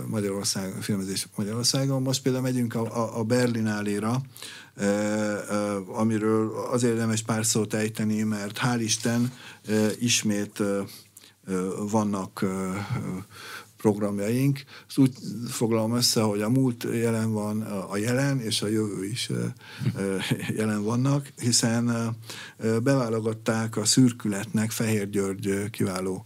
Magyarország, 0.06 0.72
filmezés 0.80 1.26
Magyarországon. 1.36 2.02
Most 2.02 2.22
például 2.22 2.44
megyünk 2.44 2.74
a, 2.74 2.80
a, 2.80 3.18
a 3.18 3.22
Berlináléra, 3.22 4.22
amiről 5.86 6.66
azért 6.70 6.92
érdemes 6.92 7.22
pár 7.22 7.46
szót 7.46 7.74
ejteni, 7.74 8.22
mert 8.22 8.58
hál' 8.58 8.80
Isten 8.80 9.32
ismét 9.98 10.62
vannak 11.90 12.44
programjaink. 13.76 14.64
Ezt 14.88 14.98
úgy 14.98 15.12
foglalom 15.48 15.96
össze, 15.96 16.20
hogy 16.20 16.42
a 16.42 16.48
múlt 16.48 16.86
jelen 16.92 17.32
van, 17.32 17.62
a 17.62 17.96
jelen 17.96 18.40
és 18.40 18.62
a 18.62 18.66
jövő 18.66 19.04
is 19.04 19.30
jelen 20.56 20.82
vannak, 20.82 21.32
hiszen 21.36 22.16
beválogatták 22.82 23.76
a 23.76 23.84
szürkületnek 23.84 24.70
Fehér 24.70 25.10
György 25.10 25.70
kiváló 25.70 26.24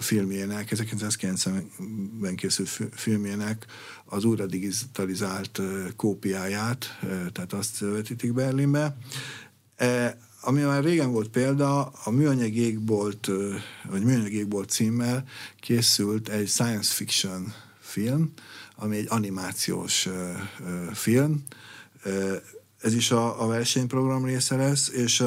filmjének, 0.00 0.68
1990-ben 0.70 2.36
készült 2.36 2.68
filmjének 2.92 3.66
az 4.04 4.24
újra 4.24 4.46
digitalizált 4.46 5.60
kópiáját, 5.96 6.98
tehát 7.32 7.52
azt 7.52 7.78
vetítik 7.78 8.32
Berlinbe. 8.32 8.96
E, 9.76 10.18
ami 10.40 10.60
már 10.60 10.84
régen 10.84 11.10
volt 11.10 11.28
példa, 11.28 11.84
a 11.86 12.10
Műanyag 12.10 12.54
égbolt, 12.54 13.30
vagy 13.90 14.02
Műanyag 14.02 14.32
égbolt 14.32 14.70
címmel 14.70 15.24
készült 15.60 16.28
egy 16.28 16.48
science 16.48 16.94
fiction 16.94 17.52
film, 17.80 18.32
ami 18.76 18.96
egy 18.96 19.06
animációs 19.08 20.08
film. 20.92 21.44
Ez 22.80 22.94
is 22.94 23.10
a, 23.10 23.42
a 23.42 23.46
versenyprogram 23.46 24.24
része 24.24 24.56
lesz, 24.56 24.88
és 24.88 25.20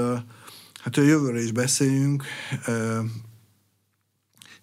hát 0.82 0.97
a 0.97 1.01
jövőre 1.01 1.41
is 1.41 1.51
beszéljünk. 1.51 2.24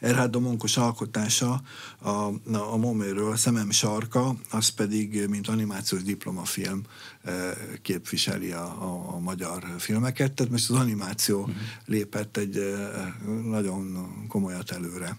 Erhard 0.00 0.30
Domonkos 0.30 0.76
alkotása 0.76 1.60
a, 1.98 2.10
a 2.52 2.76
Moméről, 2.76 3.30
a 3.30 3.36
Szemem 3.36 3.70
sarka, 3.70 4.34
az 4.50 4.68
pedig, 4.68 5.28
mint 5.28 5.48
animációs 5.48 6.02
diplomafilm 6.02 6.82
eh, 7.22 7.34
képviseli 7.82 8.50
a, 8.50 8.64
a, 8.64 9.14
a 9.14 9.18
magyar 9.18 9.64
filmeket, 9.78 10.32
tehát 10.32 10.52
most 10.52 10.70
az 10.70 10.76
animáció 10.76 11.40
uh-huh. 11.40 11.54
lépett 11.86 12.36
egy 12.36 12.56
eh, 12.56 13.12
nagyon 13.44 14.08
komolyat 14.28 14.70
előre. 14.70 15.16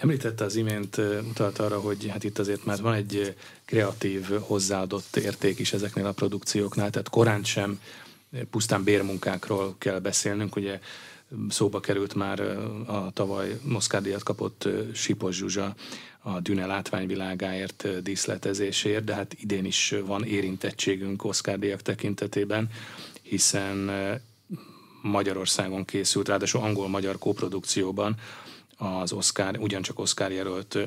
Említette 0.00 0.44
az 0.44 0.56
imént, 0.56 0.98
eh, 0.98 1.18
utalt 1.28 1.58
arra, 1.58 1.80
hogy 1.80 2.08
hát 2.08 2.24
itt 2.24 2.38
azért 2.38 2.64
már 2.64 2.80
van 2.80 2.94
egy 2.94 3.36
kreatív 3.64 4.28
hozzáadott 4.40 5.16
érték 5.16 5.58
is 5.58 5.72
ezeknél 5.72 6.06
a 6.06 6.12
produkcióknál, 6.12 6.90
tehát 6.90 7.08
korán 7.08 7.44
sem 7.44 7.80
pusztán 8.50 8.84
bérmunkákról 8.84 9.74
kell 9.78 9.98
beszélnünk, 9.98 10.56
ugye 10.56 10.80
Szóba 11.48 11.80
került 11.80 12.14
már 12.14 12.40
a 12.86 13.10
tavaly 13.12 13.58
Moszkádíjat 13.62 14.22
kapott 14.22 14.68
Sipos 14.92 15.36
Zsuzsa 15.36 15.74
a 16.18 16.40
Düne 16.40 16.66
látványvilágáért 16.66 18.02
díszletezésért, 18.02 19.04
de 19.04 19.14
hát 19.14 19.34
idén 19.40 19.64
is 19.64 19.94
van 20.06 20.24
érintettségünk 20.24 21.24
Oszkárdíjak 21.24 21.82
tekintetében, 21.82 22.70
hiszen 23.22 23.90
Magyarországon 25.02 25.84
készült, 25.84 26.28
ráadásul 26.28 26.60
angol-magyar 26.60 27.18
koprodukcióban 27.18 28.16
az 28.76 29.12
Oscar, 29.12 29.58
ugyancsak 29.58 29.98
Oscar 29.98 30.32
jelölt 30.32 30.78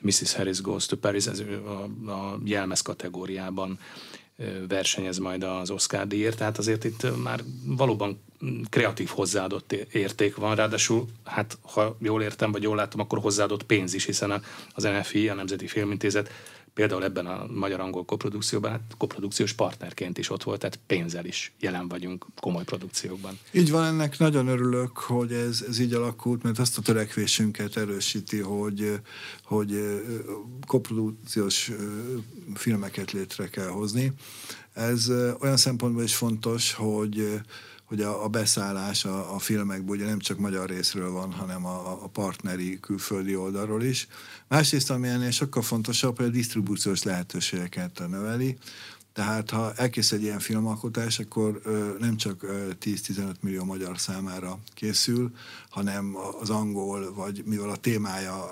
Mrs. 0.00 0.34
Harris 0.34 0.60
Goes 0.60 0.86
to 0.86 0.96
Paris, 0.96 1.26
ez 1.26 1.42
a, 1.64 2.10
a 2.10 2.38
jelmez 2.44 2.80
kategóriában 2.80 3.78
versenyez 4.68 5.18
majd 5.18 5.42
az 5.42 5.70
Oscar 5.70 6.06
díjért, 6.06 6.36
tehát 6.36 6.58
azért 6.58 6.84
itt 6.84 7.22
már 7.22 7.40
valóban 7.66 8.22
kreatív 8.70 9.08
hozzáadott 9.08 9.72
érték 9.72 10.36
van, 10.36 10.54
ráadásul, 10.54 11.06
hát 11.24 11.58
ha 11.62 11.96
jól 12.00 12.22
értem, 12.22 12.52
vagy 12.52 12.62
jól 12.62 12.76
láttam, 12.76 13.00
akkor 13.00 13.18
hozzáadott 13.18 13.62
pénz 13.62 13.94
is, 13.94 14.04
hiszen 14.04 14.42
az 14.74 14.82
NFI, 14.82 15.28
a 15.28 15.34
Nemzeti 15.34 15.66
Filmintézet 15.66 16.30
például 16.74 17.04
ebben 17.04 17.26
a 17.26 17.46
magyar-angol 17.46 18.04
koprodukcióban, 18.04 18.70
hát 18.70 18.80
koprodukciós 18.98 19.52
partnerként 19.52 20.18
is 20.18 20.30
ott 20.30 20.42
volt, 20.42 20.58
tehát 20.58 20.78
pénzzel 20.86 21.24
is 21.24 21.52
jelen 21.60 21.88
vagyunk 21.88 22.26
komoly 22.40 22.64
produkciókban. 22.64 23.38
Így 23.50 23.70
van, 23.70 23.84
ennek 23.84 24.18
nagyon 24.18 24.46
örülök, 24.46 24.98
hogy 24.98 25.32
ez, 25.32 25.64
ez 25.68 25.78
így 25.78 25.92
alakult, 25.92 26.42
mert 26.42 26.58
azt 26.58 26.78
a 26.78 26.82
törekvésünket 26.82 27.76
erősíti, 27.76 28.38
hogy, 28.38 29.00
hogy 29.44 30.00
koprodukciós 30.66 31.70
filmeket 32.54 33.12
létre 33.12 33.48
kell 33.48 33.68
hozni. 33.68 34.12
Ez 34.72 35.08
olyan 35.40 35.56
szempontból 35.56 36.02
is 36.02 36.14
fontos, 36.16 36.72
hogy 36.72 37.40
hogy 37.92 38.00
a, 38.02 38.24
a 38.24 38.28
beszállás 38.28 39.04
a, 39.04 39.34
a 39.34 39.38
filmekből 39.38 39.96
ugye 39.96 40.04
nem 40.04 40.18
csak 40.18 40.38
magyar 40.38 40.68
részről 40.68 41.10
van, 41.10 41.32
hanem 41.32 41.66
a, 41.66 42.02
a 42.04 42.08
partneri 42.08 42.80
külföldi 42.80 43.36
oldalról 43.36 43.82
is. 43.82 44.06
Másrészt, 44.48 44.90
ami 44.90 45.08
ennél 45.08 45.30
sokkal 45.30 45.62
fontosabb, 45.62 46.16
hogy 46.16 46.26
a 46.26 46.28
disztribúciós 46.28 47.02
lehetőségeket 47.02 48.02
növeli. 48.08 48.56
Tehát 49.12 49.50
ha 49.50 49.72
elkészül 49.74 50.18
egy 50.18 50.24
ilyen 50.24 50.38
filmalkotás, 50.38 51.18
akkor 51.18 51.60
ö, 51.64 51.94
nem 51.98 52.16
csak 52.16 52.40
10-15 52.80 53.34
millió 53.40 53.64
magyar 53.64 53.98
számára 53.98 54.58
készül, 54.74 55.30
hanem 55.68 56.16
az 56.40 56.50
angol, 56.50 57.14
vagy 57.14 57.42
mivel 57.46 57.70
a 57.70 57.76
témája 57.76 58.50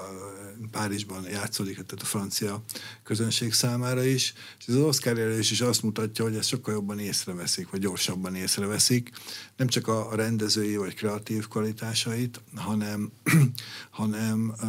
Párizsban 0.71 1.25
játszódik, 1.31 1.75
tehát 1.75 2.03
a 2.03 2.05
francia 2.05 2.63
közönség 3.03 3.53
számára 3.53 4.05
is. 4.05 4.35
És 4.59 4.69
az 4.69 4.77
Oscar 4.77 5.17
jelölés 5.17 5.51
is 5.51 5.61
azt 5.61 5.83
mutatja, 5.83 6.25
hogy 6.25 6.37
ezt 6.37 6.49
sokkal 6.49 6.75
jobban 6.75 6.99
észreveszik, 6.99 7.71
vagy 7.71 7.81
gyorsabban 7.81 8.35
észreveszik. 8.35 9.11
Nem 9.57 9.67
csak 9.67 9.89
a 9.89 10.15
rendezői 10.15 10.77
vagy 10.77 10.95
kreatív 10.95 11.49
kvalitásait, 11.49 12.41
hanem, 12.55 13.11
hanem 13.91 14.55
ö, 14.63 14.67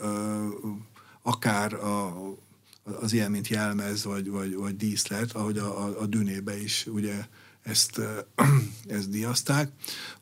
ö, 0.00 0.46
akár 1.22 1.74
a, 1.74 2.14
az 3.00 3.12
ilyen, 3.12 3.30
mint 3.30 3.48
jelmez, 3.48 4.04
vagy, 4.04 4.30
vagy, 4.30 4.54
vagy 4.54 4.76
díszlet, 4.76 5.32
ahogy 5.32 5.58
a, 5.58 5.84
a, 5.84 6.00
a 6.00 6.06
dűnébe 6.06 6.62
is 6.62 6.86
ugye 6.86 7.14
ezt, 7.62 8.00
ezt 8.86 9.10
díjazták. 9.10 9.72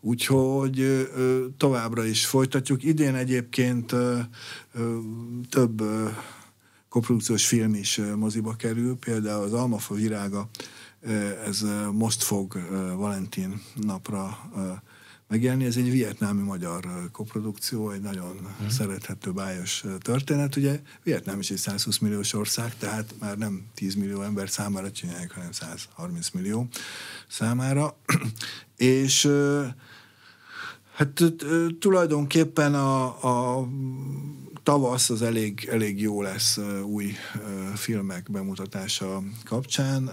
Úgyhogy 0.01 1.09
továbbra 1.57 2.05
is 2.05 2.27
folytatjuk. 2.27 2.83
Idén 2.83 3.15
egyébként 3.15 3.95
több 5.49 5.83
koprodukciós 6.89 7.47
film 7.47 7.75
is 7.75 8.01
moziba 8.17 8.57
kerül, 8.57 8.97
például 8.97 9.43
az 9.43 9.53
Almafa 9.53 9.95
virága, 9.95 10.49
ez 11.45 11.65
most 11.93 12.23
fog 12.23 12.59
Valentin 12.97 13.63
napra 13.75 14.39
megjelenni. 15.29 15.65
Ez 15.65 15.77
egy 15.77 15.91
vietnámi 15.91 16.43
magyar 16.43 17.11
koprodukció, 17.13 17.91
egy 17.91 18.01
nagyon 18.01 18.39
hmm. 18.59 18.69
szerethető, 18.69 19.33
bájos 19.33 19.85
történet. 20.01 20.57
Ugye 20.57 20.81
Vietnám 21.03 21.39
is 21.39 21.51
egy 21.51 21.57
120 21.57 21.99
milliós 21.99 22.33
ország, 22.33 22.77
tehát 22.77 23.15
már 23.21 23.39
nem 23.39 23.67
10 23.75 23.95
millió 23.95 24.23
ember 24.23 24.49
számára 24.49 24.91
csinálják, 24.91 25.31
hanem 25.33 25.53
130 25.53 26.31
millió 26.31 26.69
számára. 27.29 27.97
És 28.77 29.31
hát 30.95 31.23
tulajdonképpen 31.79 32.75
a, 32.75 33.05
a 33.59 33.69
tavasz 34.63 35.11
az 35.11 35.23
elég, 35.23 35.69
elég 35.71 36.01
jó 36.01 36.23
lesz 36.23 36.59
új 36.85 37.13
filmek 37.75 38.31
bemutatása 38.31 39.23
kapcsán. 39.45 40.11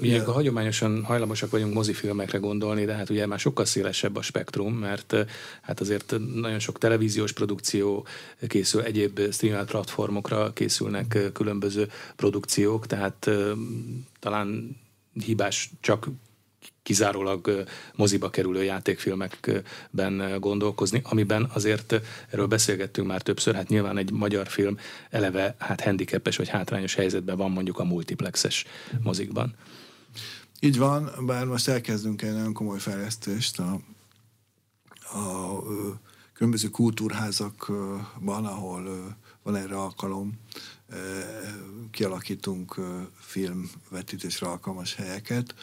Ugye 0.00 0.22
a 0.22 0.32
hagyományosan 0.32 1.04
hajlamosak 1.04 1.50
vagyunk 1.50 1.74
mozifilmekre 1.74 2.38
gondolni, 2.38 2.84
de 2.84 2.94
hát 2.94 3.10
ugye 3.10 3.26
már 3.26 3.38
sokkal 3.38 3.64
szélesebb 3.64 4.16
a 4.16 4.22
spektrum, 4.22 4.74
mert 4.74 5.16
hát 5.62 5.80
azért 5.80 6.14
nagyon 6.34 6.58
sok 6.58 6.78
televíziós 6.78 7.32
produkció 7.32 8.06
készül, 8.46 8.82
egyéb 8.82 9.20
streaming 9.32 9.64
platformokra 9.66 10.52
készülnek 10.52 11.18
különböző 11.32 11.88
produkciók, 12.16 12.86
tehát 12.86 13.30
talán 14.20 14.76
hibás 15.24 15.70
csak 15.80 16.08
kizárólag 16.82 17.64
moziba 17.94 18.30
kerülő 18.30 18.62
játékfilmekben 18.62 20.40
gondolkozni, 20.40 21.00
amiben 21.04 21.50
azért 21.52 22.00
erről 22.30 22.46
beszélgettünk 22.46 23.06
már 23.06 23.22
többször, 23.22 23.54
hát 23.54 23.68
nyilván 23.68 23.98
egy 23.98 24.10
magyar 24.10 24.46
film 24.46 24.78
eleve 25.10 25.54
hát 25.58 25.80
handicapes 25.80 26.36
vagy 26.36 26.48
hátrányos 26.48 26.94
helyzetben 26.94 27.36
van 27.36 27.50
mondjuk 27.50 27.78
a 27.78 27.84
multiplexes 27.84 28.66
mozikban. 29.02 29.54
Így 30.60 30.78
van, 30.78 31.10
bár 31.26 31.44
most 31.44 31.68
elkezdünk 31.68 32.22
egy 32.22 32.32
nagyon 32.32 32.52
komoly 32.52 32.78
fejlesztést 32.78 33.58
a, 33.58 33.80
a, 35.12 35.18
a 35.18 36.00
különböző 36.32 36.68
kultúrházakban, 36.68 38.46
ahol 38.46 39.16
van 39.42 39.56
erre 39.56 39.76
alkalom, 39.76 40.32
kialakítunk 41.90 42.80
filmvetítésre 43.20 44.46
alkalmas 44.46 44.94
helyeket, 44.94 45.54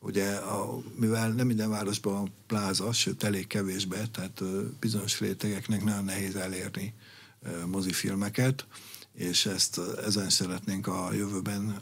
ugye 0.00 0.34
a, 0.34 0.82
mivel 0.96 1.28
nem 1.28 1.46
minden 1.46 1.70
városban 1.70 2.12
van 2.12 2.32
pláza, 2.46 2.92
sőt 2.92 3.22
elég 3.22 3.46
kevésbe, 3.46 4.06
tehát 4.06 4.42
bizonyos 4.80 5.20
rétegeknek 5.20 5.84
nagyon 5.84 6.04
nehéz 6.04 6.36
elérni 6.36 6.94
mozifilmeket, 7.66 8.66
és 9.14 9.46
ezt 9.46 9.80
ezen 10.04 10.28
szeretnénk 10.28 10.86
a 10.86 11.12
jövőben 11.12 11.80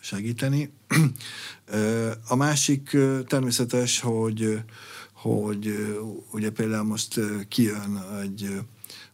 segíteni. 0.00 0.72
A 2.28 2.34
másik 2.34 2.96
természetes, 3.26 4.00
hogy, 4.00 4.62
hogy 5.12 5.94
ugye 6.30 6.50
például 6.50 6.84
most 6.84 7.20
kijön 7.48 8.02
egy 8.20 8.60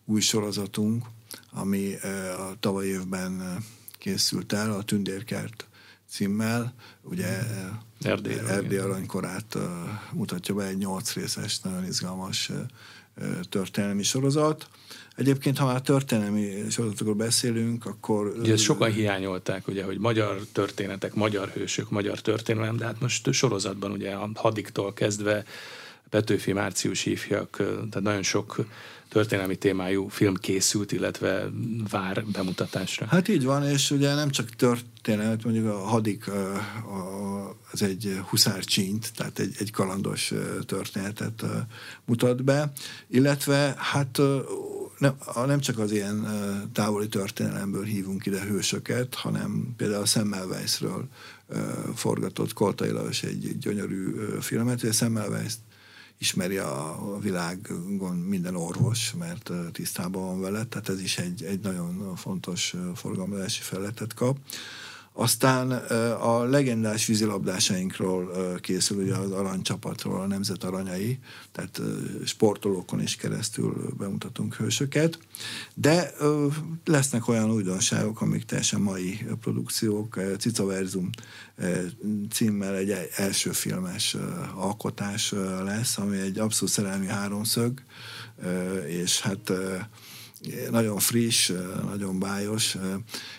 új 0.05 0.20
sorozatunk, 0.20 1.07
ami 1.50 1.94
a 2.38 2.57
tavaly 2.61 2.86
évben 2.86 3.64
készült 3.98 4.53
el, 4.53 4.72
a 4.72 4.82
Tündérkert 4.82 5.66
címmel, 6.09 6.74
ugye 7.03 7.38
Erdély, 8.00 8.38
Erdély 8.38 8.78
aranykorát 8.78 9.59
mutatja 10.12 10.55
be 10.55 10.64
egy 10.64 10.76
nyolc 10.76 11.12
részes, 11.12 11.61
nagyon 11.61 11.84
izgalmas 11.84 12.50
történelmi 13.48 14.03
sorozat. 14.03 14.68
Egyébként, 15.16 15.58
ha 15.58 15.66
már 15.66 15.80
történelmi 15.80 16.64
sorozatokról 16.70 17.14
beszélünk, 17.14 17.86
akkor... 17.86 18.34
Ugye 18.38 18.52
ezt 18.52 18.62
sokan 18.62 18.92
hiányolták, 18.92 19.68
ugye, 19.68 19.84
hogy 19.84 19.98
magyar 19.98 20.40
történetek, 20.52 21.14
magyar 21.14 21.48
hősök, 21.48 21.90
magyar 21.90 22.20
történelem, 22.20 22.76
de 22.76 22.84
hát 22.84 23.00
most 23.00 23.32
sorozatban 23.32 23.90
ugye 23.90 24.10
a 24.10 24.30
hadiktól 24.34 24.92
kezdve 24.92 25.44
Petőfi, 26.10 26.52
Március 26.52 27.06
ifjak, 27.06 27.56
tehát 27.56 28.02
nagyon 28.02 28.22
sok 28.22 28.66
történelmi 29.08 29.56
témájú 29.56 30.08
film 30.08 30.34
készült, 30.34 30.92
illetve 30.92 31.50
vár 31.90 32.24
bemutatásra. 32.32 33.06
Hát 33.06 33.28
így 33.28 33.44
van, 33.44 33.68
és 33.68 33.90
ugye 33.90 34.14
nem 34.14 34.30
csak 34.30 34.48
történet, 34.48 35.44
mondjuk 35.44 35.66
a 35.66 35.78
hadik 35.78 36.30
az 37.72 37.82
egy 37.82 38.20
huszárcsínt, 38.28 39.12
tehát 39.16 39.38
egy, 39.38 39.54
egy 39.58 39.70
kalandos 39.70 40.32
történetet 40.66 41.44
mutat 42.04 42.44
be, 42.44 42.72
illetve 43.08 43.74
hát 43.78 44.20
nem, 45.03 45.46
nem 45.46 45.61
csak 45.61 45.78
az 45.78 45.92
ilyen 45.92 46.26
távoli 46.72 47.09
történelemből 47.09 47.84
hívunk 47.84 48.26
ide 48.26 48.40
hősöket, 48.40 49.14
hanem 49.14 49.74
például 49.76 50.03
a 50.03 50.07
Semmelweisről 50.07 51.09
forgatott 51.94 52.53
Koltai 52.53 52.90
Lajos 52.90 53.22
egy, 53.22 53.59
gyönyörű 53.59 54.14
filmet, 54.40 54.80
hogy 54.80 54.88
a 54.88 54.92
Semmelweis 54.92 55.53
ismeri 56.18 56.57
a 56.57 57.18
világon 57.20 58.16
minden 58.16 58.57
orvos, 58.57 59.12
mert 59.18 59.50
tisztában 59.72 60.24
van 60.24 60.40
vele, 60.40 60.64
tehát 60.64 60.88
ez 60.88 61.00
is 61.00 61.18
egy, 61.18 61.42
egy 61.42 61.61
nagyon 61.61 62.16
fontos 62.16 62.74
forgalmazási 62.94 63.62
felletet 63.62 64.14
kap. 64.14 64.38
Aztán 65.14 65.70
a 66.20 66.44
legendás 66.44 67.06
vízilabdásainkról 67.06 68.30
készül 68.60 69.02
ugye 69.02 69.14
az 69.14 69.30
aranycsapatról, 69.30 70.20
a 70.20 70.26
nemzet 70.26 70.64
aranyai, 70.64 71.18
tehát 71.52 71.80
sportolókon 72.24 73.00
is 73.02 73.16
keresztül 73.16 73.94
bemutatunk 73.98 74.54
hősöket, 74.54 75.18
de 75.74 76.12
lesznek 76.84 77.28
olyan 77.28 77.50
újdonságok, 77.50 78.20
amik 78.20 78.44
teljesen 78.44 78.80
mai 78.80 79.26
produkciók, 79.40 80.20
Cica 80.38 80.64
Verzum 80.64 81.10
címmel 82.30 82.76
egy 82.76 82.94
első 83.16 83.50
filmes 83.50 84.16
alkotás 84.54 85.34
lesz, 85.64 85.98
ami 85.98 86.18
egy 86.18 86.38
abszolút 86.38 86.74
szerelmi 86.74 87.06
háromszög, 87.06 87.82
és 88.86 89.20
hát 89.20 89.52
nagyon 90.70 90.99
friss, 90.99 91.53
nagyon 91.84 92.18
bájos. 92.18 92.70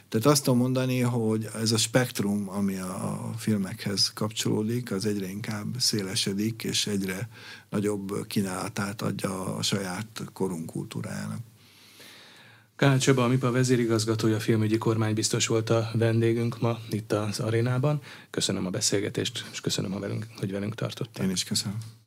Tehát 0.09 0.25
azt 0.25 0.43
tudom 0.43 0.59
mondani, 0.59 0.99
hogy 0.99 1.49
ez 1.61 1.71
a 1.71 1.77
spektrum, 1.77 2.49
ami 2.49 2.77
a 2.77 3.31
filmekhez 3.37 4.11
kapcsolódik, 4.13 4.91
az 4.91 5.05
egyre 5.05 5.29
inkább 5.29 5.75
szélesedik, 5.79 6.63
és 6.63 6.87
egyre 6.87 7.29
nagyobb 7.69 8.27
kínálatát 8.27 9.01
adja 9.01 9.55
a 9.55 9.61
saját 9.61 10.23
korunk 10.33 10.65
kultúrájának. 10.65 11.39
Kál 12.75 12.99
Csaba, 12.99 13.23
a 13.23 13.27
MIPA 13.27 13.51
vezérigazgatója, 13.51 14.39
filmügyi 14.39 14.77
kormánybiztos 14.77 15.47
volt 15.47 15.69
a 15.69 15.89
vendégünk 15.93 16.61
ma 16.61 16.79
itt 16.89 17.11
az 17.11 17.39
arénában. 17.39 18.01
Köszönöm 18.29 18.65
a 18.65 18.69
beszélgetést, 18.69 19.45
és 19.51 19.61
köszönöm, 19.61 19.91
hogy 20.39 20.51
velünk 20.51 20.75
tartottam. 20.75 21.25
Én 21.25 21.31
is 21.31 21.43
köszönöm. 21.43 22.02